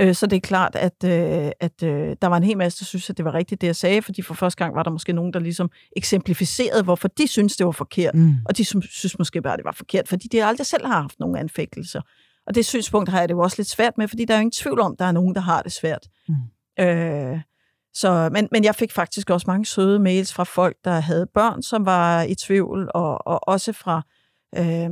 Øh, 0.00 0.14
Så 0.14 0.26
det 0.26 0.36
er 0.36 0.40
klart, 0.40 0.76
at, 0.76 1.04
øh, 1.04 1.50
at 1.60 1.82
øh, 1.82 2.16
der 2.22 2.26
var 2.26 2.36
en 2.36 2.42
hel 2.44 2.56
masse, 2.58 2.80
der 2.80 2.84
synes, 2.84 3.10
at 3.10 3.16
det 3.16 3.24
var 3.24 3.34
rigtigt, 3.34 3.60
det 3.60 3.66
jeg 3.66 3.76
sagde, 3.76 4.02
fordi 4.02 4.22
for 4.22 4.34
første 4.34 4.64
gang 4.64 4.74
var 4.74 4.82
der 4.82 4.90
måske 4.90 5.12
nogen, 5.12 5.32
der 5.32 5.40
ligesom 5.40 5.70
eksemplificerede, 5.96 6.82
hvorfor 6.82 7.08
de 7.08 7.26
synes 7.28 7.56
det 7.56 7.66
var 7.66 7.72
forkert. 7.72 8.14
Mm. 8.14 8.34
Og 8.44 8.56
de 8.56 8.64
synes, 8.64 8.84
synes 8.90 9.18
måske 9.18 9.42
bare, 9.42 9.56
det 9.56 9.64
var 9.64 9.72
forkert, 9.72 10.08
fordi 10.08 10.28
de 10.28 10.44
aldrig 10.44 10.66
selv 10.66 10.86
har 10.86 11.00
haft 11.00 11.20
nogen 11.20 11.36
anfægtelser. 11.36 12.00
Og 12.46 12.54
det 12.54 12.66
synspunkt 12.66 13.08
har 13.08 13.18
jeg 13.18 13.28
det 13.28 13.34
jo 13.34 13.40
også 13.40 13.56
lidt 13.58 13.68
svært 13.68 13.98
med, 13.98 14.08
fordi 14.08 14.24
der 14.24 14.34
er 14.34 14.38
jo 14.38 14.40
ingen 14.40 14.52
tvivl 14.52 14.80
om, 14.80 14.92
at 14.92 14.98
der 14.98 15.04
er 15.04 15.12
nogen, 15.12 15.34
der 15.34 15.40
har 15.40 15.62
det 15.62 15.72
svært. 15.72 16.06
Mm. 16.28 16.34
Øh, 16.84 17.40
så, 17.94 18.28
men, 18.32 18.48
men 18.52 18.64
jeg 18.64 18.74
fik 18.74 18.92
faktisk 18.92 19.30
også 19.30 19.44
mange 19.46 19.66
søde 19.66 19.98
mails 19.98 20.32
fra 20.32 20.44
folk, 20.44 20.76
der 20.84 21.00
havde 21.00 21.26
børn, 21.34 21.62
som 21.62 21.86
var 21.86 22.22
i 22.22 22.34
tvivl, 22.34 22.90
og, 22.94 23.26
og 23.26 23.48
også 23.48 23.72
fra, 23.72 24.02
øh, 24.56 24.90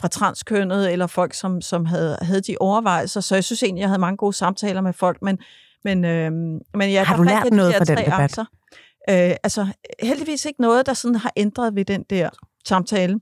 fra 0.00 0.08
transkønnet, 0.08 0.92
eller 0.92 1.06
folk, 1.06 1.34
som, 1.34 1.60
som 1.60 1.86
havde, 1.86 2.18
havde 2.22 2.40
de 2.40 2.56
overvejelser. 2.60 3.20
Så 3.20 3.34
jeg 3.34 3.44
synes 3.44 3.62
egentlig, 3.62 3.80
jeg 3.80 3.88
havde 3.88 4.00
mange 4.00 4.16
gode 4.16 4.32
samtaler 4.32 4.80
med 4.80 4.92
folk, 4.92 5.22
men, 5.22 5.38
men, 5.84 6.04
øh, 6.04 6.32
men 6.74 6.90
ja, 6.90 7.04
Har 7.04 7.16
du 7.16 7.22
lært 7.22 7.44
jeg 7.44 7.52
de 7.52 7.56
noget 7.56 7.72
der 7.72 7.78
fra 7.78 7.84
den 7.84 7.98
debat? 7.98 8.20
akser. 8.20 8.44
Øh, 9.10 9.36
altså, 9.42 9.66
heldigvis 10.02 10.44
ikke 10.44 10.60
noget, 10.60 10.86
der 10.86 10.94
sådan 10.94 11.14
har 11.14 11.32
ændret 11.36 11.74
ved 11.74 11.84
den 11.84 12.04
der 12.10 12.30
samtale, 12.64 13.20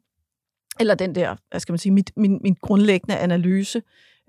eller 0.80 0.94
den 0.94 1.14
der, 1.14 1.36
hvad 1.50 1.60
skal 1.60 1.72
man 1.72 1.78
sige, 1.78 1.92
mit, 1.92 2.10
min, 2.16 2.38
min 2.42 2.56
grundlæggende 2.62 3.16
analyse. 3.16 3.82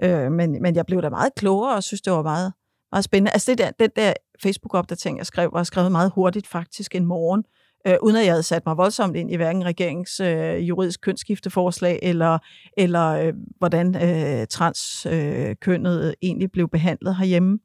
Øh, 0.04 0.32
men, 0.32 0.62
men 0.62 0.76
jeg 0.76 0.86
blev 0.86 1.02
da 1.02 1.10
meget 1.10 1.36
klogere, 1.36 1.76
og 1.76 1.84
synes, 1.84 2.02
det 2.02 2.14
var 2.14 2.22
meget, 2.22 2.54
meget 2.96 3.04
spændende. 3.04 3.32
Altså, 3.32 3.52
det 3.52 3.58
der, 3.58 3.72
den 3.80 3.90
der 3.96 4.14
Facebook-opdatering, 4.44 5.18
jeg 5.18 5.26
skrev, 5.26 5.50
var 5.54 5.64
skrevet 5.64 5.92
meget 5.92 6.12
hurtigt 6.16 6.48
faktisk 6.48 6.96
en 6.96 7.06
morgen, 7.06 7.44
øh, 7.88 7.96
uden 8.02 8.16
at 8.16 8.26
jeg 8.26 8.32
havde 8.34 8.44
sat 8.44 8.66
mig 8.66 8.78
voldsomt 8.78 9.16
ind 9.16 9.32
i 9.32 9.36
hverken 9.36 9.66
regeringens 9.66 10.20
øh, 10.20 10.70
juridisk 10.70 11.02
kønsskifteforslag, 11.02 12.00
eller, 12.02 12.38
eller 12.78 13.08
øh, 13.12 13.34
hvordan 13.58 13.96
øh, 13.96 14.48
transkønnet 14.48 16.08
øh, 16.08 16.14
egentlig 16.22 16.52
blev 16.52 16.70
behandlet 16.70 17.16
herhjemme. 17.16 17.60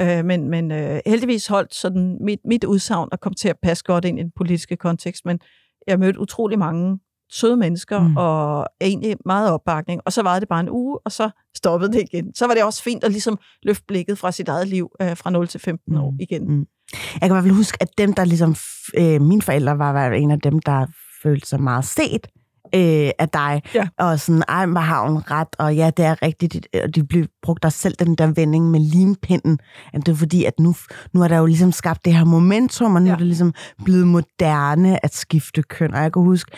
Øh, 0.00 0.24
men 0.24 0.48
men 0.48 0.72
øh, 0.72 1.00
heldigvis 1.06 1.46
holdt 1.46 1.74
sådan 1.74 2.18
mit, 2.20 2.40
mit 2.44 2.64
udsagn 2.64 3.08
og 3.12 3.20
kom 3.20 3.34
til 3.34 3.48
at 3.48 3.56
passe 3.62 3.84
godt 3.84 4.04
ind 4.04 4.18
i 4.18 4.22
den 4.22 4.32
politiske 4.36 4.76
kontekst, 4.76 5.24
men 5.24 5.40
jeg 5.86 5.98
mødte 5.98 6.20
utrolig 6.20 6.58
mange 6.58 6.98
søde 7.32 7.56
mennesker, 7.56 8.00
Mm. 8.00 8.16
og 8.16 8.66
egentlig 8.80 9.16
meget 9.26 9.50
opbakning, 9.50 10.00
og 10.04 10.12
så 10.12 10.22
var 10.22 10.38
det 10.38 10.48
bare 10.48 10.60
en 10.60 10.70
uge, 10.70 10.98
og 11.04 11.12
så 11.12 11.30
stoppede 11.56 11.92
det 11.92 12.02
igen. 12.12 12.34
Så 12.34 12.46
var 12.46 12.54
det 12.54 12.64
også 12.64 12.82
fint 12.82 13.04
at 13.04 13.10
ligesom 13.10 13.38
løfte 13.62 13.84
blikket 13.88 14.18
fra 14.18 14.32
sit 14.32 14.48
eget 14.48 14.68
liv 14.68 14.88
øh, 15.02 15.16
fra 15.16 15.30
0 15.30 15.48
til 15.48 15.60
15 15.60 15.96
år 15.96 16.10
Mm. 16.10 16.16
igen. 16.20 16.48
Mm. 16.48 16.66
Jeg 16.92 17.20
kan 17.20 17.30
i 17.30 17.32
hvert 17.34 17.44
fald 17.44 17.54
huske, 17.54 17.78
at 17.80 17.88
dem, 17.98 18.12
der 18.12 18.24
ligesom... 18.24 18.56
Øh, 18.98 19.20
mine 19.22 19.42
forældre 19.42 19.78
var, 19.78 19.92
var 19.92 20.10
en 20.10 20.30
af 20.30 20.40
dem, 20.40 20.58
der 20.58 20.86
følte 21.22 21.46
sig 21.48 21.60
meget 21.62 21.84
set 21.84 22.26
øh, 22.74 23.10
af 23.18 23.28
dig. 23.32 23.62
Ja. 23.74 23.88
Og 23.98 24.20
sådan, 24.20 24.42
ej, 24.48 24.66
hvor 24.66 24.80
har 24.80 25.08
hun 25.08 25.18
ret, 25.30 25.48
og 25.58 25.76
ja, 25.76 25.90
det 25.96 26.04
er 26.04 26.22
rigtigt. 26.22 26.68
Og 26.84 26.94
de 26.94 27.04
blev 27.06 27.26
brugt 27.42 27.62
der 27.62 27.68
selv 27.68 27.94
den 27.98 28.14
der 28.14 28.26
vending 28.26 28.70
med 28.70 28.80
limpinden. 28.80 29.58
At 29.92 30.06
det 30.06 30.12
er 30.12 30.16
fordi, 30.16 30.44
at 30.44 30.60
nu, 30.60 30.74
nu 31.14 31.22
er 31.22 31.28
der 31.28 31.36
jo 31.38 31.46
ligesom 31.46 31.72
skabt 31.72 32.04
det 32.04 32.14
her 32.14 32.24
momentum, 32.24 32.94
og 32.94 33.02
nu 33.02 33.06
ja. 33.06 33.12
Er 33.12 33.16
det 33.16 33.26
ligesom 33.26 33.54
blevet 33.84 34.06
moderne 34.06 35.04
at 35.04 35.14
skifte 35.14 35.62
køn. 35.62 35.94
Og 35.94 36.02
jeg 36.02 36.12
kan 36.12 36.22
huske, 36.22 36.50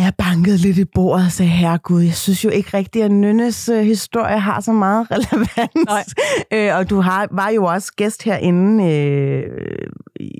jeg 0.00 0.12
bankede 0.18 0.56
lidt 0.56 0.78
i 0.78 0.84
bordet 0.84 1.26
og 1.26 1.32
sagde, 1.32 1.50
herregud, 1.50 2.02
jeg 2.02 2.14
synes 2.14 2.44
jo 2.44 2.50
ikke 2.50 2.76
rigtigt, 2.76 3.04
at 3.04 3.10
Nynnes 3.10 3.68
øh, 3.68 3.82
historie 3.82 4.38
har 4.38 4.60
så 4.60 4.72
meget 4.72 5.06
relevans. 5.10 6.14
Øh, 6.52 6.76
og 6.78 6.90
du 6.90 7.00
har, 7.00 7.28
var 7.30 7.48
jo 7.48 7.64
også 7.64 7.92
gæst 7.96 8.22
herinde, 8.22 8.94
øh, 8.94 9.42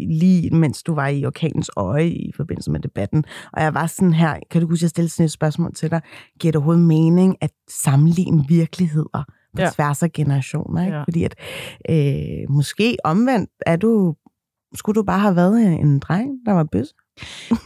lige 0.09 0.51
mens 0.51 0.83
du 0.83 0.95
var 0.95 1.09
i 1.09 1.25
orkanens 1.25 1.71
øje 1.77 2.09
i 2.09 2.33
forbindelse 2.37 2.71
med 2.71 2.81
debatten. 2.81 3.25
Og 3.53 3.63
jeg 3.63 3.75
var 3.75 3.87
sådan 3.87 4.13
her, 4.13 4.37
kan 4.51 4.61
du 4.61 4.69
huske, 4.69 4.79
at 4.79 4.83
jeg 4.83 4.91
stillede 4.91 5.13
sådan 5.13 5.25
et 5.25 5.33
spørgsmål 5.33 5.75
til 5.75 5.91
dig. 5.91 6.01
Giver 6.41 6.53
det 6.53 6.57
overhovedet 6.57 6.85
mening 6.85 7.37
at 7.41 7.51
sammenligne 7.71 8.45
virkeligheder 8.49 9.25
på 9.57 9.63
ja. 9.63 9.71
Tværs 9.71 10.03
af 10.03 10.13
generationer? 10.13 10.85
Ikke? 10.85 10.97
Ja. 10.97 11.03
Fordi 11.03 11.25
at 11.25 11.35
øh, 11.91 12.51
måske 12.51 12.97
omvendt 13.05 13.51
er 13.67 13.77
du, 13.77 14.15
skulle 14.75 14.95
du 14.95 15.03
bare 15.03 15.21
have 15.21 15.37
været 15.37 15.63
en 15.63 15.99
dreng, 15.99 16.31
der 16.47 16.53
var 16.53 16.65
bøs? 16.73 16.95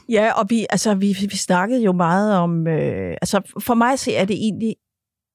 Ja, 0.09 0.33
og 0.33 0.47
vi, 0.49 0.67
altså, 0.71 0.95
vi, 0.95 1.17
vi 1.31 1.37
snakkede 1.37 1.83
jo 1.83 1.93
meget 1.93 2.37
om... 2.37 2.67
Øh, 2.67 3.17
altså, 3.23 3.61
for 3.61 3.75
mig 3.75 3.99
se, 3.99 4.15
er 4.15 4.25
det 4.25 4.37
egentlig 4.37 4.77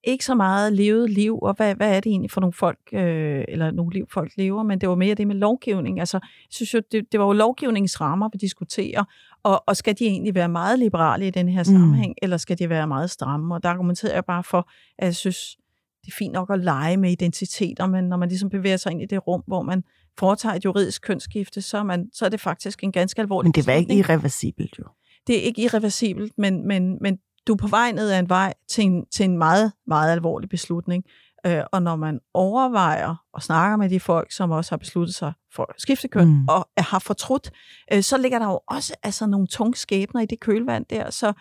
ikke 0.03 0.25
så 0.25 0.35
meget 0.35 0.73
levet 0.73 1.09
liv, 1.09 1.39
og 1.41 1.53
hvad, 1.53 1.75
hvad 1.75 1.95
er 1.95 1.99
det 1.99 2.09
egentlig 2.09 2.31
for 2.31 2.41
nogle 2.41 2.53
folk, 2.53 2.79
øh, 2.93 3.45
eller 3.47 3.71
nogle 3.71 3.93
liv 3.93 4.05
folk 4.13 4.31
lever, 4.37 4.63
men 4.63 4.81
det 4.81 4.89
var 4.89 4.95
mere 4.95 5.15
det 5.15 5.27
med 5.27 5.35
lovgivning. 5.35 5.99
Altså, 5.99 6.17
jeg 6.23 6.49
synes 6.49 6.73
jo, 6.73 6.81
det, 6.91 7.11
det 7.11 7.19
var 7.19 7.25
jo 7.25 7.31
lovgivningens 7.31 8.01
rammer, 8.01 8.29
vi 8.33 8.37
diskuterer, 8.37 9.03
og, 9.43 9.63
og 9.67 9.77
skal 9.77 9.99
de 9.99 10.05
egentlig 10.05 10.35
være 10.35 10.49
meget 10.49 10.79
liberale 10.79 11.27
i 11.27 11.29
den 11.29 11.49
her 11.49 11.63
sammenhæng, 11.63 12.09
mm. 12.09 12.15
eller 12.21 12.37
skal 12.37 12.59
de 12.59 12.69
være 12.69 12.87
meget 12.87 13.09
stramme? 13.09 13.55
Og 13.55 13.63
der 13.63 13.69
argumenterer 13.69 14.13
jeg 14.13 14.25
bare 14.25 14.43
for, 14.43 14.69
at 14.99 15.05
jeg 15.05 15.15
synes, 15.15 15.57
det 16.05 16.11
er 16.11 16.15
fint 16.17 16.33
nok 16.33 16.49
at 16.49 16.59
lege 16.59 16.97
med 16.97 17.11
identiteter, 17.11 17.87
men 17.87 18.03
når 18.03 18.17
man 18.17 18.29
ligesom 18.29 18.49
bevæger 18.49 18.77
sig 18.77 18.91
ind 18.91 19.01
i 19.01 19.05
det 19.05 19.27
rum, 19.27 19.43
hvor 19.47 19.61
man 19.61 19.83
foretager 20.19 20.55
et 20.55 20.65
juridisk 20.65 21.01
kønsskifte, 21.01 21.61
så 21.61 21.77
er, 21.77 21.83
man, 21.83 22.09
så 22.13 22.25
er 22.25 22.29
det 22.29 22.39
faktisk 22.39 22.83
en 22.83 22.91
ganske 22.91 23.21
alvorlig 23.21 23.47
Men 23.47 23.53
det 23.53 23.67
var 23.67 23.73
ikke 23.73 23.93
irreversibelt 23.95 24.75
jo. 24.79 24.83
det 25.27 25.37
er 25.37 25.41
ikke 25.41 25.61
irreversibelt, 25.61 26.33
men, 26.37 26.67
men, 26.67 26.97
men 27.01 27.17
du 27.47 27.53
er 27.53 27.57
på 27.57 27.67
vej 27.67 27.91
ned 27.91 28.11
ad 28.11 28.19
en 28.19 28.29
vej 28.29 28.53
til 28.69 28.83
en, 28.83 29.05
til 29.05 29.23
en 29.23 29.37
meget, 29.37 29.71
meget 29.87 30.11
alvorlig 30.11 30.49
beslutning. 30.49 31.03
Øh, 31.45 31.63
og 31.71 31.81
når 31.83 31.95
man 31.95 32.19
overvejer 32.33 33.15
og 33.33 33.43
snakker 33.43 33.77
med 33.77 33.89
de 33.89 33.99
folk, 33.99 34.31
som 34.31 34.51
også 34.51 34.71
har 34.71 34.77
besluttet 34.77 35.15
sig 35.15 35.33
for 35.55 35.63
at 35.63 35.75
skifte 35.77 36.07
køn, 36.07 36.27
Mm. 36.27 36.47
og 36.49 36.69
har 36.77 36.99
fortrudt, 36.99 37.51
øh, 37.93 38.03
så 38.03 38.17
ligger 38.17 38.39
der 38.39 38.45
jo 38.45 38.59
også 38.67 38.93
altså, 39.03 39.25
nogle 39.27 39.47
tunge 39.47 39.75
skæbner 39.75 40.21
i 40.21 40.25
det 40.25 40.39
kølvand 40.39 40.85
der. 40.89 41.09
Så, 41.09 41.33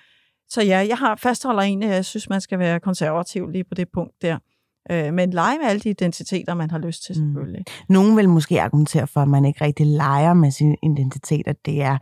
så 0.48 0.62
ja, 0.62 0.86
jeg 0.88 0.98
har 0.98 1.16
fastholder 1.16 1.62
egentlig, 1.62 1.88
at 1.88 1.94
jeg 1.94 2.04
synes, 2.04 2.28
man 2.28 2.40
skal 2.40 2.58
være 2.58 2.80
konservativ 2.80 3.48
lige 3.48 3.64
på 3.64 3.74
det 3.74 3.88
punkt 3.94 4.22
der. 4.22 4.38
Øh, 4.92 5.14
men 5.14 5.30
lege 5.30 5.58
med 5.58 5.66
alle 5.66 5.80
de 5.80 5.90
identiteter, 5.90 6.54
man 6.54 6.70
har 6.70 6.78
lyst 6.78 7.04
til, 7.04 7.14
Mm. 7.18 7.26
selvfølgelig. 7.26 7.64
Nogen 7.88 8.16
vil 8.16 8.28
måske 8.28 8.60
argumentere 8.62 9.06
for, 9.06 9.20
at 9.20 9.28
man 9.28 9.44
ikke 9.44 9.64
rigtig 9.64 9.86
leger 9.86 10.34
med 10.34 10.50
sin 10.50 10.76
identitet, 10.82 11.48
at 11.48 11.56
det 11.66 11.82
er 11.82 11.98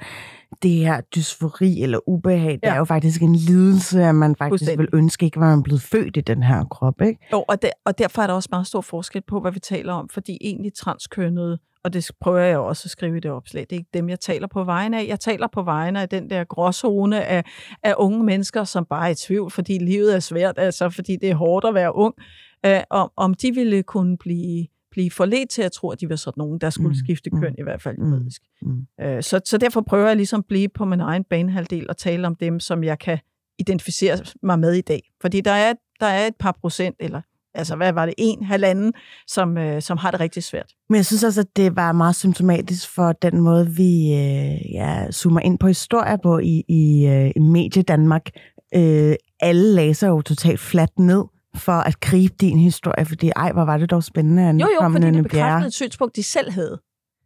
det 0.63 0.71
her 0.71 1.01
dysfori 1.01 1.83
eller 1.83 1.99
ubehag. 2.09 2.53
Det 2.53 2.61
Ja. 2.63 2.73
er 2.75 2.77
jo 2.79 2.85
faktisk 2.85 3.23
en 3.23 3.35
lidelse, 3.35 4.03
at 4.05 4.15
man 4.15 4.37
faktisk 4.37 4.51
Fuldstændig. 4.51 4.79
vil 4.79 4.89
ønske 4.93 5.25
ikke, 5.27 5.37
at 5.37 5.41
man 5.41 5.59
er 5.59 5.63
blevet 5.63 5.83
født 5.83 6.17
i 6.17 6.21
den 6.21 6.43
her 6.43 6.65
krop. 6.65 7.01
Ikke? 7.03 7.29
Jo, 7.33 7.45
og, 7.49 7.63
der, 7.63 7.71
og 7.85 7.99
derfor 7.99 8.23
er 8.23 8.27
der 8.27 8.35
også 8.35 8.49
meget 8.53 8.67
stor 8.67 8.81
forskel 8.81 9.23
på, 9.29 9.41
hvad 9.41 9.53
vi 9.53 9.61
taler 9.61 9.93
om, 9.93 10.09
fordi 10.09 10.39
egentlig 10.41 10.73
transkønnede, 10.75 11.59
og 11.85 11.93
det 11.93 12.11
prøver 12.21 12.39
jeg 12.39 12.59
også 12.59 12.83
at 12.87 12.91
skrive 12.91 13.17
i 13.17 13.21
det 13.21 13.31
opslag, 13.31 13.63
det 13.63 13.73
er 13.73 13.79
ikke 13.79 13.91
dem, 13.95 14.09
jeg 14.09 14.21
taler 14.21 14.47
på 14.47 14.65
vegne 14.65 15.01
af. 15.01 15.07
Jeg 15.09 15.21
taler 15.21 15.47
på 15.53 15.63
vegne 15.63 16.01
af 16.03 16.09
den 16.09 16.31
der 16.31 16.45
gråzone 16.45 17.25
af, 17.25 17.45
af 17.83 17.95
unge 17.99 18.25
mennesker, 18.25 18.65
som 18.65 18.85
bare 18.91 19.07
er 19.07 19.11
i 19.11 19.15
tvivl, 19.15 19.51
fordi 19.51 19.79
livet 19.79 20.15
er 20.15 20.21
svært, 20.21 20.55
altså 20.59 20.91
fordi 20.91 21.17
det 21.21 21.31
er 21.31 21.35
hårdt 21.35 21.65
at 21.67 21.75
være 21.75 21.95
ung, 21.95 22.15
øh, 22.67 22.81
om, 22.91 23.11
om 23.17 23.35
de 23.35 23.55
ville 23.55 23.83
kunne 23.83 24.17
blive, 24.19 24.67
blive 24.91 25.11
forledt 25.11 25.51
til 25.51 25.63
at 25.63 25.73
tro, 25.73 25.91
at 25.91 26.01
de 26.01 26.09
var 26.09 26.17
sådan 26.17 26.41
nogen, 26.41 26.59
der 26.59 26.71
skulle 26.71 26.89
Mm, 26.89 26.91
mm, 26.91 27.05
skifte 27.05 27.31
mm, 27.33 27.41
køn, 27.41 27.55
i 27.59 27.63
hvert 27.63 27.83
fald 27.83 27.97
mm, 27.99 28.11
juridisk. 28.13 28.43
mm. 28.63 28.87
Øh, 29.01 29.23
så, 29.23 29.41
så 29.45 29.59
derfor 29.59 29.81
prøver 29.81 30.07
jeg 30.07 30.17
ligesom 30.17 30.39
at 30.39 30.45
blive 30.49 30.69
på 30.69 30.85
min 30.85 31.01
egen 31.01 31.25
banehalvdel 31.25 31.87
og 31.89 31.97
tale 31.97 32.27
om 32.27 32.35
dem, 32.35 32.61
som 32.61 32.85
jeg 32.85 32.99
kan 32.99 33.19
identificere 33.59 34.19
mig 34.43 34.59
med 34.59 34.73
i 34.73 34.81
dag. 34.81 35.11
Fordi 35.21 35.41
der 35.41 35.51
er, 35.51 35.73
der 36.01 36.07
er 36.07 36.27
et 36.27 36.37
par 36.39 36.57
procent, 36.61 36.97
eller 37.01 37.21
altså 37.55 37.77
hvad 37.77 37.93
var 37.93 38.07
det, 38.07 38.15
en, 38.19 38.45
halvanden, 38.45 38.93
som, 39.27 39.59
øh, 39.59 39.83
som 39.83 39.99
har 39.99 40.11
det 40.11 40.21
rigtig 40.21 40.43
svært. 40.45 40.73
Men 40.89 40.97
jeg 40.97 41.07
synes 41.07 41.25
også, 41.25 41.41
at 41.41 41.57
det 41.57 41.77
var 41.77 41.93
meget 41.93 42.17
symptomatisk 42.17 42.95
for 42.95 43.13
den 43.13 43.41
måde, 43.41 43.71
vi 43.71 44.15
øh, 44.15 44.73
ja, 44.75 45.11
zoomer 45.11 45.41
ind 45.41 45.59
på 45.59 45.67
historier 45.67 46.17
på 46.23 46.39
i, 46.39 46.65
i, 46.69 47.07
øh, 47.07 47.31
i 47.37 47.39
Medie 47.39 47.83
Danmark. 47.83 48.31
Øh, 48.75 49.15
alle 49.41 49.75
læser 49.75 50.09
jo 50.09 50.23
totalt 50.23 50.61
fladt 50.61 50.99
ned 50.99 51.25
for 51.59 51.73
at 51.73 52.01
gribe 52.01 52.35
din 52.41 52.59
historie, 52.59 53.07
fordi 53.07 53.31
ej, 53.37 53.53
hvor 53.53 53.65
var 53.65 53.79
det 53.79 53.91
dog 53.91 54.03
spændende. 54.05 54.49
at 54.49 54.55
Jo, 54.55 54.69
jo, 54.83 54.89
fordi 54.91 55.07
det 55.07 55.13
Bjerre. 55.13 55.23
bekræftede 55.23 55.67
et 55.67 55.75
synspunkt, 55.75 56.17
de 56.17 56.23
selv 56.23 56.51
havde. 56.51 56.81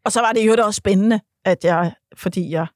Og 0.05 0.13
så 0.13 0.21
var 0.21 0.33
det 0.33 0.47
jo 0.47 0.55
da 0.57 0.63
også 0.63 0.79
spændende, 0.79 1.21
at 1.45 1.65
jeg, 1.65 1.95
fordi 2.17 2.51
jeg 2.51 2.67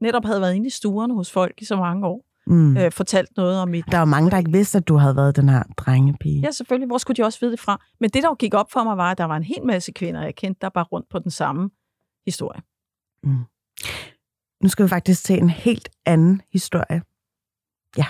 netop 0.00 0.24
havde 0.24 0.40
været 0.40 0.54
inde 0.54 0.66
i 0.66 0.70
stuerne 0.70 1.14
hos 1.14 1.30
folk 1.30 1.62
i 1.62 1.64
så 1.64 1.76
mange 1.76 2.06
år, 2.06 2.24
Mm. 2.46 2.76
øh, 2.76 2.92
fortalt 2.92 3.36
noget 3.36 3.58
om 3.58 3.68
mit... 3.68 3.84
Der 3.90 3.96
er 3.96 4.00
jo 4.00 4.04
mange, 4.04 4.30
der 4.30 4.38
ikke 4.38 4.52
vidste, 4.52 4.78
at 4.78 4.88
du 4.88 4.96
havde 4.96 5.16
været 5.16 5.36
den 5.36 5.48
her 5.48 5.62
drengepige. 5.76 6.40
Ja, 6.40 6.50
selvfølgelig. 6.50 6.86
Hvor 6.86 6.98
skulle 6.98 7.16
de 7.16 7.22
også 7.26 7.40
vide 7.40 7.50
det 7.52 7.60
fra? 7.60 7.80
Men 8.00 8.10
det, 8.10 8.22
der 8.22 8.28
jo 8.28 8.34
gik 8.34 8.54
op 8.54 8.72
for 8.72 8.84
mig, 8.84 8.96
var, 8.96 9.10
at 9.10 9.18
der 9.18 9.24
var 9.24 9.36
en 9.36 9.42
hel 9.42 9.64
masse 9.66 9.92
kvinder, 9.92 10.22
jeg 10.22 10.34
kendte, 10.34 10.58
der 10.60 10.68
bare 10.68 10.84
rundt 10.84 11.08
på 11.10 11.18
den 11.18 11.30
samme 11.30 11.70
historie. 12.26 12.60
Nu 14.62 14.68
skal 14.68 14.82
vi 14.84 14.88
faktisk 14.88 15.24
til 15.24 15.38
en 15.38 15.50
helt 15.50 15.88
anden 16.06 16.42
historie. 16.52 17.02
Ja, 17.96 18.06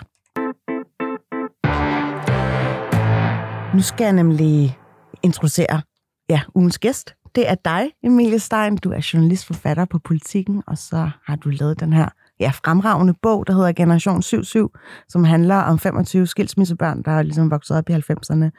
skal 3.83 4.05
jeg 4.05 4.12
nemlig 4.12 4.79
introducere 5.22 5.83
ja, 6.29 6.41
ugens 6.55 6.79
gæst. 6.79 7.14
Det 7.35 7.51
er 7.51 7.55
dig, 7.55 7.91
Emilie 8.03 8.39
Stein. 8.39 8.77
Du 8.77 8.91
er 8.91 9.11
journalist, 9.12 9.47
forfatter 9.47 9.85
på 9.85 9.99
Politiken, 9.99 10.62
og 10.66 10.79
så 10.79 11.11
har 11.27 11.37
du 11.37 11.49
lavet 11.49 11.81
den 11.81 11.93
her 11.93 12.09
ja, 12.41 12.51
fremragende 12.51 13.14
bog, 13.22 13.47
der 13.47 13.53
hedder 13.53 13.72
Generation 13.72 14.22
77, 14.22 14.70
som 15.09 15.25
handler 15.25 15.57
om 15.57 15.79
25 15.79 16.27
skilsmissebørn, 16.27 17.03
der 17.03 17.11
er 17.11 17.22
ligesom 17.22 17.51
vokset 17.51 17.77
op 17.77 17.89
i 17.89 17.93
90'erne, 17.93 18.51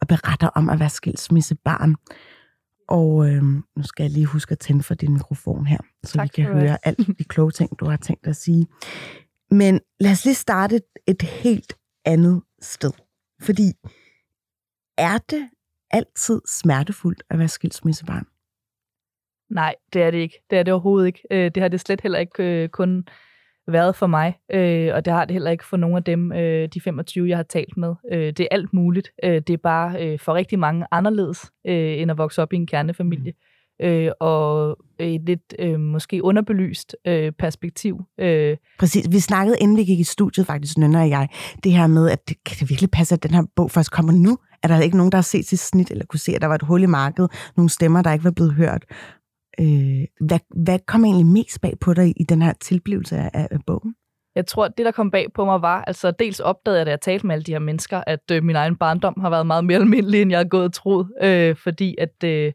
og 0.00 0.08
beretter 0.08 0.48
om 0.48 0.70
at 0.70 0.80
være 0.80 0.90
skilsmissebarn. 0.90 1.94
Og 2.88 3.28
øh, 3.28 3.42
nu 3.42 3.82
skal 3.82 4.04
jeg 4.04 4.10
lige 4.10 4.26
huske 4.26 4.52
at 4.52 4.58
tænde 4.58 4.82
for 4.82 4.94
din 4.94 5.12
mikrofon 5.12 5.66
her, 5.66 5.78
så 6.04 6.12
tak, 6.12 6.24
vi 6.24 6.28
kan 6.28 6.44
høre 6.44 6.78
alt 6.82 7.18
de 7.18 7.24
kloge 7.24 7.50
ting, 7.50 7.70
du 7.80 7.84
har 7.84 7.96
tænkt 7.96 8.26
at 8.26 8.36
sige. 8.36 8.66
Men 9.50 9.80
lad 10.00 10.12
os 10.12 10.24
lige 10.24 10.34
starte 10.34 10.80
et 11.06 11.22
helt 11.22 11.76
andet 12.04 12.42
sted. 12.62 12.92
Fordi 13.42 13.72
er 14.98 15.18
det 15.30 15.48
altid 15.90 16.40
smertefuldt 16.46 17.22
at 17.30 17.38
være 17.38 17.48
skilsmissebarn? 17.48 18.26
Nej, 19.50 19.74
det 19.92 20.02
er 20.02 20.10
det 20.10 20.18
ikke. 20.18 20.42
Det 20.50 20.58
er 20.58 20.62
det 20.62 20.72
overhovedet 20.72 21.06
ikke. 21.06 21.20
Øh, 21.30 21.50
det 21.54 21.62
har 21.62 21.68
det 21.68 21.80
slet 21.80 22.00
heller 22.00 22.18
ikke 22.18 22.62
øh, 22.62 22.68
kun 22.68 23.08
været 23.66 23.96
for 23.96 24.06
mig, 24.06 24.38
øh, 24.52 24.94
og 24.94 25.04
det 25.04 25.12
har 25.12 25.24
det 25.24 25.32
heller 25.32 25.50
ikke 25.50 25.64
for 25.64 25.76
nogle 25.76 25.96
af 25.96 26.04
dem, 26.04 26.30
de 26.70 26.80
25, 26.80 27.28
jeg 27.28 27.38
har 27.38 27.42
talt 27.42 27.76
med. 27.76 27.94
det 28.10 28.40
er 28.40 28.48
alt 28.50 28.72
muligt. 28.72 29.10
det 29.22 29.50
er 29.50 29.56
bare 29.56 30.18
for 30.18 30.34
rigtig 30.34 30.58
mange 30.58 30.86
anderledes, 30.90 31.52
end 31.64 32.10
at 32.10 32.18
vokse 32.18 32.42
op 32.42 32.52
i 32.52 32.56
en 32.56 32.66
kernefamilie. 32.66 33.32
Mm 33.32 33.54
øh, 33.82 34.10
og 34.20 34.76
et 34.98 35.22
lidt 35.26 35.54
øh, 35.58 35.80
måske 35.80 36.24
underbelyst 36.24 36.96
øh, 37.06 37.32
perspektiv. 37.32 38.00
Øh. 38.20 38.56
Præcis. 38.78 39.06
Vi 39.10 39.20
snakkede, 39.20 39.56
inden 39.60 39.76
vi 39.76 39.84
gik 39.84 40.00
i 40.00 40.04
studiet 40.04 40.46
faktisk, 40.46 40.78
Nynne 40.78 40.98
og 40.98 41.08
jeg, 41.08 41.28
det 41.64 41.72
her 41.72 41.86
med, 41.86 42.10
at 42.10 42.28
det, 42.28 42.36
kan 42.44 42.56
det 42.60 42.70
virkelig 42.70 42.90
passe, 42.90 43.14
at 43.14 43.22
den 43.22 43.30
her 43.30 43.42
bog 43.56 43.70
først 43.70 43.90
kommer 43.90 44.12
nu? 44.12 44.38
Er 44.64 44.68
der 44.68 44.80
ikke 44.80 44.96
nogen, 44.96 45.12
der 45.12 45.18
har 45.18 45.22
set 45.22 45.46
sit 45.46 45.58
snit, 45.58 45.90
eller 45.90 46.04
kunne 46.04 46.20
se, 46.20 46.34
at 46.34 46.40
der 46.40 46.46
var 46.46 46.54
et 46.54 46.62
hul 46.62 46.82
i 46.82 46.86
markedet, 46.86 47.30
nogle 47.56 47.68
stemmer, 47.70 48.02
der 48.02 48.12
ikke 48.12 48.24
var 48.24 48.30
blevet 48.30 48.54
hørt? 48.54 48.84
Øh, 49.60 50.04
hvad, 50.20 50.38
hvad 50.64 50.78
kom 50.86 51.04
egentlig 51.04 51.26
mest 51.26 51.60
bag 51.60 51.72
på 51.80 51.94
dig 51.94 52.12
i, 52.20 52.24
den 52.28 52.42
her 52.42 52.52
tilblivelse 52.60 53.16
af, 53.16 53.30
af 53.50 53.58
bogen? 53.66 53.94
Jeg 54.34 54.46
tror, 54.46 54.64
at 54.64 54.72
det, 54.78 54.86
der 54.86 54.92
kom 54.92 55.10
bag 55.10 55.26
på 55.34 55.44
mig, 55.44 55.62
var, 55.62 55.84
altså 55.86 56.10
dels 56.10 56.40
opdagede 56.40 56.78
jeg, 56.78 56.86
da 56.86 56.90
jeg 56.90 57.00
talte 57.00 57.26
med 57.26 57.34
alle 57.34 57.44
de 57.44 57.52
her 57.52 57.58
mennesker, 57.58 58.02
at 58.06 58.30
øh, 58.32 58.42
min 58.42 58.56
egen 58.56 58.76
barndom 58.76 59.20
har 59.20 59.30
været 59.30 59.46
meget 59.46 59.64
mere 59.64 59.78
almindelig, 59.78 60.22
end 60.22 60.30
jeg 60.30 60.38
har 60.38 60.44
gået 60.44 60.64
og 60.64 60.72
troet, 60.72 61.08
øh, 61.22 61.56
fordi 61.56 61.94
at 61.98 62.24
øh, 62.24 62.52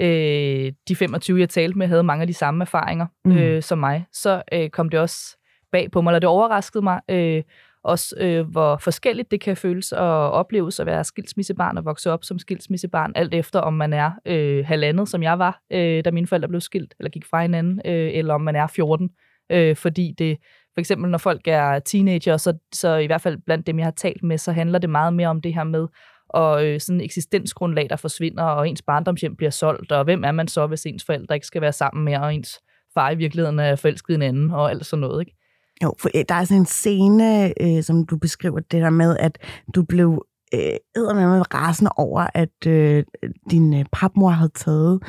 øh, 0.00 0.72
de 0.88 0.96
25, 0.96 1.40
jeg 1.40 1.48
talte 1.48 1.78
med, 1.78 1.86
havde 1.86 2.02
mange 2.02 2.20
af 2.22 2.26
de 2.26 2.34
samme 2.34 2.62
erfaringer 2.62 3.06
mm. 3.24 3.36
øh, 3.36 3.62
som 3.62 3.78
mig, 3.78 4.06
så 4.12 4.42
øh, 4.52 4.70
kom 4.70 4.88
det 4.88 5.00
også 5.00 5.36
bag 5.72 5.90
på 5.90 6.00
mig, 6.00 6.10
eller 6.10 6.18
det 6.18 6.28
overraskede 6.28 6.84
mig 6.84 7.00
øh, 7.10 7.42
også, 7.84 8.14
øh, 8.20 8.50
hvor 8.50 8.76
forskelligt 8.76 9.30
det 9.30 9.40
kan 9.40 9.56
føles 9.56 9.92
og 9.92 10.30
opleves 10.30 10.80
at 10.80 10.86
være 10.86 11.04
skilsmissebarn 11.04 11.78
og 11.78 11.84
vokse 11.84 12.10
op 12.10 12.24
som 12.24 12.38
skilsmissebarn, 12.38 13.12
alt 13.14 13.34
efter 13.34 13.60
om 13.60 13.74
man 13.74 13.92
er 13.92 14.10
øh, 14.26 14.66
halvandet, 14.66 15.08
som 15.08 15.22
jeg 15.22 15.38
var, 15.38 15.60
øh, 15.72 16.04
da 16.04 16.10
mine 16.10 16.26
forældre 16.26 16.48
blev 16.48 16.60
skilt, 16.60 16.94
eller 16.98 17.10
gik 17.10 17.24
fra 17.30 17.42
hinanden, 17.42 17.80
øh, 17.84 18.10
eller 18.14 18.34
om 18.34 18.40
man 18.40 18.56
er 18.56 18.66
14, 18.66 19.10
øh, 19.52 19.76
fordi 19.76 20.14
det 20.18 20.38
for 20.74 20.80
eksempel 20.80 21.10
når 21.10 21.18
folk 21.18 21.40
er 21.46 21.78
teenager, 21.78 22.36
så, 22.36 22.58
så 22.72 22.96
i 22.96 23.06
hvert 23.06 23.20
fald 23.20 23.38
blandt 23.46 23.66
dem, 23.66 23.78
jeg 23.78 23.86
har 23.86 23.90
talt 23.90 24.22
med, 24.22 24.38
så 24.38 24.52
handler 24.52 24.78
det 24.78 24.90
meget 24.90 25.12
mere 25.14 25.28
om 25.28 25.40
det 25.40 25.54
her 25.54 25.64
med 25.64 25.86
og 26.28 26.66
øh, 26.66 26.80
sådan 26.80 27.00
eksistensgrundlag, 27.00 27.90
der 27.90 27.96
forsvinder, 27.96 28.44
og 28.44 28.68
ens 28.68 28.82
barndomshjem 28.82 29.36
bliver 29.36 29.50
solgt, 29.50 29.92
og 29.92 30.04
hvem 30.04 30.24
er 30.24 30.32
man 30.32 30.48
så, 30.48 30.66
hvis 30.66 30.86
ens 30.86 31.04
forældre 31.04 31.34
ikke 31.34 31.46
skal 31.46 31.62
være 31.62 31.72
sammen 31.72 32.04
mere, 32.04 32.20
og 32.20 32.34
ens 32.34 32.60
far 32.94 33.10
i 33.10 33.14
virkeligheden 33.14 33.58
er 33.58 33.76
forelsket 33.76 34.14
en 34.14 34.22
anden, 34.22 34.50
og 34.50 34.70
alt 34.70 34.86
sådan 34.86 35.00
noget, 35.00 35.20
ikke? 35.20 35.37
Jo, 35.82 35.94
for 35.98 36.10
øh, 36.14 36.24
der 36.28 36.34
er 36.34 36.44
sådan 36.44 36.62
en 36.62 36.66
scene, 36.66 37.54
øh, 37.62 37.82
som 37.82 38.06
du 38.06 38.16
beskriver, 38.16 38.60
det 38.60 38.82
der 38.82 38.90
med, 38.90 39.16
at 39.20 39.38
du 39.74 39.82
blev 39.82 40.24
øh, 40.54 40.60
med 40.96 41.54
rasende 41.54 41.90
over, 41.96 42.26
at 42.34 42.66
øh, 42.66 43.04
din 43.50 43.74
øh, 43.74 43.84
papmor 43.92 44.30
havde 44.30 44.52
taget, 44.54 45.02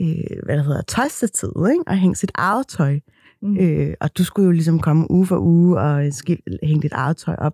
øh, 0.00 0.38
hvad 0.44 0.56
der 0.56 0.62
hedder, 0.62 0.82
tøjstativet, 0.82 1.70
ikke? 1.70 1.84
og 1.86 1.96
hængt 1.96 2.18
sit 2.18 2.32
eget 2.34 2.66
tøj 2.66 2.98
Mm. 3.42 3.56
Øh, 3.56 3.94
og 4.00 4.18
du 4.18 4.24
skulle 4.24 4.46
jo 4.46 4.52
ligesom 4.52 4.80
komme 4.80 5.10
uge 5.10 5.26
for 5.26 5.38
uge 5.38 5.80
og 5.80 6.10
hænge 6.62 6.82
dit 6.82 6.92
eget 6.92 7.16
tøj 7.16 7.34
op. 7.38 7.52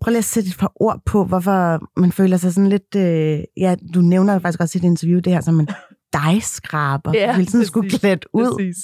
Prøv 0.00 0.10
lige 0.10 0.18
at 0.18 0.24
sætte 0.24 0.48
et 0.48 0.56
par 0.58 0.72
ord 0.76 1.00
på, 1.06 1.24
hvorfor 1.24 1.80
man 2.00 2.12
føler 2.12 2.36
sig 2.36 2.52
sådan 2.54 2.70
lidt... 2.70 2.96
Øh, 2.96 3.40
ja, 3.56 3.76
du 3.94 4.00
nævner 4.00 4.38
faktisk 4.38 4.60
også 4.60 4.78
i 4.78 4.80
dit 4.80 4.86
interview 4.86 5.20
det 5.20 5.32
her 5.32 5.40
som 5.40 5.60
en 5.60 5.68
dejskraber. 6.14 7.12
Ja, 7.14 7.32
hele 7.32 7.46
tiden 7.46 7.66
skulle 7.66 7.90
klædt 7.90 8.26
ud. 8.32 8.56
Præcis. 8.56 8.76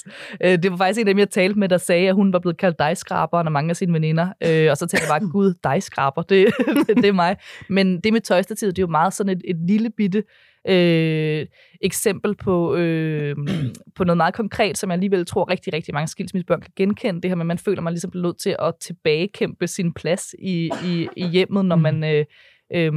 Øh, 0.43 0.63
det 0.63 0.71
var 0.71 0.77
faktisk 0.77 0.99
en 1.01 1.07
af 1.07 1.13
dem, 1.13 1.19
jeg 1.19 1.29
talte 1.29 1.59
med, 1.59 1.69
der 1.69 1.77
sagde, 1.77 2.09
at 2.09 2.15
hun 2.15 2.33
var 2.33 2.39
blevet 2.39 2.57
kaldt 2.57 2.79
dejskraber 2.79 3.37
af 3.39 3.51
mange 3.51 3.69
af 3.69 3.75
sine 3.75 3.93
veninder. 3.93 4.29
Øh, 4.43 4.71
og 4.71 4.77
så 4.77 4.87
tænkte 4.87 5.05
jeg 5.09 5.19
bare, 5.19 5.29
gud, 5.29 5.53
dejskraber, 5.63 6.21
det, 6.21 6.47
det, 6.87 6.97
det 7.03 7.05
er 7.05 7.13
mig. 7.13 7.37
Men 7.69 7.99
det 8.01 8.13
med 8.13 8.21
tøjstativet, 8.21 8.75
det 8.75 8.81
er 8.81 8.87
jo 8.87 8.91
meget 8.91 9.13
sådan 9.13 9.37
et, 9.37 9.41
et 9.45 9.57
lille 9.67 9.89
bitte 9.89 10.23
øh, 10.67 11.45
eksempel 11.81 12.35
på, 12.35 12.75
øh, 12.75 13.35
på 13.95 14.03
noget 14.03 14.17
meget 14.17 14.33
konkret, 14.33 14.77
som 14.77 14.89
jeg 14.89 14.93
alligevel 14.93 15.25
tror 15.25 15.49
rigtig, 15.49 15.73
rigtig 15.73 15.93
mange 15.93 16.07
skilsmissebørn 16.07 16.61
kan 16.61 16.71
genkende. 16.75 17.21
Det 17.21 17.29
her 17.29 17.35
med, 17.35 17.43
at 17.43 17.47
man 17.47 17.57
føler, 17.57 17.81
man 17.81 17.93
ligesom 17.93 18.11
bliver 18.11 18.23
nødt 18.23 18.39
til 18.39 18.55
at 18.59 18.73
tilbagekæmpe 18.81 19.67
sin 19.67 19.93
plads 19.93 20.35
i, 20.39 20.71
i, 20.85 21.07
i 21.15 21.27
hjemmet, 21.27 21.65
når 21.65 21.75
man, 21.75 22.03
øh, 22.03 22.25
øh, 22.73 22.93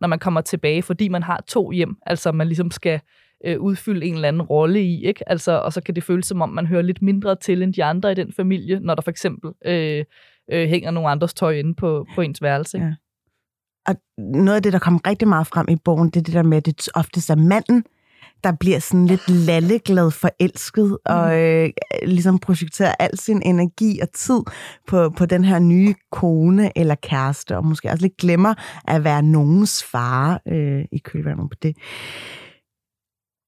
når 0.00 0.06
man 0.06 0.18
kommer 0.18 0.40
tilbage, 0.40 0.82
fordi 0.82 1.08
man 1.08 1.22
har 1.22 1.44
to 1.46 1.70
hjem. 1.70 1.96
Altså 2.06 2.32
man 2.32 2.46
ligesom 2.46 2.70
skal 2.70 3.00
øh, 3.44 3.60
udfylde 3.60 4.06
en 4.06 4.14
eller 4.14 4.28
anden 4.28 4.42
rolle 4.42 4.82
i, 4.82 5.06
ikke? 5.06 5.30
Altså, 5.30 5.52
og 5.52 5.72
så 5.72 5.80
kan 5.80 5.94
det 5.94 6.04
føles 6.04 6.26
som 6.26 6.42
om, 6.42 6.48
man 6.48 6.66
hører 6.66 6.82
lidt 6.82 7.02
mindre 7.02 7.36
til 7.36 7.62
end 7.62 7.74
de 7.74 7.84
andre 7.84 8.12
i 8.12 8.14
den 8.14 8.32
familie, 8.32 8.80
når 8.80 8.94
der 8.94 9.02
for 9.02 9.10
eksempel 9.10 9.50
øh, 9.64 10.04
øh, 10.52 10.68
hænger 10.68 10.90
nogle 10.90 11.08
andres 11.08 11.34
tøj 11.34 11.52
inde 11.52 11.74
på, 11.74 12.06
på 12.14 12.20
ens 12.20 12.42
værelse. 12.42 12.76
Ikke? 12.76 12.86
Ja 12.86 12.94
og 13.86 13.96
noget 14.18 14.56
af 14.56 14.62
det, 14.62 14.72
der 14.72 14.78
kommer 14.78 15.00
rigtig 15.06 15.28
meget 15.28 15.46
frem 15.46 15.66
i 15.68 15.76
bogen, 15.76 16.10
det 16.10 16.16
er 16.16 16.24
det 16.24 16.34
der 16.34 16.42
med, 16.42 16.56
at 16.56 16.66
det 16.66 16.88
oftest 16.94 17.30
er 17.30 17.34
manden, 17.34 17.84
der 18.44 18.52
bliver 18.60 18.78
sådan 18.78 19.06
lidt 19.06 19.28
lalleglad 19.28 20.10
forelsket, 20.10 20.88
mm. 20.90 20.96
og 21.04 21.40
øh, 21.40 21.70
ligesom 22.02 22.38
projekterer 22.38 22.94
al 22.98 23.18
sin 23.18 23.42
energi 23.42 23.98
og 24.02 24.12
tid 24.12 24.40
på, 24.86 25.10
på 25.10 25.26
den 25.26 25.44
her 25.44 25.58
nye 25.58 25.94
kone 26.12 26.78
eller 26.78 26.94
kæreste, 26.94 27.56
og 27.56 27.66
måske 27.66 27.90
også 27.90 28.02
lidt 28.02 28.16
glemmer 28.16 28.54
at 28.88 29.04
være 29.04 29.22
nogens 29.22 29.84
far 29.84 30.40
øh, 30.48 30.84
i 30.92 30.98
kølvandet 30.98 31.50
på 31.50 31.56
det. 31.62 31.76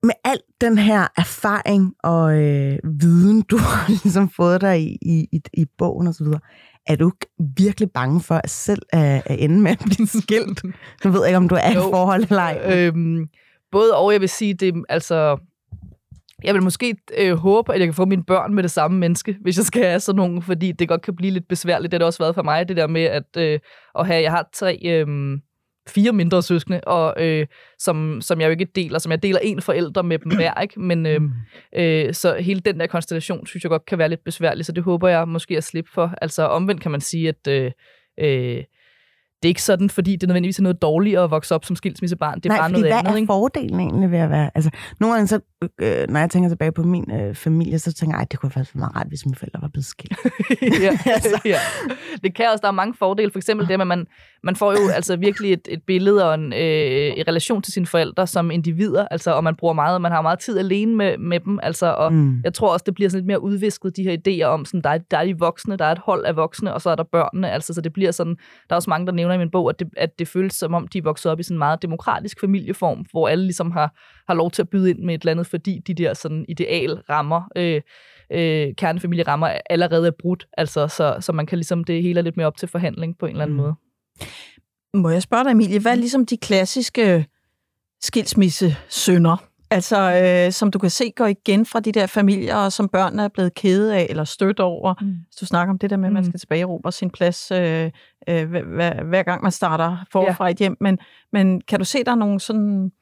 Med 0.04 0.14
al 0.24 0.38
den 0.60 0.78
her 0.78 1.06
erfaring 1.16 1.94
og 2.02 2.42
øh, 2.42 2.78
viden, 3.00 3.42
du 3.42 3.56
har 3.64 3.88
ligesom 3.88 4.28
fået 4.28 4.60
dig 4.60 4.80
i, 4.80 4.98
i, 5.32 5.40
i, 5.54 5.64
bogen 5.78 6.06
osv., 6.06 6.26
er 6.86 6.96
du 6.96 7.12
virkelig 7.56 7.90
bange 7.90 8.20
for 8.20 8.34
at 8.34 8.50
selv 8.50 8.82
at, 8.92 9.22
at 9.26 9.36
ende 9.40 9.60
med 9.60 9.70
at 9.70 9.78
blive 9.78 10.06
skilt? 10.06 10.62
Du 11.04 11.10
ved 11.10 11.26
ikke, 11.26 11.36
om 11.36 11.48
du 11.48 11.54
er 11.54 11.70
i 11.70 11.74
forhold 11.74 12.22
eller 12.22 12.42
ej. 12.42 12.60
Øhm, 12.74 13.26
både 13.72 13.96
og, 13.96 14.12
jeg 14.12 14.20
vil 14.20 14.28
sige, 14.28 14.54
det 14.54 14.84
altså... 14.88 15.38
Jeg 16.44 16.54
vil 16.54 16.62
måske 16.62 16.96
øh, 17.18 17.36
håbe, 17.36 17.74
at 17.74 17.78
jeg 17.78 17.86
kan 17.86 17.94
få 17.94 18.04
mine 18.04 18.24
børn 18.24 18.54
med 18.54 18.62
det 18.62 18.70
samme 18.70 18.98
menneske, 18.98 19.36
hvis 19.42 19.56
jeg 19.56 19.64
skal 19.64 19.84
have 19.84 20.00
sådan 20.00 20.16
nogle, 20.16 20.42
fordi 20.42 20.72
det 20.72 20.88
godt 20.88 21.02
kan 21.02 21.16
blive 21.16 21.32
lidt 21.32 21.48
besværligt. 21.48 21.92
Det 21.92 21.96
har 21.96 21.98
det 21.98 22.06
også 22.06 22.22
været 22.22 22.34
for 22.34 22.42
mig, 22.42 22.68
det 22.68 22.76
der 22.76 22.86
med 22.86 23.02
at, 23.02 23.36
øh, 23.36 23.60
at 23.98 24.06
have... 24.06 24.22
Jeg 24.22 24.30
har 24.30 24.48
tre... 24.52 24.78
Øh, 24.84 25.06
fire 25.88 26.12
mindre 26.12 26.42
søskende, 26.42 26.80
og 26.80 27.14
øh, 27.24 27.46
som, 27.78 28.20
som 28.20 28.40
jeg 28.40 28.46
jo 28.46 28.50
ikke 28.50 28.64
deler, 28.64 28.98
som 28.98 29.12
jeg 29.12 29.22
deler 29.22 29.38
en 29.42 29.62
forælder 29.62 30.02
med 30.02 30.18
dem 30.18 30.36
hver, 30.36 30.60
ikke? 30.60 30.80
Men 30.80 31.06
øh, 31.06 31.22
mm. 31.22 31.30
øh, 31.76 32.14
så 32.14 32.34
hele 32.34 32.60
den 32.60 32.80
der 32.80 32.86
konstellation, 32.86 33.46
synes 33.46 33.64
jeg 33.64 33.70
godt 33.70 33.86
kan 33.86 33.98
være 33.98 34.08
lidt 34.08 34.24
besværlig, 34.24 34.64
så 34.64 34.72
det 34.72 34.84
håber 34.84 35.08
jeg 35.08 35.28
måske 35.28 35.56
at 35.56 35.64
slippe 35.64 35.90
for. 35.94 36.14
Altså 36.22 36.46
omvendt 36.46 36.82
kan 36.82 36.90
man 36.90 37.00
sige, 37.00 37.28
at 37.28 37.48
øh, 37.48 37.70
øh, 38.20 38.64
det 39.44 39.48
er 39.48 39.50
ikke 39.50 39.62
sådan, 39.62 39.90
fordi 39.90 40.16
det 40.16 40.28
nødvendigvis 40.28 40.58
er 40.58 40.62
noget 40.62 40.82
dårligere 40.82 41.24
at 41.24 41.30
vokse 41.30 41.54
op 41.54 41.64
som 41.64 41.76
skilsmissebarn. 41.76 42.40
Det 42.40 42.46
er 42.46 42.48
Nej, 42.48 42.58
bare 42.58 42.70
noget 42.70 42.86
hvad 42.86 42.98
andet. 42.98 43.22
er 43.22 43.26
fordelen 43.26 43.80
egentlig 43.80 44.10
ved 44.10 44.18
at 44.18 44.30
være... 44.30 44.50
Altså, 44.54 44.70
nogle 45.00 45.14
gange 45.14 45.26
så, 45.26 45.40
øh, 45.80 46.08
når 46.08 46.20
jeg 46.20 46.30
tænker 46.30 46.48
tilbage 46.48 46.72
på 46.72 46.82
min 46.82 47.10
øh, 47.12 47.34
familie, 47.34 47.78
så 47.78 47.92
tænker 47.92 48.16
jeg, 48.16 48.22
at 48.22 48.32
det 48.32 48.40
kunne 48.40 48.50
faktisk 48.50 48.74
være 48.74 48.80
meget 48.80 48.96
rart, 48.96 49.06
hvis 49.08 49.26
mine 49.26 49.36
forældre 49.36 49.62
var 49.62 49.68
blevet 49.68 49.84
skilt. 49.84 50.18
ja, 50.84 50.98
altså. 51.16 51.40
ja. 51.44 51.58
Det 52.22 52.34
kan 52.34 52.48
også, 52.52 52.62
der 52.62 52.68
er 52.68 52.72
mange 52.72 52.94
fordele. 52.98 53.30
For 53.30 53.38
eksempel 53.38 53.68
det, 53.68 53.80
at 53.80 53.86
man, 53.86 54.06
man 54.44 54.56
får 54.56 54.72
jo 54.72 54.88
altså 54.94 55.16
virkelig 55.16 55.52
et, 55.52 55.68
et 55.70 55.82
billede 55.86 56.28
og 56.28 56.34
en 56.34 56.52
øh, 56.52 57.16
i 57.16 57.22
relation 57.28 57.62
til 57.62 57.72
sine 57.72 57.86
forældre 57.86 58.26
som 58.26 58.50
individer, 58.50 59.08
altså, 59.10 59.32
og 59.32 59.44
man 59.44 59.56
bruger 59.56 59.74
meget, 59.74 60.00
man 60.00 60.12
har 60.12 60.22
meget 60.22 60.38
tid 60.38 60.58
alene 60.58 60.96
med, 60.96 61.18
med 61.18 61.40
dem, 61.40 61.58
altså, 61.62 61.86
og 61.86 62.12
mm. 62.12 62.40
jeg 62.44 62.54
tror 62.54 62.72
også, 62.72 62.82
det 62.86 62.94
bliver 62.94 63.10
sådan 63.10 63.20
lidt 63.20 63.26
mere 63.26 63.42
udvisket, 63.42 63.96
de 63.96 64.02
her 64.02 64.16
idéer 64.16 64.46
om, 64.46 64.64
sådan, 64.64 64.80
der, 64.80 64.90
er, 64.90 64.98
der 64.98 65.18
er 65.18 65.24
de 65.24 65.38
voksne, 65.38 65.76
der 65.76 65.84
er 65.84 65.92
et 65.92 65.98
hold 65.98 66.24
af 66.24 66.36
voksne, 66.36 66.74
og 66.74 66.80
så 66.82 66.90
er 66.90 66.94
der 66.94 67.02
børnene, 67.02 67.50
altså, 67.50 67.74
så 67.74 67.80
det 67.80 67.92
bliver 67.92 68.10
sådan, 68.10 68.36
der 68.68 68.74
er 68.74 68.76
også 68.76 68.90
mange, 68.90 69.06
der 69.06 69.12
nævner 69.12 69.34
i 69.34 69.38
min 69.38 69.50
bog, 69.50 69.70
at 69.70 69.78
det, 69.78 69.88
at 69.96 70.18
det 70.18 70.28
føles 70.28 70.52
som 70.52 70.74
om, 70.74 70.88
de 70.88 70.98
er 70.98 71.02
vokset 71.02 71.32
op 71.32 71.40
i 71.40 71.42
sådan 71.42 71.54
en 71.54 71.58
meget 71.58 71.82
demokratisk 71.82 72.40
familieform, 72.40 73.04
hvor 73.10 73.28
alle 73.28 73.44
ligesom 73.44 73.70
har, 73.70 73.94
har 74.28 74.34
lov 74.34 74.50
til 74.50 74.62
at 74.62 74.68
byde 74.68 74.90
ind 74.90 74.98
med 74.98 75.14
et 75.14 75.20
eller 75.20 75.32
andet, 75.32 75.46
fordi 75.46 75.80
de 75.86 75.94
der 75.94 76.14
sådan 76.14 76.44
ideal 76.48 77.00
rammer, 77.10 77.42
øh, 77.56 77.80
øh, 78.32 78.74
kernefamilierammer 78.74 79.48
allerede 79.70 80.06
er 80.06 80.12
brudt, 80.22 80.46
altså, 80.58 80.88
så, 80.88 81.16
så 81.20 81.32
man 81.32 81.46
kan 81.46 81.58
ligesom, 81.58 81.84
det 81.84 82.02
hele 82.02 82.18
er 82.18 82.24
lidt 82.24 82.36
mere 82.36 82.46
op 82.46 82.56
til 82.56 82.68
forhandling 82.68 83.18
på 83.18 83.26
en 83.26 83.32
eller 83.32 83.42
anden 83.42 83.56
mm. 83.56 83.62
måde. 83.62 83.74
Må 84.94 85.08
jeg 85.08 85.22
spørge 85.22 85.44
dig, 85.44 85.50
Emilie, 85.50 85.80
hvad 85.80 85.92
er 85.92 85.96
ligesom 85.96 86.26
de 86.26 86.36
klassiske 86.36 87.26
skilsmisse 88.00 88.76
sønder? 88.88 89.36
Altså, 89.70 90.22
øh, 90.46 90.52
som 90.52 90.70
du 90.70 90.78
kan 90.78 90.90
se, 90.90 91.12
går 91.16 91.26
igen 91.26 91.66
fra 91.66 91.80
de 91.80 91.92
der 91.92 92.06
familier, 92.06 92.56
og 92.56 92.72
som 92.72 92.88
børnene 92.88 93.22
er 93.24 93.28
blevet 93.28 93.54
kede 93.54 93.96
af 93.96 94.06
eller 94.10 94.24
stødt 94.24 94.60
over. 94.60 94.94
Mm. 95.00 95.06
Hvis 95.06 95.36
du 95.36 95.46
snakker 95.46 95.72
om 95.72 95.78
det 95.78 95.90
der 95.90 95.96
med, 95.96 96.06
at 96.06 96.12
man 96.12 96.22
Mm. 96.22 96.30
skal 96.30 96.40
tilbage 96.40 96.66
sin 96.90 97.10
plads, 97.10 97.50
øh, 97.50 97.90
øh, 98.28 98.50
hver, 98.50 99.04
hver, 99.04 99.22
gang 99.22 99.42
man 99.42 99.52
starter 99.52 100.04
forfra 100.12 100.44
ja. 100.44 100.50
et 100.50 100.56
hjem. 100.58 100.76
Men, 100.80 100.98
men 101.32 101.60
kan 101.60 101.78
du 101.78 101.84
se, 101.84 102.04
der 102.04 102.10
er 102.10 102.16
nogle 102.16 102.40
sådan 102.40 102.92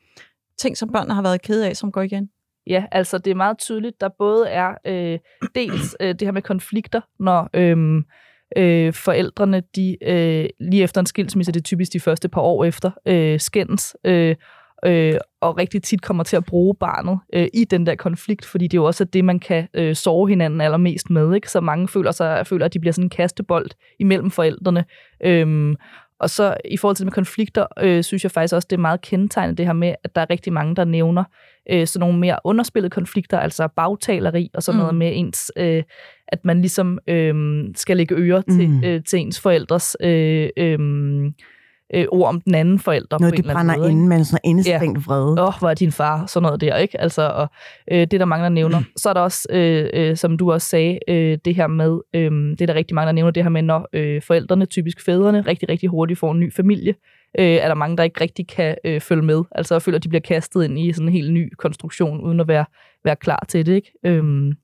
ting, 0.59 0.77
som 0.77 0.93
børnene 0.93 1.15
har 1.15 1.23
været 1.23 1.43
kede 1.43 1.69
af, 1.69 1.77
som 1.77 1.93
går 1.93 2.03
igen? 2.03 2.31
Ja, 2.67 2.85
altså 2.93 3.19
det 3.19 3.31
er 3.31 3.35
meget 3.35 3.59
tydeligt, 3.59 4.01
der 4.01 4.09
både 4.19 4.49
er 4.49 4.75
øh, 4.87 5.19
dels 5.55 5.97
øh, 6.01 6.09
det 6.09 6.23
her 6.23 6.33
med 6.33 6.43
konflikter, 6.43 7.01
når 7.21 7.51
øhm, 7.55 8.05
øh, 8.57 8.93
forældrene, 8.93 9.63
de 9.77 9.97
øh, 10.03 10.47
lige 10.61 10.83
efter 10.83 11.01
en 11.01 11.07
skilsmisse, 11.07 11.53
det 11.53 11.61
er 11.61 11.65
typisk 11.65 11.93
de 11.93 12.01
første 12.01 12.29
par 12.29 12.41
år 12.41 12.65
efter, 12.65 12.91
øh, 13.07 13.41
skændes, 13.41 13.97
øh, 14.05 14.37
øh, 14.85 15.15
og 15.41 15.59
rigtig 15.59 15.83
tit 15.83 16.03
kommer 16.03 16.25
til 16.25 16.37
at 16.37 16.45
bruge 16.45 16.75
barnet 16.75 17.19
øh, 17.33 17.49
i 17.55 17.65
den 17.65 17.87
der 17.87 17.95
konflikt, 17.95 18.45
fordi 18.45 18.67
det 18.67 18.77
er 18.77 18.81
jo 18.81 18.85
også 18.85 19.05
det, 19.05 19.25
man 19.25 19.39
kan 19.39 19.69
øh, 19.75 19.95
sove 19.95 20.29
hinanden 20.29 20.61
allermest 20.61 21.11
med, 21.11 21.35
ikke? 21.35 21.51
så 21.51 21.61
mange 21.61 21.89
føler, 21.89 22.11
sig, 22.11 22.47
føler, 22.47 22.65
at 22.65 22.75
de 22.75 22.81
bliver 22.81 22.93
sådan 22.93 23.07
en 23.07 23.11
kastebold 23.11 23.71
imellem 24.01 24.31
forældrene. 24.31 24.85
Øhm, 25.25 25.77
og 26.23 26.31
så 26.31 26.57
i 26.65 26.77
forhold 26.77 26.97
til 26.97 27.05
det 27.05 27.07
med 27.07 27.13
konflikter, 27.13 27.67
øh, 27.81 28.03
synes 28.03 28.23
jeg 28.25 28.31
faktisk 28.31 28.55
også, 28.55 28.67
det 28.71 28.77
er 28.77 28.81
meget 28.81 29.01
kendetegnet 29.01 29.59
det 29.59 29.67
her 29.67 29.73
med, 29.73 29.95
at 30.05 30.15
der 30.15 30.21
er 30.21 30.31
rigtig 30.31 30.53
mange, 30.53 30.77
der 30.77 30.85
nævner 30.85 31.25
øh, 31.71 31.87
sådan 31.87 32.01
nogle 32.01 32.19
mere 32.19 32.39
underspillede 32.45 32.91
konflikter, 32.91 33.39
altså 33.39 33.69
bagtaleri 33.77 34.51
og 34.55 34.63
sådan 34.63 34.77
mm. 34.77 34.81
noget 34.81 34.95
med 34.95 35.13
ens, 35.15 35.53
øh, 35.57 35.83
at 36.33 36.45
man 36.45 36.61
ligesom 36.61 36.99
øh, 37.09 37.65
skal 37.75 37.97
lægge 37.97 38.15
øre 38.15 38.43
til, 38.43 38.71
Mm. 38.71 38.85
øh, 38.85 39.03
til 39.05 39.19
ens 39.19 39.41
forældres 39.41 39.97
øh, 40.01 40.49
øh, 40.57 40.79
øh, 41.95 42.05
ord 42.13 42.29
om 42.29 42.41
den 42.41 42.55
anden 42.55 42.79
forælder. 42.79 43.19
Noget, 43.21 43.33
på 43.33 43.37
en 43.37 43.37
det 43.37 43.39
eller 43.39 43.55
anden 43.55 43.67
brænder 43.69 43.79
måde, 43.79 43.89
ikke? 43.91 43.99
inde 43.99 44.09
med 44.09 44.17
en 44.17 44.25
sådan 44.25 44.41
indestængt 44.45 45.07
vrede. 45.07 45.43
åh, 45.43 45.49
oh, 45.49 45.55
hvor 45.59 45.71
er 45.71 45.75
din 45.75 45.93
far, 45.93 46.27
sådan 46.27 46.43
noget 46.43 46.61
der, 46.61 46.77
ikke? 46.77 47.01
Altså, 47.01 47.23
og 47.29 47.49
øh, 47.93 48.01
det 48.01 48.15
er 48.15 48.19
der 48.19 48.25
mange, 48.25 48.43
der 48.43 48.49
nævner. 48.49 48.83
Så 48.97 49.09
er 49.09 49.13
der 49.15 49.21
også, 49.21 49.49
øh, 49.51 49.91
øh, 49.95 50.17
som 50.17 50.37
du 50.39 50.53
også 50.53 50.69
sagde, 50.69 50.99
øh, 51.09 51.39
det 51.45 51.55
her 51.55 51.67
med, 51.67 51.99
øh, 52.15 52.31
det 52.31 52.61
er 52.61 52.67
der 52.67 52.75
rigtig 52.75 52.95
mange, 52.95 53.07
der 53.07 53.13
nævner, 53.13 53.31
det 53.31 53.43
her 53.43 53.51
med, 53.51 53.63
når 53.63 53.89
øh, 53.93 54.23
forældrene, 54.23 54.67
typisk 54.67 55.05
fædrene, 55.05 55.41
rigtig, 55.41 55.69
rigtig 55.69 55.89
hurtigt 55.89 56.19
får 56.19 56.33
en 56.33 56.41
ny 56.41 56.53
familie, 56.55 56.95
øh, 57.39 57.47
er 57.47 57.69
der 57.69 57.75
mange, 57.75 57.97
der 57.97 58.03
ikke 58.03 58.21
rigtig 58.21 58.49
kan 58.49 58.77
øh, 58.85 59.01
følge 59.01 59.23
med. 59.23 59.43
Altså, 59.53 59.75
jeg 59.75 59.83
føler, 59.83 59.99
at 59.99 60.05
de 60.05 60.09
bliver 60.09 60.21
kastet 60.21 60.65
ind 60.65 60.79
i 60.79 60.93
sådan 60.93 61.09
en 61.09 61.13
helt 61.13 61.33
ny 61.33 61.53
konstruktion, 61.59 62.21
uden 62.21 62.41
at 62.41 62.49
være, 62.49 62.65
være 63.05 63.17
klar 63.17 63.45
til 63.49 63.67
det, 63.67 63.73
ikke? 63.75 63.93
Øh, 64.07 64.55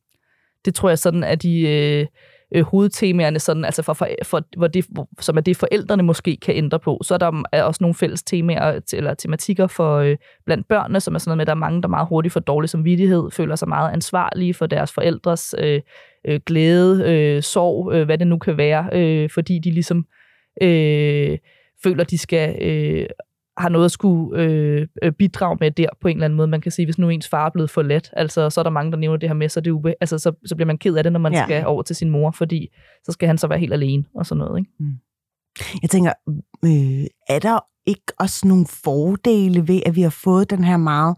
det 0.65 0.75
tror 0.75 0.89
jeg 0.89 0.99
sådan, 0.99 1.25
at 1.25 1.43
de... 1.43 1.61
Øh, 1.61 2.07
øh, 2.55 2.65
hovedtemaerne, 2.65 3.39
sådan, 3.39 3.65
altså 3.65 3.83
for, 3.83 3.93
for, 3.93 4.09
for, 4.23 4.43
hvor 4.57 4.67
det, 4.67 4.87
hvor, 4.89 5.09
som 5.21 5.37
er 5.37 5.41
det, 5.41 5.57
forældrene 5.57 6.03
måske 6.03 6.37
kan 6.37 6.55
ændre 6.55 6.79
på. 6.79 7.01
Så 7.03 7.15
er 7.15 7.19
der 7.19 7.43
er 7.53 7.63
også 7.63 7.79
nogle 7.81 7.95
fælles 7.95 8.23
temaer 8.23 8.81
eller 8.93 9.15
tematikker 9.15 9.67
for 9.67 9.97
øh, 9.97 10.17
blandt 10.47 10.69
børnene, 10.69 11.01
som 11.01 11.15
er 11.15 11.19
sådan 11.19 11.31
noget 11.31 11.37
med, 11.37 11.43
at 11.43 11.47
der 11.47 11.53
er 11.53 11.71
mange, 11.71 11.83
der 11.83 11.89
meget 11.89 12.09
hurtigt 12.09 12.33
får 12.33 12.41
dårlig 12.41 12.71
samvittighed, 12.71 13.31
føler 13.31 13.57
sig 13.57 13.69
meget 13.69 13.93
ansvarlige 13.93 14.55
for 14.55 14.67
deres 14.67 14.93
forældres 14.93 15.55
øh, 15.59 15.81
øh, 16.29 16.41
glæde, 16.47 17.05
øh, 17.13 17.43
sorg, 17.43 17.93
øh, 17.93 18.05
hvad 18.05 18.19
det 18.19 18.27
nu 18.27 18.39
kan 18.39 18.57
være, 18.57 18.89
øh, 18.93 19.31
fordi 19.35 19.59
de 19.59 19.71
ligesom 19.71 20.07
øh, 20.63 21.39
føler, 21.83 22.05
de 22.05 22.19
skal 22.19 22.63
øh, 22.63 23.07
har 23.59 23.69
noget 23.69 23.85
at 23.85 23.91
skulle 23.91 24.43
øh, 24.43 24.87
øh, 25.03 25.13
bidrage 25.13 25.57
med 25.61 25.71
der 25.71 25.87
på 26.01 26.09
en 26.09 26.17
eller 26.17 26.25
anden 26.25 26.37
måde. 26.37 26.49
Man 26.49 26.61
kan 26.61 26.73
sige, 26.73 26.87
hvis 26.87 26.99
nu 26.99 27.09
ens 27.09 27.29
far 27.29 27.47
er 27.47 27.51
blevet 27.51 27.71
forladt, 27.71 28.11
altså, 28.13 28.51
så 28.51 28.61
er 28.61 28.63
der 28.63 28.71
mange, 28.71 28.93
der 28.93 28.99
nævner 28.99 29.17
det 29.19 29.29
her 29.29 29.35
med, 29.35 29.49
så, 29.49 29.61
det 29.61 29.71
ube, 29.71 29.95
altså, 30.01 30.19
så, 30.19 30.33
så 30.47 30.57
bliver 30.57 30.67
man 30.67 30.79
ked 30.79 30.95
af 30.97 31.03
det, 31.03 31.13
når 31.13 31.21
man 31.21 31.33
Ja. 31.33 31.45
skal 31.45 31.67
over 31.67 31.83
til 31.83 31.97
sin 31.97 32.11
mor, 32.11 32.31
fordi 32.31 32.69
så 33.05 33.13
skal 33.13 33.27
han 33.27 33.39
så 33.39 33.47
være 33.47 33.59
helt 33.59 33.73
alene 33.73 34.05
og 34.15 34.27
sådan 34.27 34.39
noget. 34.39 34.59
Ikke? 34.59 34.71
Jeg 35.83 35.91
tænker, 35.91 36.13
øh, 36.65 37.07
er 37.29 37.39
der 37.39 37.59
ikke 37.87 38.13
også 38.21 38.49
nogle 38.49 38.67
fordele 38.85 39.69
ved, 39.69 39.81
at 39.87 39.97
vi 39.97 40.03
har 40.03 40.11
fået 40.25 40.51
den 40.51 40.65
her 40.65 40.77
meget 40.77 41.17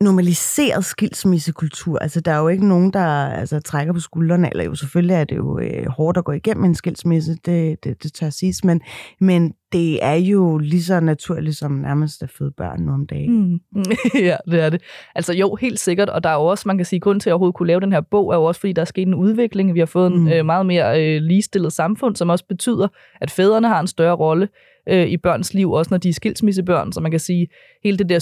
normaliseret 0.00 0.84
skilsmissekultur? 0.84 1.98
Altså, 1.98 2.20
der 2.20 2.32
er 2.32 2.38
jo 2.38 2.48
ikke 2.48 2.68
nogen, 2.68 2.92
der 2.92 3.06
altså, 3.28 3.60
trækker 3.60 3.92
på 3.92 4.00
skuldrene, 4.00 4.50
eller 4.50 4.64
jo 4.64 4.74
selvfølgelig 4.74 5.14
er 5.14 5.24
det 5.24 5.36
jo 5.36 5.58
øh, 5.58 5.86
hårdt 5.88 6.18
at 6.18 6.24
gå 6.24 6.32
igennem 6.32 6.64
en 6.64 6.74
skilsmisse, 6.74 7.36
det, 7.46 7.84
det, 7.84 8.02
det 8.02 8.12
tør 8.12 8.30
siges, 8.30 8.64
men, 8.64 8.80
men 9.20 9.54
det 9.74 10.04
er 10.04 10.14
jo 10.14 10.58
lige 10.58 10.82
så 10.82 11.00
naturligt 11.00 11.56
som 11.56 11.72
nærmest 11.72 12.22
at 12.22 12.30
føde 12.30 12.50
børn 12.50 12.80
nu 12.80 12.92
om 12.92 13.06
dagen. 13.06 13.60
Mm. 13.72 13.82
ja, 14.28 14.36
det 14.50 14.60
er 14.60 14.70
det. 14.70 14.82
Altså 15.14 15.32
jo, 15.32 15.54
helt 15.54 15.78
sikkert, 15.78 16.08
og 16.08 16.24
der 16.24 16.30
er 16.30 16.34
jo 16.34 16.44
også, 16.44 16.64
man 16.66 16.76
kan 16.78 16.86
sige, 16.86 17.00
grund 17.00 17.20
til 17.20 17.30
at 17.30 17.32
overhovedet 17.32 17.54
kunne 17.56 17.66
lave 17.66 17.80
den 17.80 17.92
her 17.92 18.00
bog, 18.00 18.30
er 18.32 18.36
jo 18.36 18.44
også, 18.44 18.60
fordi 18.60 18.72
der 18.72 18.82
er 18.82 18.86
sket 18.86 19.08
en 19.08 19.14
udvikling. 19.14 19.74
Vi 19.74 19.78
har 19.78 19.86
fået 19.86 20.12
en 20.12 20.20
Mm. 20.20 20.28
øh, 20.28 20.46
meget 20.46 20.66
mere 20.66 21.02
øh, 21.16 21.22
ligestillet 21.22 21.72
samfund, 21.72 22.16
som 22.16 22.28
også 22.28 22.44
betyder, 22.48 22.88
at 23.20 23.30
fædrene 23.30 23.68
har 23.68 23.80
en 23.80 23.86
større 23.86 24.14
rolle 24.16 24.48
øh, 24.88 25.06
i 25.06 25.16
børns 25.16 25.54
liv, 25.54 25.70
også 25.72 25.88
når 25.90 25.98
de 25.98 26.08
er 26.08 26.12
skilsmissebørn. 26.12 26.92
Så 26.92 27.00
man 27.00 27.10
kan 27.10 27.20
sige, 27.20 27.48
hele 27.84 27.96
det 27.98 28.08
der 28.08 28.18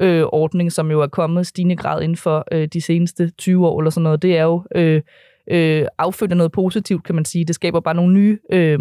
7-7-ordning, 0.00 0.72
som 0.72 0.90
jo 0.90 1.00
er 1.00 1.06
kommet 1.06 1.40
i 1.40 1.44
stigende 1.44 1.76
grad 1.76 2.02
inden 2.02 2.16
for 2.16 2.44
øh, 2.52 2.68
de 2.72 2.80
seneste 2.80 3.30
20 3.38 3.66
år 3.66 3.80
eller 3.80 3.90
sådan 3.90 4.02
noget, 4.02 4.22
det 4.22 4.36
er 4.38 4.42
jo 4.44 4.62
øh, 4.74 5.02
øh, 5.50 5.86
affødt 5.98 6.30
af 6.30 6.36
noget 6.36 6.52
positivt, 6.52 7.04
kan 7.04 7.14
man 7.14 7.24
sige. 7.24 7.44
Det 7.44 7.54
skaber 7.54 7.80
bare 7.80 7.94
nogle 7.94 8.14
nye 8.14 8.38
øh, 8.52 8.78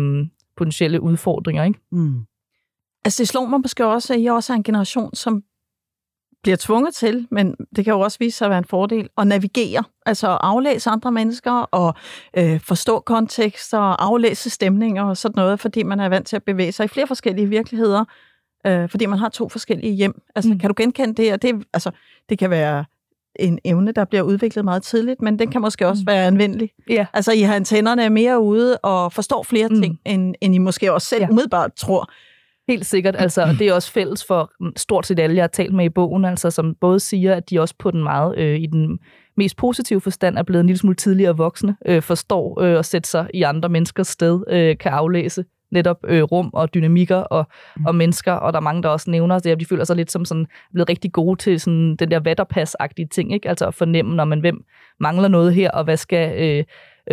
potentielle 0.58 1.02
udfordringer, 1.02 1.64
ikke? 1.64 1.80
Mm. 1.92 2.26
Altså, 3.06 3.22
det 3.22 3.28
slår 3.28 3.46
mig 3.46 3.62
måske 3.62 3.86
også, 3.86 4.14
at 4.14 4.20
I 4.20 4.26
også 4.26 4.54
er 4.54 4.58
en 4.58 4.64
generation, 4.64 5.16
som 5.16 5.44
bliver 6.44 6.58
tvunget 6.58 6.94
til, 6.96 7.28
men 7.32 7.56
det 7.76 7.86
kan 7.86 7.94
jo 7.94 8.00
også 8.00 8.18
vise 8.20 8.38
sig 8.38 8.46
at 8.46 8.50
være 8.50 8.58
en 8.58 8.66
fordel, 8.66 9.10
at 9.18 9.28
navigere, 9.28 9.84
altså 10.06 10.32
at 10.32 10.38
aflæse 10.42 10.90
andre 10.90 11.12
mennesker 11.12 11.52
og 11.52 11.94
øh, 12.38 12.60
forstå 12.60 13.00
kontekster 13.00 13.78
og 13.78 14.06
aflæse 14.06 14.50
stemninger 14.50 15.04
og 15.04 15.18
sådan 15.18 15.34
noget, 15.36 15.60
fordi 15.60 15.84
man 15.84 16.00
er 16.00 16.10
vant 16.10 16.28
til 16.28 16.36
at 16.36 16.44
bevæge 16.44 16.72
sig 16.72 16.84
i 16.84 16.88
flere 16.88 17.08
forskellige 17.08 17.48
virkeligheder, 17.48 18.06
øh, 18.68 18.90
fordi 18.90 19.06
man 19.06 19.20
har 19.20 19.30
to 19.30 19.50
forskellige 19.50 19.94
hjem. 19.94 20.22
Altså, 20.36 20.50
mm. 20.50 20.54
Mm. 20.54 20.60
kan 20.60 20.70
du 20.70 20.74
genkende 20.78 21.24
det? 21.24 21.34
Og 21.34 21.42
det, 21.42 21.66
altså, 21.74 21.92
det 22.30 22.40
kan 22.40 22.50
være 22.50 22.86
en 23.40 23.60
evne, 23.66 23.92
der 23.92 24.06
bliver 24.06 24.22
udviklet 24.22 24.66
meget 24.66 24.84
tidligt, 24.84 25.22
men 25.22 25.40
den 25.40 25.52
kan 25.52 25.62
måske 25.62 25.88
også 25.88 26.02
Mm. 26.08 26.08
være 26.12 26.26
anvendelig. 26.28 26.70
Ja. 26.90 27.06
Altså, 27.14 27.32
I 27.32 27.40
har 27.42 27.56
antennerne 27.56 28.10
mere 28.10 28.40
ude 28.40 28.78
og 28.78 29.14
forstår 29.14 29.44
flere 29.44 29.68
Mm. 29.68 29.82
ting, 29.82 30.00
end, 30.06 30.36
end 30.42 30.56
I 30.56 30.58
måske 30.58 30.94
også 30.94 31.08
selv 31.08 31.22
ja. 31.22 31.30
Umiddelbart 31.30 31.72
tror. 31.78 32.12
Helt 32.68 32.86
sikkert, 32.86 33.16
altså, 33.20 33.42
og 33.42 33.54
det 33.60 33.68
er 33.68 33.74
også 33.74 33.92
fælles 33.92 34.26
for 34.26 34.52
mm, 34.60 34.72
stort 34.78 35.06
set 35.06 35.20
alle, 35.20 35.36
jeg 35.36 35.44
har 35.44 35.48
talt 35.48 35.74
med 35.74 35.86
i 35.86 35.90
bogen, 35.90 36.26
altså, 36.26 36.50
som 36.52 36.76
både 36.82 37.00
siger, 37.00 37.36
at 37.36 37.50
de 37.50 37.60
også 37.60 37.76
på 37.80 37.92
den 37.92 38.04
meget, 38.04 38.38
øh, 38.38 38.60
i 38.60 38.66
den 38.66 39.00
mest 39.38 39.58
positive 39.58 40.02
forstand, 40.02 40.38
er 40.38 40.44
blevet 40.44 40.60
en 40.62 40.68
lille 40.68 40.80
smule 40.80 40.96
tidligere 40.96 41.38
voksne, 41.38 41.76
øh, 41.86 42.02
forstår 42.02 42.62
øh, 42.62 42.80
at 42.80 42.86
sætte 42.86 43.10
sig 43.10 43.28
i 43.34 43.42
andre 43.42 43.70
menneskers 43.70 44.08
sted, 44.08 44.44
øh, 44.50 44.78
kan 44.78 44.92
aflæse 44.92 45.46
netop 45.76 45.98
øh, 46.08 46.24
rum 46.24 46.50
og 46.54 46.74
dynamikker 46.74 47.16
og, 47.16 47.48
og 47.86 47.96
mennesker, 47.96 48.32
og 48.32 48.54
der 48.54 48.60
er 48.60 48.64
mange, 48.64 48.84
der 48.84 48.90
også 48.90 49.12
nævner 49.12 49.40
det, 49.40 49.50
at 49.50 49.60
de 49.60 49.66
føler 49.66 49.84
sig 49.84 49.96
lidt 49.96 50.12
som 50.12 50.26
sådan, 50.26 50.48
blevet 50.74 50.90
rigtig 50.90 51.12
gode 51.12 51.40
til 51.40 51.60
sådan, 51.60 51.96
den 51.96 52.12
der 52.12 52.20
vatterpas-agtige 52.20 53.08
ting, 53.12 53.34
ikke? 53.34 53.50
altså 53.50 53.68
at 53.68 53.74
fornemme, 53.74 54.16
når 54.16 54.26
man 54.26 54.40
hvem 54.40 54.66
mangler 55.00 55.28
noget 55.28 55.54
her, 55.54 55.72
og 55.72 55.84
hvad 55.84 55.98
skal... 55.98 56.42
Øh, 56.42 56.64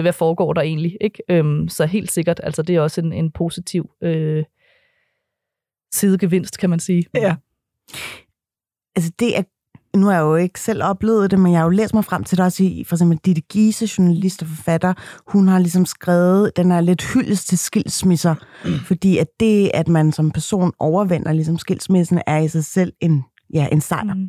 hvad 0.01 0.13
foregår 0.13 0.53
der 0.53 0.63
egentlig, 0.63 0.97
ikke? 1.01 1.23
Øhm, 1.29 1.69
så 1.69 1.87
helt 1.87 2.13
sikkert, 2.13 2.41
altså 2.43 2.63
det 2.63 2.77
er 2.77 2.81
også 2.81 3.01
en, 3.01 3.13
en 3.13 3.31
positiv 3.31 3.91
øh, 4.03 4.45
sidegevinst, 5.93 6.59
kan 6.59 6.71
man 6.71 6.81
sige. 6.81 7.05
Ja. 7.15 7.37
altså 8.97 9.13
det 9.19 9.39
er, 9.39 9.43
nu 9.97 10.07
har 10.07 10.12
jeg 10.12 10.20
jo 10.20 10.36
ikke 10.36 10.61
selv 10.61 10.82
oplevet 10.82 11.30
det, 11.30 11.38
men 11.38 11.53
jeg 11.53 11.61
har 11.61 11.64
jo 11.64 11.70
læst 11.70 11.95
mig 11.95 12.05
frem 12.05 12.24
til 12.24 12.38
det 12.38 12.45
også 12.45 12.62
i, 12.62 12.84
for 12.88 12.97
eksempel 12.97 13.18
Ditte 13.24 13.43
Giese, 13.43 13.88
journalist 13.99 14.43
og 14.43 14.49
forfatter, 14.49 14.95
hun 15.26 15.49
har 15.49 15.59
ligesom 15.59 15.86
skrevet, 15.86 16.57
den 16.57 16.72
er 16.72 16.80
lidt 16.80 17.12
hyldest 17.14 17.49
til 17.49 17.59
skilsmisser, 17.59 18.34
fordi 18.88 19.18
at 19.18 19.26
det, 19.40 19.70
at 19.74 19.88
man 19.88 20.12
som 20.12 20.30
person 20.30 20.72
overvinder 20.78 21.32
ligesom 21.32 21.59
skilsmissen, 21.59 22.22
er 22.26 22.38
i 22.38 22.49
sig 22.49 22.64
selv 22.64 22.93
en, 23.01 23.24
ja, 23.55 23.68
en 23.72 23.80
sejr. 23.80 24.14
Mm. 24.14 24.28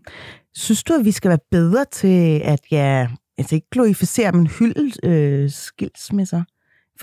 Synes 0.56 0.84
du, 0.84 0.94
at 0.94 1.06
vi 1.06 1.12
skal 1.12 1.30
være 1.30 1.40
bedre 1.52 1.86
til 1.92 2.42
at, 2.44 2.60
ja, 2.72 3.08
altså 3.38 3.56
ikke 3.56 3.68
glorificere, 3.72 4.32
men 4.32 4.48
hylde 4.48 5.10
øh, 5.10 5.50
skilsmisser? 5.50 6.44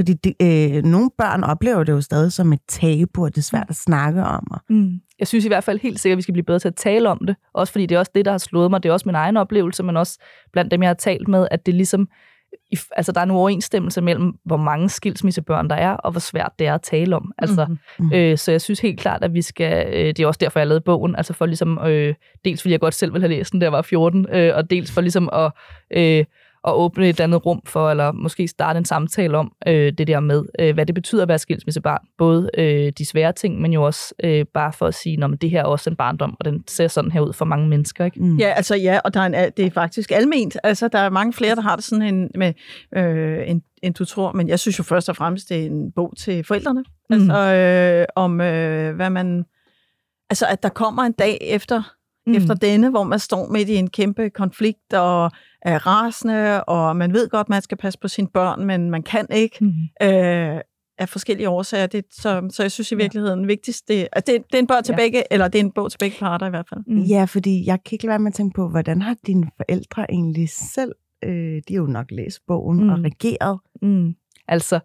Fordi 0.01 0.13
det, 0.13 0.35
øh, 0.43 0.83
nogle 0.85 1.11
børn 1.19 1.45
oplever 1.45 1.85
det 1.85 1.93
jo 1.93 2.01
stadig 2.01 2.33
som 2.33 2.53
et 2.53 2.61
tabu, 2.69 3.25
og 3.25 3.31
det 3.35 3.39
er 3.39 3.43
svært 3.43 3.67
at 3.69 3.77
snakke 3.77 4.25
om. 4.25 4.47
Og, 4.51 4.61
Mm. 4.69 5.01
Jeg 5.19 5.29
synes 5.29 5.45
i 5.45 5.49
hvert 5.49 5.65
fald 5.65 5.79
helt 5.79 6.01
sikkert, 6.01 6.15
at 6.15 6.17
vi 6.17 6.23
skal 6.23 6.33
blive 6.33 6.45
bedre 6.45 6.59
til 6.59 6.69
at 6.69 6.75
tale 6.75 7.09
om 7.09 7.19
det. 7.27 7.37
Også 7.55 7.73
fordi 7.73 7.87
det 7.87 7.95
er 7.95 7.99
også 7.99 8.13
det, 8.15 8.25
der 8.25 8.31
har 8.31 8.39
slået 8.39 8.71
mig. 8.71 8.83
Det 8.83 8.89
er 8.89 8.93
også 8.93 9.09
min 9.09 9.15
egen 9.15 9.37
oplevelse, 9.37 9.83
men 9.83 9.97
også 9.97 10.19
blandt 10.53 10.71
dem, 10.71 10.83
jeg 10.83 10.89
har 10.89 10.95
talt 10.95 11.29
med, 11.29 11.49
at 11.51 11.67
det 11.67 11.75
ligesom... 11.75 12.09
Altså, 12.97 13.13
der 13.13 13.21
er 13.21 13.25
en 13.25 13.31
overensstemmelse 13.31 14.01
mellem, 14.01 14.33
hvor 14.45 14.57
mange 14.57 14.89
skilsmissebørn 14.89 15.71
der 15.71 15.77
er, 15.77 15.93
og 15.93 16.11
hvor 16.11 16.21
svært 16.21 16.53
det 16.59 16.67
er 16.67 16.75
at 16.75 16.83
tale 16.83 17.17
om. 17.17 17.33
Altså. 17.39 17.67
Mhm. 17.99 18.13
øh, 18.13 18.39
så 18.39 18.51
jeg 18.51 18.61
synes 18.61 18.81
helt 18.81 19.01
klart, 19.01 19.25
at 19.25 19.35
vi 19.35 19.43
skal... 19.43 19.87
Øh, 19.87 20.07
det 20.07 20.21
er 20.21 20.27
også 20.27 20.39
derfor, 20.41 20.61
jeg 20.61 20.67
lavede 20.67 20.85
bogen. 20.85 21.17
Altså 21.17 21.33
for 21.33 21.47
ligesom... 21.47 21.79
Øh, 21.79 22.15
dels 22.45 22.63
fordi 22.63 22.73
jeg 22.73 22.81
godt 22.81 22.95
selv 22.95 23.13
ville 23.13 23.29
have 23.29 23.37
læst 23.37 23.53
den, 23.53 23.61
da 23.61 23.65
jeg 23.65 23.73
var 23.73 23.83
14, 23.83 24.27
øh, 24.33 24.57
og 24.57 24.71
dels 24.71 24.93
for 24.93 25.01
ligesom 25.01 25.29
at... 25.33 25.53
Øh, 25.91 26.25
at 26.65 26.73
åbne 26.73 27.09
et 27.09 27.21
andet 27.21 27.47
rum 27.47 27.63
for, 27.67 27.91
eller 27.91 28.13
måske 28.13 28.49
starte 28.49 28.79
en 28.79 28.85
samtale 28.85 29.39
om 29.39 29.53
øh, 29.67 29.93
det 29.99 30.07
der 30.07 30.21
med, 30.21 30.45
øh, 30.59 30.75
hvad 30.75 30.87
det 30.87 30.95
betyder 30.95 31.23
at 31.23 31.29
være 31.29 31.39
skilsmissebarn. 31.39 32.07
Både 32.19 32.51
øh, 32.59 32.93
de 32.99 33.07
svære 33.07 33.33
ting, 33.33 33.61
men 33.61 33.73
jo 33.73 33.83
også 33.83 34.15
øh, 34.25 34.47
bare 34.55 34.73
for 34.73 34.87
at 34.87 34.95
sige, 34.95 35.25
at 35.25 35.31
det 35.41 35.51
her 35.51 35.61
er 35.61 35.65
også 35.65 35.91
en 35.91 35.97
barndom, 35.97 36.37
og 36.39 36.45
den 36.45 36.65
ser 36.69 36.89
sådan 36.89 37.11
her 37.11 37.21
ud 37.21 37.33
for 37.33 37.45
mange 37.45 37.69
mennesker. 37.69 38.05
Ikke? 38.05 38.21
mm. 38.23 38.37
Ja, 38.37 38.49
altså 38.49 38.77
ja, 38.77 39.01
og 39.05 39.15
der 39.15 39.21
er 39.21 39.27
en, 39.27 39.53
det 39.57 39.67
er 39.67 39.71
faktisk 39.71 40.13
alment. 40.13 40.57
Altså, 40.63 40.89
der 40.89 40.99
er 40.99 41.11
mange 41.11 41.33
flere, 41.33 41.55
der 41.55 41.63
har 41.63 41.77
det 41.77 41.85
sådan 41.85 42.15
en, 42.15 42.31
med, 42.35 42.53
øh, 42.97 43.51
en, 43.51 43.63
en 43.83 43.93
du 43.93 44.05
tror, 44.05 44.33
men 44.33 44.49
jeg 44.49 44.59
synes 44.59 44.79
jo 44.79 44.85
først 44.85 45.09
og 45.09 45.17
fremmest, 45.17 45.49
det 45.49 45.61
er 45.61 45.67
en 45.67 45.93
bog 45.93 46.13
til 46.19 46.45
forældrene. 46.45 46.85
Mm. 47.11 47.17
Altså, 47.17 47.39
øh, 47.39 48.07
om 48.17 48.41
øh, 48.41 48.95
hvad 48.97 49.11
man... 49.11 49.45
Altså, 50.31 50.47
at 50.47 50.63
der 50.63 50.69
kommer 50.69 51.03
en 51.03 51.13
dag 51.13 51.39
efter 51.41 51.83
mm. 52.27 52.35
efter 52.35 52.55
denne, 52.55 52.91
hvor 52.91 53.03
man 53.03 53.19
står 53.19 53.53
midt 53.53 53.69
i 53.69 53.75
en 53.75 53.91
kæmpe 53.91 54.31
konflikt 54.31 54.95
og 54.95 55.31
er 55.63 55.87
rasende, 55.87 56.65
og 56.65 56.97
man 56.97 57.13
ved 57.13 57.29
godt, 57.29 57.49
man 57.49 57.63
skal 57.63 57.79
passe 57.79 57.99
på 57.99 58.09
sine 58.09 58.29
børn, 58.29 58.65
men 58.65 58.91
man 58.91 59.03
kan 59.03 59.27
ikke. 59.31 59.57
Mm. 59.61 60.07
Øh, 60.09 60.61
af 61.01 61.09
forskellige 61.09 61.49
årsager. 61.49 61.87
Det, 61.87 62.05
så, 62.11 62.49
så 62.51 62.63
jeg 62.63 62.73
synes 62.73 62.93
i 62.93 62.95
virkeligheden, 62.95 63.41
ja. 63.41 63.47
vigtigst, 63.47 63.89
det, 63.89 64.09
at 64.13 64.27
det, 64.27 64.35
det 64.47 64.55
er 64.55 64.59
en 64.59 64.67
bog 64.67 64.85
til 64.85 64.93
ja. 64.93 64.97
begge, 64.97 65.33
eller 65.33 65.49
det 65.49 65.59
er 65.59 65.65
en 65.65 65.73
bog 65.73 65.91
til 65.91 65.99
begge 65.99 66.17
parter 66.19 66.47
i 66.47 66.51
hvert 66.51 66.69
fald. 66.69 66.81
Mm. 66.87 67.03
Ja, 67.03 67.25
fordi 67.25 67.67
jeg 67.67 67.79
kan 67.85 67.95
ikke 67.95 68.05
lade 68.05 68.11
være 68.11 68.19
med 68.19 68.31
at 68.31 68.35
tænke 68.35 68.55
på, 68.55 68.69
hvordan 68.69 69.03
har 69.03 69.17
dine 69.27 69.51
forældre 69.57 70.11
egentlig 70.11 70.49
selv, 70.49 70.93
øh, 71.25 71.63
de 71.69 71.75
har 71.75 71.81
jo 71.81 71.87
nok 71.87 72.07
læst 72.11 72.41
bogen 72.47 72.83
mm. 72.83 72.89
og 72.89 72.99
reageret. 72.99 73.59
Mm. 73.83 74.15
Altså, 74.49 74.81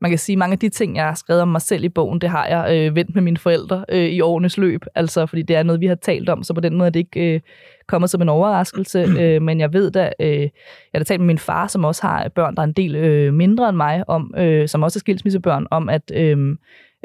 man 0.00 0.10
kan 0.10 0.18
sige, 0.18 0.36
mange 0.36 0.52
af 0.52 0.58
de 0.58 0.68
ting, 0.68 0.96
jeg 0.96 1.04
har 1.04 1.14
skrevet 1.14 1.42
om 1.42 1.48
mig 1.48 1.62
selv 1.62 1.84
i 1.84 1.88
bogen, 1.88 2.20
det 2.20 2.28
har 2.30 2.46
jeg 2.46 2.76
øh, 2.76 2.96
vendt 2.96 3.14
med 3.14 3.22
mine 3.22 3.36
forældre 3.36 3.84
øh, 3.88 4.04
i 4.04 4.20
årenes 4.20 4.58
løb. 4.58 4.84
Altså, 4.94 5.26
fordi 5.26 5.42
det 5.42 5.56
er 5.56 5.62
noget, 5.62 5.80
vi 5.80 5.86
har 5.86 5.94
talt 5.94 6.28
om, 6.28 6.42
så 6.42 6.54
på 6.54 6.60
den 6.60 6.76
måde 6.76 6.86
er 6.86 6.90
det 6.90 7.00
ikke 7.00 7.34
øh, 7.34 7.40
kommet 7.88 8.10
som 8.10 8.22
en 8.22 8.28
overraskelse. 8.28 8.98
Øh, 9.20 9.42
men 9.42 9.60
jeg 9.60 9.72
ved 9.72 9.90
da, 9.90 10.12
øh, 10.20 10.40
jeg 10.40 10.50
har 10.94 11.04
talt 11.04 11.20
med 11.20 11.26
min 11.26 11.38
far, 11.38 11.66
som 11.66 11.84
også 11.84 12.02
har 12.02 12.28
børn, 12.28 12.54
der 12.54 12.62
er 12.62 12.66
en 12.66 12.72
del 12.72 12.96
øh, 12.96 13.34
mindre 13.34 13.68
end 13.68 13.76
mig, 13.76 14.04
om, 14.08 14.34
øh, 14.38 14.68
som 14.68 14.82
også 14.82 14.98
er 14.98 15.00
skilsmissebørn, 15.00 15.66
om 15.70 15.88
at... 15.88 16.12
Øh, 16.14 16.56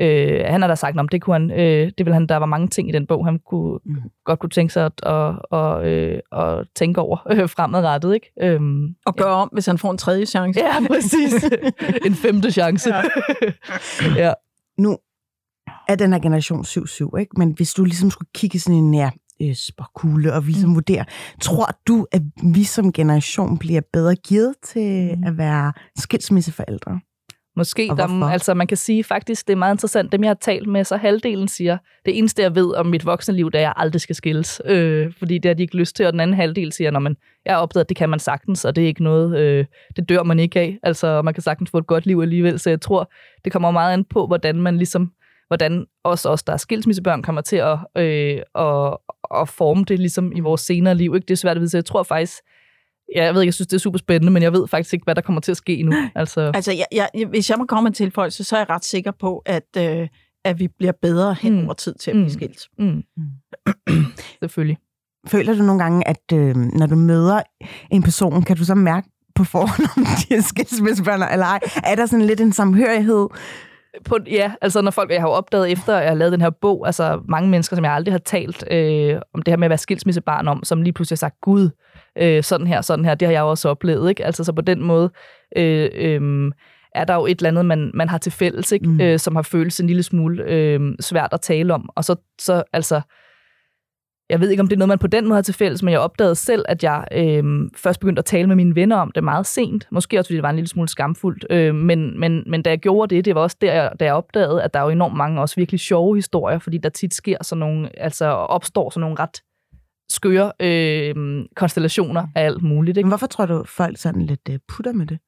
Øh, 0.02 0.42
han 0.46 0.62
har 0.62 0.68
da 0.68 0.76
sagt, 0.76 1.00
om 1.00 1.08
det 1.08 1.22
kunne 1.22 1.34
han, 1.34 1.52
øh, 1.52 1.92
det 1.98 2.06
vil 2.06 2.14
han, 2.14 2.28
der 2.28 2.38
var 2.38 2.46
mange 2.46 2.68
ting 2.68 2.90
i 2.90 2.92
den 2.92 3.08
bog, 3.08 3.26
han 3.26 3.40
kunne, 3.40 3.80
mm. 3.86 3.96
godt 4.26 4.40
kunne 4.40 4.50
tænke 4.50 4.74
sig 4.74 4.86
at, 4.86 4.92
at, 5.06 5.60
at, 5.60 5.86
øh, 5.86 6.20
at 6.32 6.68
tænke 6.76 7.02
over 7.02 7.18
øh, 7.32 7.50
fremadrettet. 7.50 8.14
Ikke? 8.14 8.32
Øhm, 8.42 8.96
og 9.06 9.16
gøre 9.16 9.30
ja. 9.30 9.42
om, 9.42 9.50
hvis 9.54 9.66
han 9.66 9.78
får 9.78 9.92
en 9.92 9.98
tredje 9.98 10.26
chance. 10.26 10.60
Ja, 10.60 10.88
præcis. 10.88 11.34
en 12.08 12.14
femte 12.14 12.52
chance. 12.52 12.96
Ja. 12.96 13.02
ja. 14.26 14.34
Nu 14.78 14.98
er 15.88 15.96
den 15.96 16.14
her 16.14 16.20
generation 16.20 16.62
7-7, 16.62 17.18
ikke? 17.20 17.32
men 17.38 17.52
hvis 17.52 17.74
du 17.74 17.84
ligesom 17.84 18.12
skulle 18.12 18.30
kigge 18.34 18.60
sådan 18.60 18.78
en 18.78 18.92
nær 18.92 19.10
øh, 19.42 19.56
spåkugle 19.56 20.34
og 20.34 20.42
ligesom 20.42 20.70
mm. 20.70 20.76
vurdere, 20.76 21.06
tror 21.42 21.70
du, 21.88 22.08
at 22.12 22.22
vi 22.54 22.64
som 22.64 22.94
generation 22.94 23.58
bliver 23.58 23.82
bedre 23.94 24.16
givet 24.16 24.56
til 24.64 25.18
mm. 25.18 25.24
at 25.24 25.38
være 25.38 25.74
skilsmisseforældre? 25.98 27.00
Måske. 27.58 27.88
Der, 27.98 28.26
altså, 28.26 28.54
man 28.54 28.68
kan 28.68 28.78
sige 28.78 29.04
faktisk, 29.04 29.48
det 29.48 29.54
er 29.54 29.58
meget 29.58 29.74
interessant. 29.74 30.12
Dem, 30.12 30.24
jeg 30.24 30.30
har 30.30 30.38
talt 30.42 30.68
med, 30.68 30.84
så 30.84 30.98
halvdelen 30.98 31.48
siger, 31.48 31.78
det 32.06 32.18
eneste, 32.18 32.42
jeg 32.42 32.56
ved 32.56 32.76
om 32.76 32.86
mit 32.86 33.06
voksne 33.06 33.36
liv, 33.36 33.52
det 33.52 33.56
er, 33.56 33.60
at 33.60 33.64
jeg 33.64 33.74
aldrig 33.78 34.02
skal 34.02 34.16
skilles. 34.16 34.62
Øh, 34.66 35.14
fordi 35.20 35.38
det 35.38 35.50
har 35.50 35.54
de 35.54 35.64
ikke 35.64 35.78
lyst 35.78 35.96
til. 35.96 36.06
Og 36.06 36.12
den 36.14 36.20
anden 36.20 36.36
halvdel 36.36 36.72
siger, 36.72 36.92
når 36.92 37.00
man, 37.00 37.16
jeg 37.46 37.54
har 37.54 37.62
opdaget, 37.62 37.84
at 37.84 37.90
det 37.90 37.98
kan 37.98 38.10
man 38.10 38.20
sagtens, 38.20 38.66
og 38.66 38.76
det 38.76 38.84
er 38.84 38.88
ikke 38.88 39.04
noget, 39.04 39.38
øh, 39.38 39.66
det 39.96 40.10
dør 40.10 40.24
man 40.24 40.40
ikke 40.40 40.60
af. 40.60 40.78
Altså, 40.84 41.22
man 41.22 41.34
kan 41.34 41.44
sagtens 41.44 41.72
få 41.72 41.78
et 41.78 41.88
godt 41.88 42.06
liv 42.06 42.20
alligevel. 42.22 42.60
Så 42.60 42.70
jeg 42.70 42.82
tror, 42.82 43.12
det 43.44 43.52
kommer 43.52 43.72
meget 43.72 43.94
an 43.94 44.06
på, 44.06 44.28
hvordan 44.28 44.56
man 44.62 44.78
ligesom, 44.78 45.12
hvordan 45.48 45.86
også 46.04 46.30
os, 46.30 46.44
der 46.44 46.54
er 46.54 46.58
skilsmissebørn, 46.58 47.22
kommer 47.22 47.42
til 47.42 47.56
at, 47.56 47.78
øh, 47.98 48.42
at, 48.56 48.98
at 49.42 49.50
forme 49.50 49.84
det 49.84 50.00
ligesom 50.00 50.32
i 50.36 50.40
vores 50.40 50.62
senere 50.62 50.96
liv. 50.96 51.16
Ikke? 51.16 51.26
Det 51.26 51.32
er 51.32 51.38
svært 51.38 51.58
at 51.58 51.62
vide, 51.62 51.70
så 51.70 51.78
jeg 51.78 51.86
tror 51.86 52.04
faktisk, 52.04 52.34
Ja, 53.16 53.24
jeg 53.24 53.34
ved 53.34 53.42
ikke, 53.42 53.48
jeg 53.48 53.54
synes, 53.54 53.68
det 53.68 53.76
er 53.76 53.80
super 53.80 54.00
spændende, 54.00 54.32
men 54.32 54.44
jeg 54.44 54.54
ved 54.54 54.68
faktisk 54.68 54.94
ikke, 54.94 55.04
hvad 55.04 55.16
der 55.16 55.22
kommer 55.22 55.42
til 55.42 55.52
at 55.52 55.58
ske 55.58 55.84
nu. 55.84 55.92
Altså, 56.16 56.52
altså 56.54 56.72
jeg, 56.72 56.86
jeg, 56.92 57.26
hvis 57.30 57.50
jeg 57.50 57.58
må 57.58 57.66
komme 57.66 57.84
med 57.84 57.92
en 57.92 57.96
tilføjelse, 57.96 58.44
så 58.44 58.56
er 58.56 58.60
jeg 58.60 58.70
ret 58.70 58.86
sikker 58.86 59.12
på, 59.12 59.42
at, 59.46 59.78
øh, 59.78 60.08
at 60.46 60.60
vi 60.60 60.68
bliver 60.68 60.94
bedre 61.02 61.36
hen 61.42 61.54
mm. 61.54 61.66
over 61.66 61.74
tid 61.74 61.94
til 61.94 62.12
at 62.12 62.16
blive 62.16 62.24
mm. 62.24 62.30
skilt. 62.30 62.68
Mm. 62.80 63.04
Selvfølgelig. 64.44 64.78
Føler 65.28 65.54
du 65.54 65.64
nogle 65.64 65.84
gange, 65.84 66.08
at 66.08 66.34
øh, 66.34 66.56
når 66.56 66.86
du 66.86 66.96
møder 66.96 67.42
en 67.92 68.04
person, 68.04 68.44
kan 68.44 68.58
du 68.58 68.66
så 68.66 68.76
mærke 68.76 69.08
på 69.36 69.44
forhånd, 69.44 69.90
om 69.98 70.04
de 70.04 70.36
er 70.36 70.42
skilsmissebørn 70.42 71.22
eller 71.32 71.46
ej? 71.46 71.60
Er 71.84 71.96
der 71.96 72.06
sådan 72.06 72.26
lidt 72.26 72.42
en 72.42 72.54
samhørighed? 72.54 73.28
På, 74.06 74.18
ja, 74.28 74.52
altså 74.62 74.82
når 74.82 74.92
folk, 74.92 75.12
jeg 75.12 75.22
har 75.22 75.28
opdaget 75.28 75.72
efter, 75.72 75.96
at 75.96 76.04
jeg 76.04 76.10
har 76.10 76.16
lavet 76.16 76.32
den 76.32 76.42
her 76.42 76.50
bog, 76.50 76.86
altså 76.86 77.22
mange 77.28 77.50
mennesker, 77.50 77.76
som 77.76 77.86
jeg 77.86 77.94
aldrig 77.94 78.14
har 78.14 78.20
talt 78.20 78.64
øh, 78.72 79.20
om 79.34 79.42
det 79.42 79.52
her 79.52 79.58
med 79.58 79.66
at 79.66 79.70
være 79.70 79.78
skilsmissebarn 79.78 80.48
om, 80.48 80.64
som 80.64 80.82
lige 80.82 80.94
pludselig 80.94 81.16
har 81.16 81.20
sagt, 81.20 81.42
gud, 81.42 81.70
øh, 82.22 82.44
sådan 82.44 82.68
her, 82.68 82.82
sådan 82.82 83.06
her, 83.06 83.16
det 83.16 83.28
har 83.28 83.34
jeg 83.34 83.44
også 83.44 83.70
oplevet, 83.70 84.10
ikke? 84.10 84.26
Altså 84.26 84.44
så 84.44 84.54
på 84.54 84.62
den 84.62 84.84
måde 84.84 85.12
øh, 85.58 85.90
øh, 85.94 86.52
er 86.96 87.06
der 87.06 87.16
jo 87.16 87.26
et 87.26 87.38
eller 87.38 87.50
andet, 87.50 87.66
man, 87.66 87.92
man 87.94 88.10
har 88.10 88.18
til 88.18 88.32
fælles, 88.32 88.72
ikke? 88.72 88.90
Mm. 88.90 89.02
Øh, 89.02 89.20
som 89.20 89.36
har 89.36 89.44
føles 89.44 89.80
en 89.80 89.88
lille 89.88 90.04
smule 90.04 90.44
øh, 90.44 90.80
svært 91.00 91.30
at 91.32 91.42
tale 91.42 91.74
om. 91.74 91.90
Og 91.96 92.04
så, 92.04 92.16
så 92.40 92.64
altså, 92.74 93.02
jeg 94.30 94.40
ved 94.40 94.50
ikke, 94.50 94.62
om 94.62 94.68
det 94.68 94.76
er 94.76 94.78
noget, 94.78 94.88
man 94.88 95.00
på 95.00 95.08
den 95.08 95.28
måde 95.28 95.36
har 95.36 95.42
til 95.42 95.54
fælles, 95.54 95.84
men 95.84 95.92
jeg 95.92 96.00
opdagede 96.00 96.36
selv, 96.36 96.66
at 96.68 96.84
jeg 96.84 97.08
øh, 97.12 97.44
først 97.76 98.00
begyndte 98.00 98.20
at 98.20 98.26
tale 98.26 98.48
med 98.48 98.56
mine 98.56 98.76
venner 98.76 98.96
om 98.96 99.12
det 99.12 99.24
meget 99.24 99.46
sent. 99.46 99.88
Måske 99.92 100.20
også, 100.20 100.28
fordi 100.28 100.36
det 100.36 100.44
var 100.44 100.50
en 100.50 100.56
lille 100.56 100.70
smule 100.70 100.88
skamfuldt. 100.88 101.46
Øh, 101.50 101.76
men, 101.76 102.20
men, 102.20 102.44
men 102.48 102.62
da 102.62 102.70
jeg 102.70 102.80
gjorde 102.80 103.16
det, 103.16 103.26
det 103.26 103.36
var 103.36 103.42
også 103.42 103.58
der, 103.62 103.90
da 103.90 104.06
jeg 104.06 104.14
opdagede, 104.14 104.64
at 104.64 104.74
der 104.74 104.80
er 104.80 104.84
jo 104.84 104.90
enormt 104.90 105.18
mange 105.18 105.42
også 105.42 105.56
virkelig 105.56 105.80
sjove 105.80 106.16
historier, 106.16 106.60
fordi 106.60 106.78
der 106.78 106.90
tit 106.90 107.14
sker 107.14 107.38
sådan 107.42 107.60
nogle, 107.60 108.00
altså 108.02 108.26
opstår 108.26 108.90
sådan 108.90 109.02
nogle 109.02 109.20
ret 109.20 109.42
skøre 110.10 110.52
øh, 110.60 111.46
konstellationer 111.56 112.28
af 112.36 112.46
alt 112.46 112.64
muligt. 112.64 112.98
Ikke? 112.98 113.06
Men 113.06 113.12
hvorfor 113.12 113.28
tror 113.28 113.46
du, 113.46 113.64
folk 113.64 113.98
sådan 113.98 114.22
lidt 114.22 114.50
uh, 114.50 114.56
putter 114.68 114.94
med 114.94 115.06
det? 115.06 115.20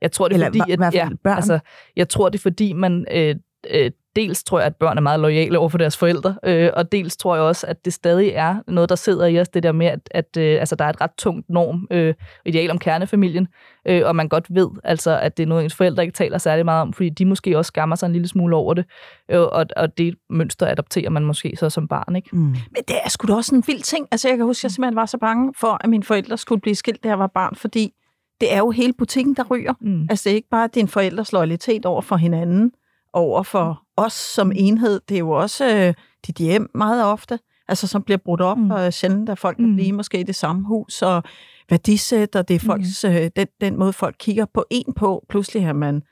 Jeg 0.00 0.12
tror, 0.12 0.28
det 0.28 0.34
er 0.34 0.46
Eller, 0.46 0.64
fordi, 0.64 0.72
at, 0.72 0.94
ja, 0.94 1.08
børn. 1.24 1.36
Altså, 1.36 1.58
jeg 1.96 2.08
tror, 2.08 2.28
det 2.28 2.38
er 2.38 2.42
fordi, 2.42 2.72
man 2.72 3.06
øh, 3.12 3.36
øh, 3.70 3.90
dels 4.18 4.44
tror 4.44 4.58
jeg, 4.58 4.66
at 4.66 4.76
børn 4.76 4.96
er 4.96 5.02
meget 5.02 5.20
lojale 5.20 5.58
over 5.58 5.68
for 5.68 5.78
deres 5.78 5.96
forældre, 5.96 6.36
øh, 6.44 6.70
og 6.76 6.92
dels 6.92 7.16
tror 7.16 7.34
jeg 7.34 7.44
også, 7.44 7.66
at 7.66 7.84
det 7.84 7.92
stadig 7.92 8.28
er 8.28 8.56
noget, 8.66 8.90
der 8.90 8.96
sidder 8.96 9.26
i 9.26 9.40
os, 9.40 9.48
det 9.48 9.62
der 9.62 9.72
med, 9.72 9.86
at, 9.86 10.00
at 10.10 10.36
øh, 10.38 10.60
altså, 10.60 10.74
der 10.74 10.84
er 10.84 10.88
et 10.88 11.00
ret 11.00 11.10
tungt 11.18 11.50
norm, 11.50 11.86
øh, 11.90 12.14
ideal 12.46 12.70
om 12.70 12.78
kernefamilien, 12.78 13.48
øh, 13.88 14.02
og 14.04 14.16
man 14.16 14.28
godt 14.28 14.46
ved, 14.50 14.68
altså, 14.84 15.18
at 15.18 15.36
det 15.36 15.42
er 15.42 15.46
noget, 15.46 15.64
ens 15.64 15.74
forældre 15.74 16.02
ikke 16.02 16.14
taler 16.14 16.38
særlig 16.38 16.64
meget 16.64 16.82
om, 16.82 16.92
fordi 16.92 17.08
de 17.08 17.24
måske 17.24 17.58
også 17.58 17.68
skammer 17.68 17.96
sig 17.96 18.06
en 18.06 18.12
lille 18.12 18.28
smule 18.28 18.56
over 18.56 18.74
det, 18.74 18.84
øh, 19.30 19.40
og, 19.40 19.66
og 19.76 19.98
det 19.98 20.14
mønster 20.30 20.66
adopterer 20.66 21.10
man 21.10 21.24
måske 21.24 21.56
så 21.56 21.70
som 21.70 21.88
barn. 21.88 22.16
Ikke? 22.16 22.28
Mm. 22.32 22.40
Men 22.40 22.82
det 22.88 22.96
er 23.04 23.08
sgu 23.08 23.28
da 23.28 23.34
også 23.34 23.54
en 23.54 23.64
vild 23.66 23.82
ting. 23.82 24.08
Altså, 24.10 24.28
jeg 24.28 24.36
kan 24.36 24.46
huske, 24.46 24.60
at 24.60 24.64
jeg 24.64 24.70
simpelthen 24.70 24.96
var 24.96 25.06
så 25.06 25.18
bange 25.18 25.54
for, 25.60 25.78
at 25.84 25.90
mine 25.90 26.02
forældre 26.02 26.38
skulle 26.38 26.60
blive 26.60 26.74
skilt, 26.74 27.04
da 27.04 27.08
jeg 27.08 27.18
var 27.18 27.26
barn, 27.26 27.56
fordi 27.56 27.92
det 28.40 28.54
er 28.54 28.58
jo 28.58 28.70
hele 28.70 28.92
butikken, 28.92 29.34
der 29.34 29.44
ryger. 29.50 29.74
Mm. 29.80 30.06
Altså, 30.10 30.24
det 30.24 30.30
er 30.30 30.34
ikke 30.34 30.48
bare 30.48 30.68
din 30.74 30.88
forældres 30.88 31.32
loyalitet 31.32 31.86
over 31.86 32.02
for 32.02 32.16
hinanden, 32.16 32.72
over 33.12 33.42
for 33.42 33.82
os 33.96 34.12
som 34.12 34.52
enhed. 34.54 35.00
Det 35.08 35.14
er 35.14 35.18
jo 35.18 35.30
også 35.30 35.76
øh, 35.76 35.94
dit 36.26 36.36
hjem 36.36 36.70
meget 36.74 37.04
ofte, 37.04 37.38
altså 37.68 37.86
som 37.86 38.02
bliver 38.02 38.18
brudt 38.18 38.40
op, 38.40 38.58
mm. 38.58 38.70
og 38.70 38.92
sjældent 38.92 39.28
at 39.28 39.38
folk 39.38 39.58
mm. 39.58 39.74
blive 39.74 39.92
måske 39.92 40.20
i 40.20 40.22
det 40.22 40.34
samme 40.34 40.66
hus, 40.66 41.02
og 41.02 41.22
værdisæt, 41.70 42.36
og 42.36 42.48
det 42.48 42.54
er 42.54 42.60
folks, 42.60 43.04
mm. 43.04 43.10
øh, 43.10 43.30
den, 43.36 43.46
den 43.60 43.78
måde, 43.78 43.92
folk 43.92 44.16
kigger 44.18 44.46
på 44.54 44.64
en 44.70 44.94
på. 44.96 45.24
Pludselig 45.28 45.66
har 45.66 45.72
man 45.72 46.02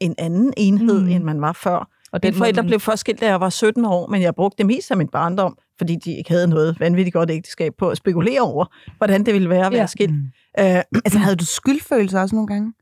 en 0.00 0.14
anden 0.18 0.52
enhed, 0.56 1.00
mm. 1.02 1.08
end 1.08 1.24
man 1.24 1.40
var 1.40 1.52
før. 1.52 1.88
Og 2.12 2.22
den 2.22 2.34
forældre 2.34 2.62
man... 2.62 2.68
blev 2.68 2.80
først 2.80 3.00
skilt, 3.00 3.20
da 3.20 3.26
jeg 3.26 3.40
var 3.40 3.50
17 3.50 3.84
år, 3.84 4.06
men 4.06 4.22
jeg 4.22 4.34
brugte 4.34 4.58
det 4.58 4.66
mest 4.66 4.90
af 4.90 4.96
min 4.96 5.08
barndom, 5.08 5.58
fordi 5.78 5.96
de 5.96 6.16
ikke 6.16 6.30
havde 6.30 6.46
noget 6.46 6.80
vanvittigt 6.80 7.14
godt 7.14 7.30
ægteskab 7.30 7.72
på 7.78 7.88
at 7.88 7.96
spekulere 7.96 8.40
over, 8.40 8.64
hvordan 8.96 9.26
det 9.26 9.34
ville 9.34 9.50
være 9.50 9.66
at 9.66 9.72
være 9.72 9.80
ja. 9.80 9.86
skilt. 9.86 10.14
Mm. 10.14 10.30
Øh, 10.58 10.82
altså, 11.04 11.18
havde 11.24 11.36
du 11.36 11.44
skyldfølelse 11.44 12.18
også 12.18 12.34
nogle 12.34 12.46
gange? 12.46 12.72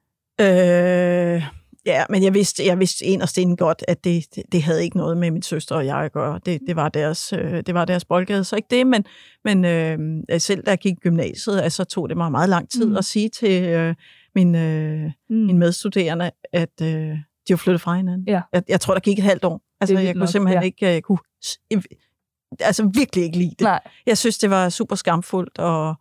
Øh, 0.40 1.42
Ja, 1.86 2.04
men 2.10 2.22
jeg 2.22 2.34
vidste, 2.34 2.66
jeg 2.66 2.78
vidste 2.78 3.04
inderst 3.04 3.38
inden 3.38 3.56
godt, 3.56 3.84
at 3.88 4.04
det, 4.04 4.24
det, 4.34 4.42
det 4.52 4.62
havde 4.62 4.84
ikke 4.84 4.96
noget 4.96 5.16
med 5.16 5.30
min 5.30 5.42
søster 5.42 5.76
og 5.76 5.86
jeg 5.86 5.96
at 5.96 6.12
gøre. 6.12 6.40
Det, 6.46 6.60
det, 6.66 6.76
var, 6.76 6.88
deres, 6.88 7.32
øh, 7.32 7.62
det 7.66 7.74
var 7.74 7.84
deres 7.84 8.04
boldgade. 8.04 8.44
Så 8.44 8.56
ikke 8.56 8.68
det, 8.70 8.86
men, 8.86 9.04
men 9.44 9.64
øh, 9.64 9.98
selv 10.38 10.62
da 10.62 10.70
jeg 10.70 10.78
gik 10.78 10.92
i 10.92 11.00
gymnasiet, 11.00 11.60
altså, 11.60 11.84
tog 11.84 12.08
det 12.08 12.16
mig 12.16 12.30
meget 12.30 12.48
lang 12.48 12.70
tid 12.70 12.86
mm. 12.86 12.96
at 12.96 13.04
sige 13.04 13.28
til 13.28 13.62
øh, 13.62 13.94
mine, 14.34 14.72
øh, 14.72 15.10
mm. 15.30 15.36
mine 15.36 15.58
medstuderende, 15.58 16.30
at 16.52 16.80
øh, 16.82 16.88
de 16.88 17.50
var 17.50 17.56
flyttet 17.56 17.80
fra 17.80 17.96
hinanden. 17.96 18.24
Ja. 18.28 18.40
Jeg, 18.52 18.62
jeg 18.68 18.80
tror, 18.80 18.94
der 18.94 19.00
gik 19.00 19.18
et 19.18 19.24
halvt 19.24 19.44
år. 19.44 19.62
Altså, 19.80 19.98
jeg 19.98 20.14
kunne 20.14 20.20
nok, 20.20 20.28
simpelthen 20.28 20.62
ja. 20.62 20.64
ikke... 20.64 20.86
Jeg 20.86 21.02
kunne, 21.02 21.18
altså 22.60 22.90
virkelig 22.94 23.24
ikke 23.24 23.38
lide 23.38 23.50
det. 23.50 23.60
Nej. 23.60 23.80
Jeg 24.06 24.18
synes, 24.18 24.38
det 24.38 24.50
var 24.50 24.68
super 24.68 24.96
skamfuldt, 24.96 25.58
og, 25.58 25.94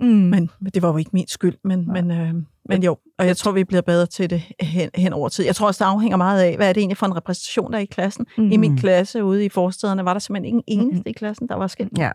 mm. 0.00 0.06
men, 0.06 0.50
men 0.60 0.70
det 0.74 0.82
var 0.82 0.88
jo 0.88 0.96
ikke 0.96 1.10
min 1.12 1.28
skyld. 1.28 1.56
Men, 1.64 1.92
men, 1.92 2.10
øh, 2.10 2.34
men 2.68 2.82
jo, 2.82 2.96
og 3.18 3.26
jeg 3.26 3.36
tror, 3.36 3.52
vi 3.52 3.64
bliver 3.64 3.80
bedre 3.80 4.06
til 4.06 4.30
det 4.30 4.42
hen, 4.60 4.90
hen 4.94 5.12
over 5.12 5.28
tid. 5.28 5.44
Jeg 5.44 5.56
tror 5.56 5.66
også, 5.66 5.84
det 5.84 5.90
afhænger 5.90 6.16
meget 6.16 6.42
af, 6.42 6.56
hvad 6.56 6.68
er 6.68 6.72
det 6.72 6.80
egentlig 6.80 6.96
for 6.96 7.06
en 7.06 7.16
repræsentation, 7.16 7.72
der 7.72 7.78
er 7.78 7.82
i 7.82 7.84
klassen. 7.84 8.26
Mm. 8.38 8.52
I 8.52 8.56
min 8.56 8.76
klasse 8.76 9.24
ude 9.24 9.44
i 9.44 9.48
forstederne 9.48 10.04
var 10.04 10.12
der 10.12 10.18
simpelthen 10.18 10.44
ingen 10.44 10.62
eneste 10.66 11.02
mm. 11.04 11.10
i 11.10 11.12
klassen, 11.12 11.48
der 11.48 11.54
var 11.54 11.66
skilt. 11.66 11.98
Ja. 11.98 12.10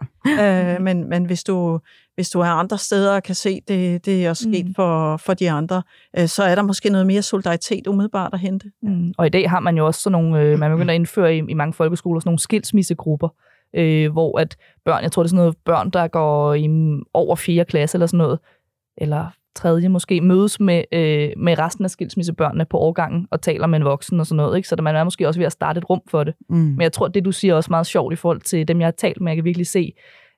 øh, 0.76 0.82
men 0.82 1.10
men 1.10 1.26
hvis, 1.26 1.44
du, 1.44 1.80
hvis 2.16 2.30
du 2.30 2.40
er 2.40 2.46
andre 2.46 2.78
steder 2.78 3.16
og 3.16 3.24
kan 3.24 3.36
se, 3.36 3.62
det, 3.68 4.06
det 4.06 4.26
er 4.26 4.30
også 4.30 4.44
sket 4.44 4.68
mm. 4.68 4.74
for, 4.74 5.18
for 5.18 5.34
de 5.34 5.52
andre, 5.52 5.84
øh, 6.20 6.28
så 6.28 6.44
er 6.44 6.56
der 6.56 6.62
måske 6.62 6.90
noget 6.90 7.08
mere 7.08 7.22
solidaritet 7.22 7.88
umiddelbart 7.88 8.34
at 8.34 8.40
hente. 8.40 8.72
Mm. 8.82 9.14
Og 9.18 9.26
i 9.26 9.30
dag 9.30 9.50
har 9.50 9.60
man 9.60 9.78
jo 9.78 9.86
også 9.86 10.02
sådan 10.02 10.12
nogle, 10.12 10.42
øh, 10.42 10.60
man 10.60 10.72
begynder 10.72 10.94
at 10.94 10.96
indføre 10.96 11.36
i, 11.36 11.42
i 11.50 11.54
mange 11.54 11.74
folkeskoler, 11.74 12.20
sådan 12.20 12.30
nogle 12.30 12.40
skilsmissegrupper, 12.40 13.30
øh, 13.74 14.12
hvor 14.12 14.40
at 14.40 14.58
børn, 14.86 15.04
jeg 15.04 15.12
tror 15.12 15.24
det 15.24 15.28
er 15.28 15.30
sådan 15.30 15.38
noget 15.38 15.58
børn, 15.66 15.90
der 15.90 16.08
går 16.08 16.54
i 16.54 16.70
over 17.14 17.36
4. 17.36 17.66
klasse 17.66 17.96
eller 17.96 18.08
sådan 18.08 18.18
noget, 18.18 18.40
eller 18.98 19.26
tredje 19.58 19.90
måske, 19.90 20.22
mødes 20.22 20.60
med, 20.60 20.84
øh, 20.92 21.30
med 21.38 21.60
resten 21.60 21.86
af 21.86 21.92
skilsmissebørnene 21.92 22.66
på 22.66 22.78
årgangen 22.78 23.28
og 23.32 23.42
taler 23.42 23.68
med 23.68 23.80
en 23.80 23.86
voksen 23.86 24.20
og 24.20 24.26
sådan 24.26 24.38
noget. 24.38 24.58
Ikke? 24.58 24.68
Så 24.70 24.76
man 24.82 24.96
er 24.96 25.04
måske 25.04 25.28
også 25.28 25.40
ved 25.40 25.46
at 25.46 25.52
starte 25.52 25.78
et 25.78 25.90
rum 25.90 26.02
for 26.12 26.24
det. 26.24 26.34
Mm. 26.50 26.56
Men 26.58 26.82
jeg 26.82 26.92
tror, 26.92 27.08
det 27.08 27.26
du 27.26 27.32
siger 27.32 27.52
er 27.54 27.56
også 27.56 27.70
meget 27.70 27.88
sjovt 27.88 28.14
i 28.14 28.16
forhold 28.16 28.42
til 28.42 28.68
dem, 28.68 28.80
jeg 28.80 28.88
har 28.88 28.92
talt 28.92 29.22
med. 29.22 29.32
Jeg 29.32 29.38
kan 29.38 29.46
virkelig 29.46 29.68
se, 29.68 29.94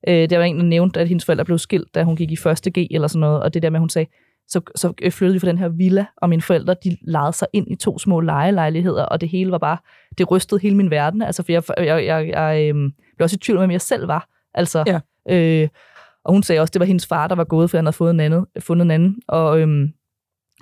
øh, 0.07 0.29
der 0.29 0.37
var 0.37 0.43
en, 0.45 0.57
der 0.57 0.63
nævnte, 0.63 0.99
at 0.99 1.07
hendes 1.07 1.25
forældre 1.25 1.45
blev 1.45 1.57
skilt, 1.57 1.95
da 1.95 2.03
hun 2.03 2.15
gik 2.15 2.31
i 2.31 2.35
første 2.35 2.71
G 2.71 2.87
eller 2.91 3.07
sådan 3.07 3.19
noget. 3.19 3.43
Og 3.43 3.53
det 3.53 3.61
der 3.61 3.69
med, 3.69 3.77
at 3.77 3.81
hun 3.81 3.89
sagde, 3.89 4.09
så, 4.47 4.61
så 4.75 4.93
flyttede 5.09 5.33
vi 5.33 5.39
fra 5.39 5.47
den 5.47 5.57
her 5.57 5.69
villa, 5.69 6.05
og 6.17 6.29
mine 6.29 6.41
forældre, 6.41 6.75
de 6.83 6.97
lejede 7.01 7.33
sig 7.33 7.47
ind 7.53 7.67
i 7.71 7.75
to 7.75 7.99
små 7.99 8.19
lejelejligheder, 8.19 9.03
og 9.05 9.21
det 9.21 9.29
hele 9.29 9.51
var 9.51 9.57
bare, 9.57 9.77
det 10.17 10.31
rystede 10.31 10.61
hele 10.61 10.75
min 10.75 10.89
verden. 10.91 11.21
Altså, 11.21 11.43
for 11.43 11.51
jeg, 11.51 11.63
jeg, 11.77 12.05
jeg, 12.05 12.27
jeg 12.29 12.69
øh, 12.69 12.73
blev 12.75 13.23
også 13.23 13.35
i 13.35 13.39
tvivl 13.39 13.57
om, 13.57 13.61
hvem 13.61 13.71
jeg 13.71 13.81
selv 13.81 14.07
var 14.07 14.27
Altså, 14.53 14.83
Ja. 14.87 14.99
øh, 15.35 15.67
og 16.29 16.33
hun 16.33 16.43
sagde 16.43 16.61
også, 16.61 16.69
at 16.69 16.73
det 16.73 16.79
var 16.79 16.85
hendes 16.85 17.07
far, 17.07 17.27
der 17.27 17.35
var 17.35 17.43
gået, 17.43 17.69
for 17.69 17.77
han 17.77 17.85
havde 17.85 17.95
fået 17.95 18.11
en 18.11 18.19
anden, 18.19 18.45
fundet 18.59 18.85
en 18.85 18.91
anden. 18.91 19.15
Og 19.27 19.59
øhm, 19.59 19.87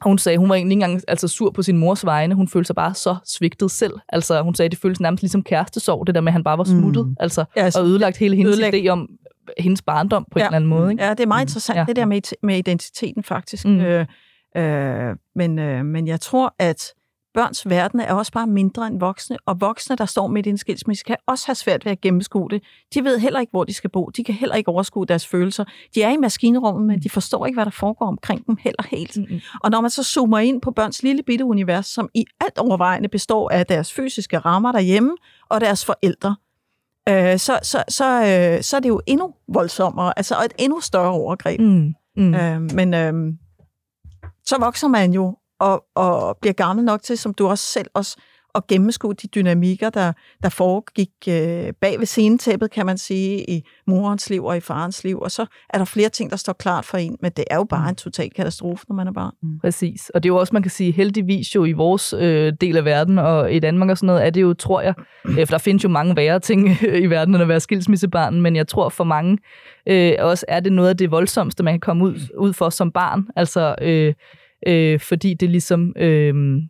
og 0.01 0.09
hun 0.09 0.17
sagde, 0.17 0.37
hun 0.37 0.49
var 0.49 0.55
egentlig 0.55 0.75
ikke 0.75 0.83
engang 0.85 1.01
altså, 1.07 1.27
sur 1.27 1.51
på 1.51 1.61
sin 1.61 1.77
mors 1.77 2.05
vegne. 2.05 2.35
Hun 2.35 2.47
følte 2.47 2.67
sig 2.67 2.75
bare 2.75 2.93
så 2.93 3.15
svigtet 3.25 3.71
selv. 3.71 3.93
Altså, 4.09 4.41
hun 4.41 4.55
sagde, 4.55 4.69
det 4.69 4.77
føltes 4.77 4.99
nærmest 4.99 5.23
ligesom 5.23 5.43
kærestesorg, 5.43 6.07
det 6.07 6.15
der 6.15 6.21
med, 6.21 6.27
at 6.29 6.33
han 6.33 6.43
bare 6.43 6.57
var 6.57 6.63
smuttet. 6.63 7.05
Mm. 7.05 7.09
Mm. 7.09 7.15
Altså, 7.19 7.45
Ja, 7.55 7.61
altså, 7.63 7.79
og 7.79 7.85
ødelagt 7.87 8.17
hele 8.17 8.35
hendes 8.35 8.55
ødelæg- 8.59 8.85
idé 8.85 8.87
om 8.87 9.09
hendes 9.57 9.81
barndom 9.81 10.25
på 10.31 10.39
ja. 10.39 10.43
En 10.43 10.47
eller 10.47 10.55
anden 10.55 10.69
måde. 10.69 10.91
Ikke? 10.91 11.03
Ja, 11.03 11.09
det 11.09 11.19
er 11.19 11.27
meget 11.27 11.43
interessant, 11.43 11.77
ja. 11.79 11.85
det 11.87 11.95
der 11.95 12.05
med, 12.05 12.21
med 12.43 12.57
identiteten 12.57 13.23
faktisk. 13.23 13.65
Mm. 13.65 13.71
Mm. 13.71 13.79
Øh, 13.81 14.05
øh, 14.57 15.15
men, 15.35 15.59
øh, 15.59 15.85
men 15.85 16.07
jeg 16.07 16.21
tror, 16.21 16.55
at 16.59 16.93
børns 17.37 17.69
verden 17.69 17.99
er 17.99 18.13
også 18.13 18.31
bare 18.31 18.47
mindre 18.47 18.87
end 18.87 18.99
voksne, 18.99 19.37
og 19.45 19.61
voksne, 19.61 19.95
der 19.95 20.05
står 20.05 20.27
midt 20.27 20.45
i 20.45 20.49
en 20.49 20.57
skilsmisse, 20.57 21.03
kan 21.03 21.15
også 21.27 21.47
have 21.47 21.55
svært 21.55 21.85
ved 21.85 21.91
at 21.91 22.01
gennemskue 22.01 22.49
det. 22.49 22.63
De 22.93 23.03
ved 23.03 23.19
heller 23.19 23.39
ikke, 23.39 23.51
hvor 23.51 23.63
de 23.63 23.73
skal 23.73 23.89
bo. 23.89 24.05
De 24.05 24.23
kan 24.23 24.35
heller 24.35 24.55
ikke 24.55 24.69
overskue 24.69 25.05
deres 25.05 25.27
følelser. 25.27 25.65
De 25.95 26.03
er 26.03 26.09
i 26.09 26.17
maskinrummet, 26.17 26.87
men 26.87 26.99
de 26.99 27.09
forstår 27.09 27.45
ikke, 27.45 27.55
hvad 27.55 27.65
der 27.65 27.71
foregår 27.71 28.05
omkring 28.05 28.47
dem 28.47 28.57
heller 28.59 28.83
helt. 28.91 29.17
Og 29.63 29.71
når 29.71 29.81
man 29.81 29.89
så 29.89 30.03
zoomer 30.03 30.39
ind 30.39 30.61
på 30.61 30.71
børns 30.71 31.03
lille 31.03 31.23
bitte 31.23 31.45
univers, 31.45 31.85
som 31.85 32.09
i 32.13 32.25
alt 32.41 32.57
overvejende 32.57 33.09
består 33.09 33.49
af 33.49 33.65
deres 33.65 33.93
fysiske 33.93 34.37
rammer 34.37 34.71
derhjemme 34.71 35.11
og 35.49 35.61
deres 35.61 35.85
forældre, 35.85 36.35
øh, 37.09 37.39
så, 37.39 37.59
så, 37.63 37.83
så, 37.89 38.05
øh, 38.05 38.63
så 38.63 38.75
er 38.75 38.79
det 38.79 38.89
jo 38.89 39.01
endnu 39.07 39.33
voldsommere, 39.47 40.13
altså 40.17 40.35
et 40.45 40.53
endnu 40.59 40.79
større 40.79 41.11
overgreb. 41.11 41.59
Mm. 41.59 41.93
Mm. 42.17 42.33
Øh, 42.33 42.61
men 42.61 42.93
øh, 42.93 43.13
så 44.45 44.55
vokser 44.59 44.87
man 44.87 45.13
jo 45.13 45.37
og, 45.59 45.85
og 45.95 46.37
bliver 46.41 46.53
gammel 46.53 46.85
nok 46.85 47.03
til, 47.03 47.17
som 47.17 47.33
du 47.33 47.47
også 47.47 47.65
selv 47.65 47.87
også, 47.93 48.17
at 48.55 48.67
gennemskue 48.67 49.13
de 49.13 49.27
dynamikker, 49.27 49.89
der, 49.89 50.13
der 50.43 50.49
foregik 50.49 51.09
øh, 51.27 51.73
bag 51.81 51.99
ved 51.99 52.05
scenetæppet, 52.05 52.71
kan 52.71 52.85
man 52.85 52.97
sige, 52.97 53.49
i 53.49 53.63
morens 53.87 54.29
liv 54.29 54.45
og 54.45 54.57
i 54.57 54.59
farens 54.59 55.03
liv. 55.03 55.19
Og 55.19 55.31
så 55.31 55.45
er 55.69 55.77
der 55.77 55.85
flere 55.85 56.09
ting, 56.09 56.31
der 56.31 56.37
står 56.37 56.53
klart 56.53 56.85
for 56.85 56.97
en, 56.97 57.17
men 57.21 57.31
det 57.37 57.45
er 57.51 57.55
jo 57.55 57.63
bare 57.63 57.89
en 57.89 57.95
total 57.95 58.29
katastrofe, 58.29 58.85
når 58.89 58.95
man 58.95 59.07
er 59.07 59.11
barn. 59.11 59.33
Præcis. 59.61 60.09
Og 60.09 60.23
det 60.23 60.29
er 60.29 60.33
jo 60.33 60.37
også, 60.37 60.53
man 60.53 60.61
kan 60.61 60.71
sige, 60.71 60.91
heldigvis 60.91 61.55
jo 61.55 61.65
i 61.65 61.71
vores 61.71 62.13
øh, 62.13 62.53
del 62.61 62.77
af 62.77 62.85
verden 62.85 63.17
og 63.19 63.53
i 63.53 63.59
Danmark 63.59 63.89
og 63.89 63.97
sådan 63.97 64.07
noget, 64.07 64.25
er 64.25 64.29
det 64.29 64.41
jo, 64.41 64.53
tror 64.53 64.81
jeg, 64.81 64.93
øh, 65.25 65.47
for 65.47 65.53
der 65.53 65.57
findes 65.57 65.83
jo 65.83 65.89
mange 65.89 66.15
værre 66.15 66.39
ting 66.39 66.69
i 67.03 67.05
verden 67.05 67.35
end 67.35 67.41
at 67.41 67.47
være 67.47 67.59
skilsmissebarn, 67.59 68.41
men 68.41 68.55
jeg 68.55 68.67
tror 68.67 68.89
for 68.89 69.03
mange 69.03 69.37
øh, 69.87 70.13
også 70.19 70.45
er 70.47 70.59
det 70.59 70.71
noget 70.73 70.89
af 70.89 70.97
det 70.97 71.11
voldsomste, 71.11 71.63
man 71.63 71.73
kan 71.73 71.79
komme 71.79 72.03
ud, 72.05 72.19
ud 72.37 72.53
for 72.53 72.69
som 72.69 72.91
barn. 72.91 73.27
Altså, 73.35 73.75
øh, 73.81 74.13
øh, 74.67 74.99
fordi 74.99 75.33
det 75.33 75.49
ligesom... 75.49 75.93
Øh, 75.97 76.61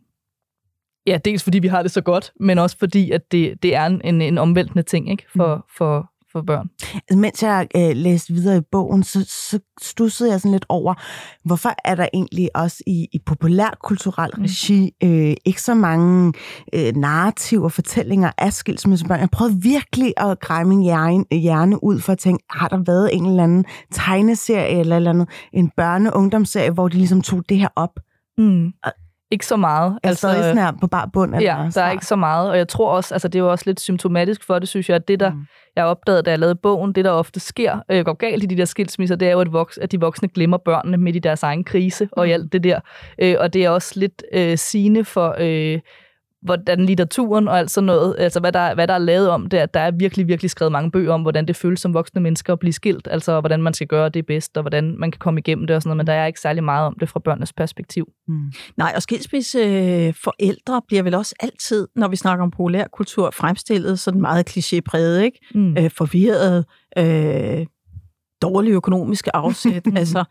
Ja, 1.08 1.18
dels 1.26 1.44
fordi 1.44 1.60
vi 1.60 1.68
har 1.68 1.82
det 1.82 1.92
så 1.92 2.02
godt, 2.02 2.32
men 2.40 2.58
også 2.58 2.78
fordi, 2.78 3.12
at 3.12 3.32
det, 3.32 3.64
det 3.64 3.76
er 3.76 3.86
en, 3.86 4.22
en 4.22 4.38
omvæltende 4.38 4.84
ting 4.84 5.12
ikke? 5.12 5.26
For, 5.36 5.66
for, 5.78 6.12
for 6.38 6.42
børn. 6.42 6.70
Altså, 6.94 7.18
mens 7.18 7.44
jeg 7.44 7.68
øh, 7.76 7.96
læste 7.96 8.34
videre 8.34 8.58
i 8.58 8.62
bogen, 8.72 9.04
så, 9.04 9.26
så 9.50 9.60
stussede 9.82 10.32
jeg 10.32 10.42
sådan 10.42 10.52
lidt 10.52 10.66
over, 10.70 10.94
hvorfor 11.44 11.70
er 11.86 11.96
der 11.96 12.08
egentlig 12.14 12.50
også 12.56 12.84
i, 12.88 13.08
i 13.14 13.20
populærkulturel 13.26 14.32
regi 14.32 14.92
øh, 15.04 15.36
ikke 15.46 15.62
så 15.62 15.74
mange 15.74 16.34
øh, 16.74 16.96
narrativer 16.96 17.64
og 17.64 17.72
fortællinger 17.72 18.32
af 18.38 18.54
skilsmissebørn. 18.54 19.20
Jeg 19.20 19.30
prøvede 19.30 19.62
virkelig 19.62 20.14
at 20.18 20.40
greje 20.40 20.66
min 20.66 20.82
hjerne, 20.82 21.26
hjerne 21.32 21.84
ud 21.84 22.00
for 22.00 22.12
at 22.12 22.20
tænke, 22.20 22.44
har 22.50 22.68
der 22.68 22.78
været 22.86 23.10
en 23.14 23.26
eller 23.26 23.44
anden 23.44 23.66
tegneserie 23.92 24.80
eller, 24.80 24.96
eller 24.96 25.10
andet, 25.10 25.30
en 25.54 25.72
børne-ungdomsserie, 25.78 26.72
hvor 26.72 26.88
de 26.88 26.98
ligesom 26.98 27.22
tog 27.22 27.44
det 27.50 27.58
her 27.58 27.70
op? 27.76 28.00
Mm. 28.38 28.74
Ikke 29.32 29.46
så 29.46 29.56
meget. 29.56 30.00
Altså, 30.04 30.28
altså 30.28 30.44
sådan 30.44 30.58
her 30.58 30.72
på 30.82 30.88
bar 30.88 31.10
bund? 31.14 31.36
Eller 31.36 31.54
Ja, 31.64 31.70
der 31.76 31.82
er 31.82 31.92
ikke 31.92 32.06
så 32.06 32.16
meget, 32.16 32.50
og 32.50 32.58
jeg 32.58 32.68
tror 32.68 32.92
også, 32.92 33.14
altså 33.14 33.28
det 33.28 33.40
er 33.40 33.44
jo 33.44 33.52
også 33.52 33.64
lidt 33.68 33.80
symptomatisk 33.80 34.44
for 34.44 34.60
det, 34.60 34.70
synes 34.70 34.90
jeg, 34.90 34.96
at 34.96 35.08
det 35.08 35.20
der, 35.20 35.30
Mm. 35.32 35.36
mm. 35.38 35.46
jeg 35.76 35.86
opdagede, 35.86 36.22
da 36.22 36.30
jeg 36.30 36.40
lavede 36.40 36.56
bogen, 36.56 36.94
det 36.94 37.06
der 37.06 37.12
ofte 37.12 37.40
sker, 37.40 37.80
øh, 37.92 38.06
går 38.06 38.14
galt 38.14 38.44
i 38.44 38.46
de 38.46 38.58
der 38.58 38.66
skilsmisser, 38.66 39.16
det 39.16 39.28
er 39.28 39.32
jo, 39.32 39.40
at, 39.40 39.54
voks, 39.54 39.78
at 39.78 39.92
de 39.92 40.00
voksne 40.00 40.28
glemmer 40.28 40.58
børnene 40.58 40.98
midt 40.98 41.16
i 41.16 41.20
deres 41.20 41.44
egen 41.44 41.64
krise 41.64 42.10
og 42.12 42.28
i 42.28 42.32
alt 42.32 42.54
det 42.54 42.64
der. 42.64 42.80
Øh, 43.22 43.36
og 43.40 43.54
det 43.54 43.66
er 43.66 43.70
også 43.70 44.00
lidt 44.00 44.24
øh, 44.34 44.58
sigende 44.58 45.06
for, 45.06 45.36
øh, 45.40 45.80
hvordan 46.42 46.86
litteraturen 46.86 47.48
og 47.48 47.60
alt 47.60 47.72
sådan 47.72 47.86
noget, 47.86 48.16
altså 48.18 48.40
hvad 48.40 48.52
der, 48.52 48.74
hvad 48.74 48.88
der 48.88 48.94
er 48.94 48.98
lavet 48.98 49.30
om 49.30 49.50
det, 49.50 49.58
at 49.58 49.74
der 49.74 49.80
er 49.80 49.92
virkelig, 49.92 50.28
virkelig 50.28 50.52
skrevet 50.52 50.72
mange 50.72 50.92
bøger 50.92 51.14
om, 51.14 51.22
hvordan 51.22 51.48
det 51.48 51.56
føles 51.56 51.80
som 51.80 51.94
voksne 51.94 52.22
mennesker 52.22 52.54
at 52.54 52.60
blive 52.60 52.74
skilt, 52.74 53.08
altså 53.12 53.40
hvordan 53.40 53.62
man 53.62 53.74
skal 53.74 53.88
gøre 53.88 54.10
det 54.10 54.26
bedst, 54.26 54.58
og 54.58 54.64
hvordan 54.64 54.96
man 55.00 55.12
kan 55.12 55.20
komme 55.20 55.40
igennem 55.40 55.68
det 55.68 55.76
og 55.76 55.82
sådan 55.82 55.90
noget, 55.90 55.98
men 55.98 56.08
der 56.08 56.14
er 56.14 56.26
ikke 56.26 56.40
særlig 56.40 56.64
meget 56.64 56.88
om 56.88 56.96
det 57.00 57.10
fra 57.10 57.20
børnenes 57.20 57.54
perspektiv. 57.54 58.08
Mm. 58.28 58.52
Nej, 58.78 58.94
og 58.96 59.02
skilsmisse 59.02 59.60
øh, 59.60 60.14
forældre 60.24 60.82
bliver 60.88 61.04
vel 61.04 61.14
også 61.14 61.36
altid, 61.40 61.88
når 61.96 62.08
vi 62.08 62.16
snakker 62.16 62.44
om 62.44 62.52
populærkultur, 62.52 63.32
fremstillet 63.32 64.00
sådan 64.00 64.22
meget 64.22 64.50
klichépræget, 64.50 65.20
ikke? 65.20 65.40
Mm. 65.56 65.78
øh, 65.78 65.92
forvirret, 65.92 66.66
øh, 66.98 67.66
dårlige 68.42 68.74
økonomiske 68.74 69.36
afsæt. 69.36 69.88
altså, 69.96 70.24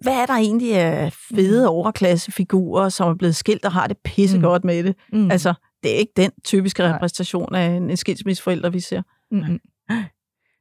hvad 0.00 0.12
er 0.12 0.26
der 0.26 0.34
egentlig 0.34 0.74
af 0.74 1.12
fede 1.12 1.68
overklassefigurer, 1.68 2.88
som 2.88 3.08
er 3.08 3.14
blevet 3.14 3.36
skilt 3.36 3.64
og 3.64 3.72
har 3.72 3.86
det 3.86 3.96
pissegodt 4.04 4.64
med 4.64 4.84
det? 4.84 4.96
Mm. 5.12 5.30
Altså, 5.30 5.54
det 5.82 5.94
er 5.94 5.96
ikke 5.96 6.12
den 6.16 6.30
typiske 6.44 6.94
repræsentation 6.94 7.54
af 7.54 7.66
en, 7.66 7.90
en 7.90 7.96
skilsmisseforælder, 7.96 8.70
vi 8.70 8.80
ser. 8.80 9.02
Mm-mm. 9.30 9.60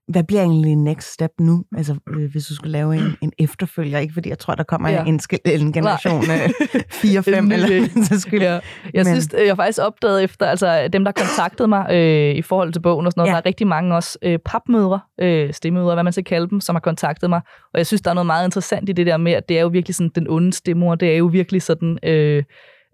Hvad 0.10 0.24
bliver 0.24 0.41
egentlig 0.41 0.76
next 0.76 1.14
step 1.14 1.32
nu? 1.39 1.64
Altså, 1.78 1.95
øh, 2.18 2.32
hvis 2.32 2.45
du 2.45 2.55
skulle 2.55 2.72
lave 2.72 2.95
en, 2.95 3.16
en 3.22 3.32
efterfølger, 3.39 3.99
ikke 3.99 4.14
fordi 4.14 4.30
jeg 4.30 4.39
tror, 4.39 4.55
der 4.55 4.64
kommer 4.64 4.89
Ja. 4.89 5.03
en, 5.03 5.20
en 5.45 5.74
generation 5.74 6.24
Nej. 6.28 6.47
4-5 6.47 7.36
En 7.38 7.47
ny 7.49 7.53
eller 7.53 7.88
så 8.10 8.20
skyld. 8.20 8.41
Ja. 8.41 8.51
Jeg 8.53 8.62
Men- 8.93 9.05
synes, 9.05 9.28
jeg 9.34 9.47
har 9.47 9.55
faktisk 9.55 9.80
opdaget 9.82 10.24
efter, 10.24 10.45
altså 10.45 10.88
dem, 10.93 11.03
der 11.03 11.12
kontaktede 11.12 11.68
mig 11.68 11.86
øh, 11.91 12.36
i 12.36 12.41
forhold 12.41 12.74
til 12.74 12.80
bogen 12.80 13.05
og 13.05 13.12
sådan 13.12 13.20
noget, 13.22 13.28
ja. 13.30 13.32
der 13.34 13.38
er 13.41 13.45
rigtig 13.45 13.68
mange 13.68 13.95
også 13.95 14.18
øh, 14.22 14.39
papmødre, 14.45 14.99
øh, 15.22 15.53
stemmødre, 15.53 15.93
hvad 15.93 16.03
man 16.03 16.14
skal 16.14 16.24
kalde 16.24 16.49
dem, 16.49 16.62
som 16.62 16.76
har 16.76 16.80
kontaktet 16.80 17.30
mig. 17.30 17.41
Og 17.74 17.78
jeg 17.78 17.88
synes, 17.88 18.01
der 18.01 18.10
er 18.10 18.14
noget 18.14 18.26
meget 18.26 18.47
interessant 18.47 18.89
i 18.89 18.91
det 18.91 19.05
der 19.05 19.18
med, 19.18 19.32
at 19.32 19.49
det 19.49 19.57
er 19.57 19.62
jo 19.62 19.68
virkelig 19.68 19.95
sådan 19.95 20.12
den 20.16 20.30
onde 20.30 20.53
stemmor, 20.53 20.95
det 20.95 21.14
er 21.14 21.18
jo 21.18 21.26
virkelig 21.26 21.62
sådan, 21.62 21.97
øh, 22.03 22.43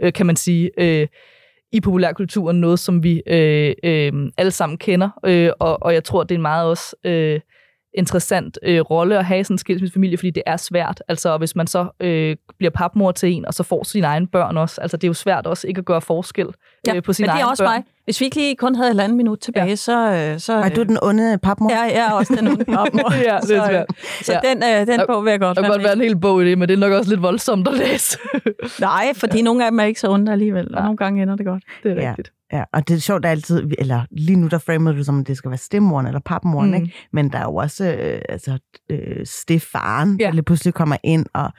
øh, 0.03 0.13
kan 0.13 0.26
man 0.26 0.36
sige, 0.36 0.70
øh, 0.80 1.07
i 1.76 1.82
populærkulturen 1.82 2.61
noget, 2.61 2.80
som 2.80 3.03
vi 3.03 3.21
øh, 3.28 3.73
øh, 3.84 4.32
alle 4.38 4.51
sammen 4.51 4.78
kender. 4.78 5.09
Øh, 5.26 5.51
og, 5.59 5.84
og 5.84 5.93
jeg 5.93 6.03
tror, 6.03 6.23
det 6.23 6.36
er 6.36 6.39
meget 6.39 6.69
også 6.69 6.95
øh, 7.03 7.39
interessant 7.98 8.58
øh, 8.64 8.82
rolle 8.82 9.18
at 9.18 9.26
have 9.26 9.39
i 9.39 9.43
sådan 9.43 9.54
en 9.54 9.58
skilsmissefamilie, 9.58 10.18
fordi 10.18 10.30
det 10.32 10.43
er 10.46 10.58
svært. 10.58 11.04
Altså, 11.08 11.38
hvis 11.38 11.56
man 11.56 11.68
så 11.68 11.88
øh, 12.00 12.36
bliver 12.58 12.72
papmor 12.72 13.12
til 13.12 13.32
en, 13.32 13.46
og 13.46 13.54
så 13.54 13.64
får 13.64 13.84
sine 13.84 14.08
egne 14.08 14.28
børn 14.28 14.58
også. 14.58 14.82
Altså, 14.82 14.98
det 14.98 15.04
er 15.04 15.08
jo 15.10 15.14
svært 15.14 15.48
også 15.48 15.68
ikke 15.68 15.80
at 15.80 15.86
gøre 15.86 16.02
forskel 16.02 16.48
øh, 16.96 17.04
på 17.04 17.14
sine 17.14 17.26
men 17.28 17.30
det 17.34 17.39
er 17.39 17.43
egne 17.43 17.50
også 17.52 17.64
børn. 17.64 17.72
mig. 17.74 17.84
Hvis 18.06 18.20
vi 18.20 18.26
ikke 18.26 18.38
lige 18.38 18.56
kun 18.56 18.76
havde 18.76 18.91
et 18.91 19.00
andet 19.00 19.18
minut 19.18 19.39
tilbage, 19.39 19.68
ja. 19.68 19.76
så... 19.76 20.12
øh, 20.12 20.39
så 20.39 20.62
Og 20.62 20.76
du 20.76 20.82
er 20.82 20.86
den 20.86 20.98
onde 21.02 21.38
papmor? 21.38 21.72
Ja, 21.72 21.80
jeg 21.82 22.08
er 22.08 22.12
også 22.12 22.36
den 22.36 22.48
onde 22.48 22.66
papmor. 22.66 23.14
Ja, 23.18 23.20
det 23.20 23.28
er 23.34 23.39
så, 23.41 23.66
svært. 23.68 23.86
Så 24.22 24.34
Ja. 24.43 24.50
den, 24.50 24.64
øh, 24.64 24.88
den 24.88 25.02
bog 25.08 25.26
vil 25.26 25.32
jeg 25.32 25.39
godt 25.39 25.56
Der 25.56 25.62
kan 25.62 25.70
være 25.70 25.78
godt 25.78 25.84
være 25.84 25.93
en 25.93 26.02
hel 26.02 26.18
bog 26.20 26.43
i 26.43 26.50
det, 26.50 26.58
men 26.58 26.68
det 26.70 26.74
er 26.76 26.80
nok 26.80 26.91
også 26.91 27.10
lidt 27.10 27.22
voldsomt 27.22 27.68
at 27.68 27.74
læse. 27.74 28.18
Nej, 28.80 29.06
fordi 29.16 29.41
nogle 29.41 29.66
af 29.66 29.72
dem 29.72 29.80
er 29.80 29.84
ikke 29.84 30.00
så 30.00 30.10
onde 30.10 30.32
alligevel, 30.32 30.66
og 30.66 30.72
Nej. 30.72 30.82
nogle 30.84 30.98
gange 30.98 31.22
ender 31.24 31.36
det 31.36 31.46
godt. 31.46 31.64
det 31.84 31.91
er 31.91 32.02
Ja. 32.02 32.10
rigtigt. 32.10 32.32
Ja, 32.54 32.64
og 32.74 32.88
det 32.88 32.96
er 32.96 33.00
sjovt, 33.00 33.26
at 33.26 33.32
altid, 33.32 33.72
eller 33.80 34.06
lige 34.12 34.36
nu 34.36 34.48
der 34.48 34.58
framer 34.58 34.91
du 34.91 35.04
som, 35.04 35.20
at 35.20 35.28
det 35.28 35.38
skal 35.38 35.52
være 35.52 35.58
stemmoren 35.58 36.06
eller 36.08 36.20
papmoren, 36.26 36.70
Mm. 36.70 36.76
ikke? 36.76 36.93
men 37.14 37.32
der 37.32 37.38
er 37.39 37.43
jo 37.43 37.56
også 37.56 37.86
øh, 37.96 38.22
altså, 38.30 38.60
øh, 38.91 39.26
stefaren, 39.26 40.18
Ja. 40.20 40.32
der 40.36 40.41
pludselig 40.41 40.74
kommer 40.74 40.98
ind 41.04 41.26
og 41.34 41.52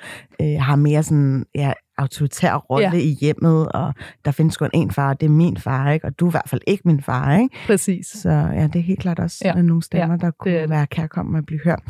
øh, 0.43 0.61
har 0.61 0.76
mere 0.76 1.03
sådan, 1.03 1.45
ja, 1.55 1.72
autoritær 1.99 2.55
rolle 2.55 2.86
Ja. 2.88 2.92
i 3.03 3.16
hjemmet, 3.20 3.68
og 3.72 3.94
der 4.24 4.30
findes 4.30 4.57
kun 4.57 4.70
en 4.74 4.90
far, 4.90 5.14
det 5.14 5.26
er 5.26 5.30
min 5.30 5.57
far, 5.57 5.90
ikke? 5.90 6.07
og 6.07 6.20
du 6.20 6.26
er 6.26 6.30
i 6.30 6.32
hvert 6.32 6.49
fald 6.49 6.61
ikke 6.66 6.82
min 6.84 7.03
far. 7.03 7.36
Ikke? 7.38 7.57
Præcis. 7.66 8.07
Så 8.07 8.30
ja, 8.30 8.66
det 8.72 8.76
er 8.76 8.82
helt 8.82 9.01
klart 9.01 9.18
også 9.18 9.38
Ja. 9.44 9.53
ja. 9.57 9.62
nogle 9.62 9.82
stemmer, 9.82 10.14
Ja, 10.14 10.26
der 10.26 10.30
kunne 10.30 10.55
det. 10.61 10.70
være 10.70 10.86
kærkommende 10.86 11.38
at 11.38 11.47
blive 11.47 11.61
hørt. 11.64 11.82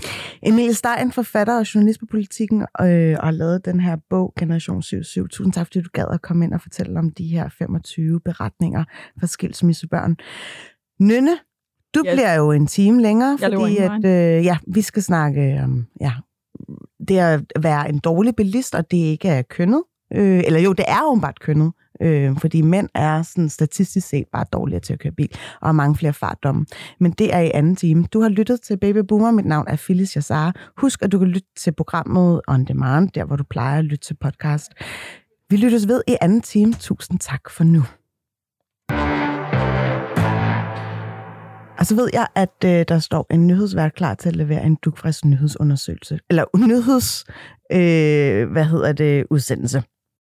Emilie 0.43 0.75
Stein, 0.75 1.13
forfatter 1.13 1.59
og 1.59 1.75
journalist 1.75 2.01
på 2.01 2.07
politikken, 2.11 2.61
øh, 2.61 2.67
og 3.19 3.25
har 3.27 3.31
lavet 3.31 3.65
den 3.65 3.81
her 3.81 3.97
bog, 4.11 4.33
Generation 4.39 4.83
77. 4.83 5.33
Tusind 5.33 5.53
tak, 5.53 5.67
fordi 5.67 5.81
du 5.81 5.89
gad 5.93 6.05
at 6.13 6.23
komme 6.23 6.45
ind 6.45 6.53
og 6.55 6.61
fortælle 6.61 6.99
om 6.99 7.11
de 7.11 7.27
her 7.27 7.49
25 7.59 8.21
beretninger 8.21 8.85
fra 9.21 9.27
skilsmissebørn. 9.27 10.17
Nynne, 11.01 11.37
du 11.95 12.03
Yes. 12.07 12.13
bliver 12.15 12.35
jo 12.35 12.51
en 12.53 12.67
time 12.67 13.03
længere, 13.03 13.39
Jeg 13.41 13.53
fordi 13.53 13.77
at, 13.77 14.05
øh, 14.05 14.45
ja, 14.45 14.59
vi 14.75 14.81
skal 14.83 15.03
snakke 15.03 15.61
om 15.65 15.87
ja, 16.01 16.13
det 17.09 17.19
at 17.19 17.41
være 17.61 17.89
en 17.89 17.99
dårlig 17.99 18.37
bilist, 18.37 18.75
og 18.75 18.91
det 18.91 18.97
ikke 18.97 19.29
er 19.29 19.43
kønnet. 19.43 19.83
Øh, 20.15 20.43
eller 20.47 20.61
jo, 20.61 20.73
det 20.73 20.85
er 20.89 21.11
åbenbart 21.11 21.41
kønnet, 21.41 21.73
øh, 22.03 22.37
fordi 22.39 22.63
mænd 22.63 22.89
er 22.95 23.23
sådan 23.23 23.49
statistisk 23.49 24.09
set 24.09 24.25
bare 24.33 24.45
dårligere 24.53 24.81
til 24.81 24.93
at 24.93 24.99
køre 24.99 25.13
bil, 25.13 25.31
og 25.61 25.69
har 25.69 25.73
mange 25.73 25.97
flere 25.97 26.13
fartdomme. 26.13 26.67
Men 27.01 27.13
det 27.13 27.35
er 27.35 27.41
i 27.41 27.51
anden 27.55 27.77
time. 27.77 28.07
Du 28.13 28.21
har 28.21 28.29
lyttet 28.29 28.61
til 28.61 28.79
Baby 28.79 28.99
Boomer. 28.99 29.31
Mit 29.31 29.47
navn 29.47 29.67
er 29.69 29.77
Phyllis 29.77 30.17
Jassar. 30.17 30.71
Husk, 30.77 31.03
at 31.03 31.13
du 31.13 31.19
kan 31.19 31.29
lytte 31.29 31.49
til 31.57 31.73
programmet 31.73 32.41
On 32.49 32.65
Demand, 32.65 33.09
der 33.09 33.25
hvor 33.25 33.37
du 33.37 33.45
plejer 33.51 33.79
at 33.79 33.85
lytte 33.85 34.05
til 34.07 34.15
podcast. 34.15 34.73
Vi 35.51 35.57
lyttes 35.57 35.89
ved 35.89 36.03
i 36.09 36.17
anden 36.21 36.41
time. 36.41 36.73
Tusind 36.73 37.19
tak 37.19 37.51
for 37.51 37.65
nu. 37.65 37.83
Og 41.79 41.87
så 41.87 41.95
ved 41.97 42.09
jeg, 42.13 42.27
at 42.35 42.65
øh, 42.65 42.85
der 42.89 42.99
står 42.99 43.27
en 43.31 43.47
nyhedsvært 43.47 43.95
klar 43.95 44.15
til 44.15 44.29
at 44.29 44.37
levere 44.37 44.65
en 44.65 44.77
dukfrisk 44.85 45.25
nyhedsundersøgelse. 45.25 46.19
Eller 46.31 46.45
nyheds... 46.57 47.25
Øh, 47.73 48.53
hvad 48.53 48.65
hedder 48.65 48.93
det? 48.93 49.27
Udsendelse. 49.31 49.83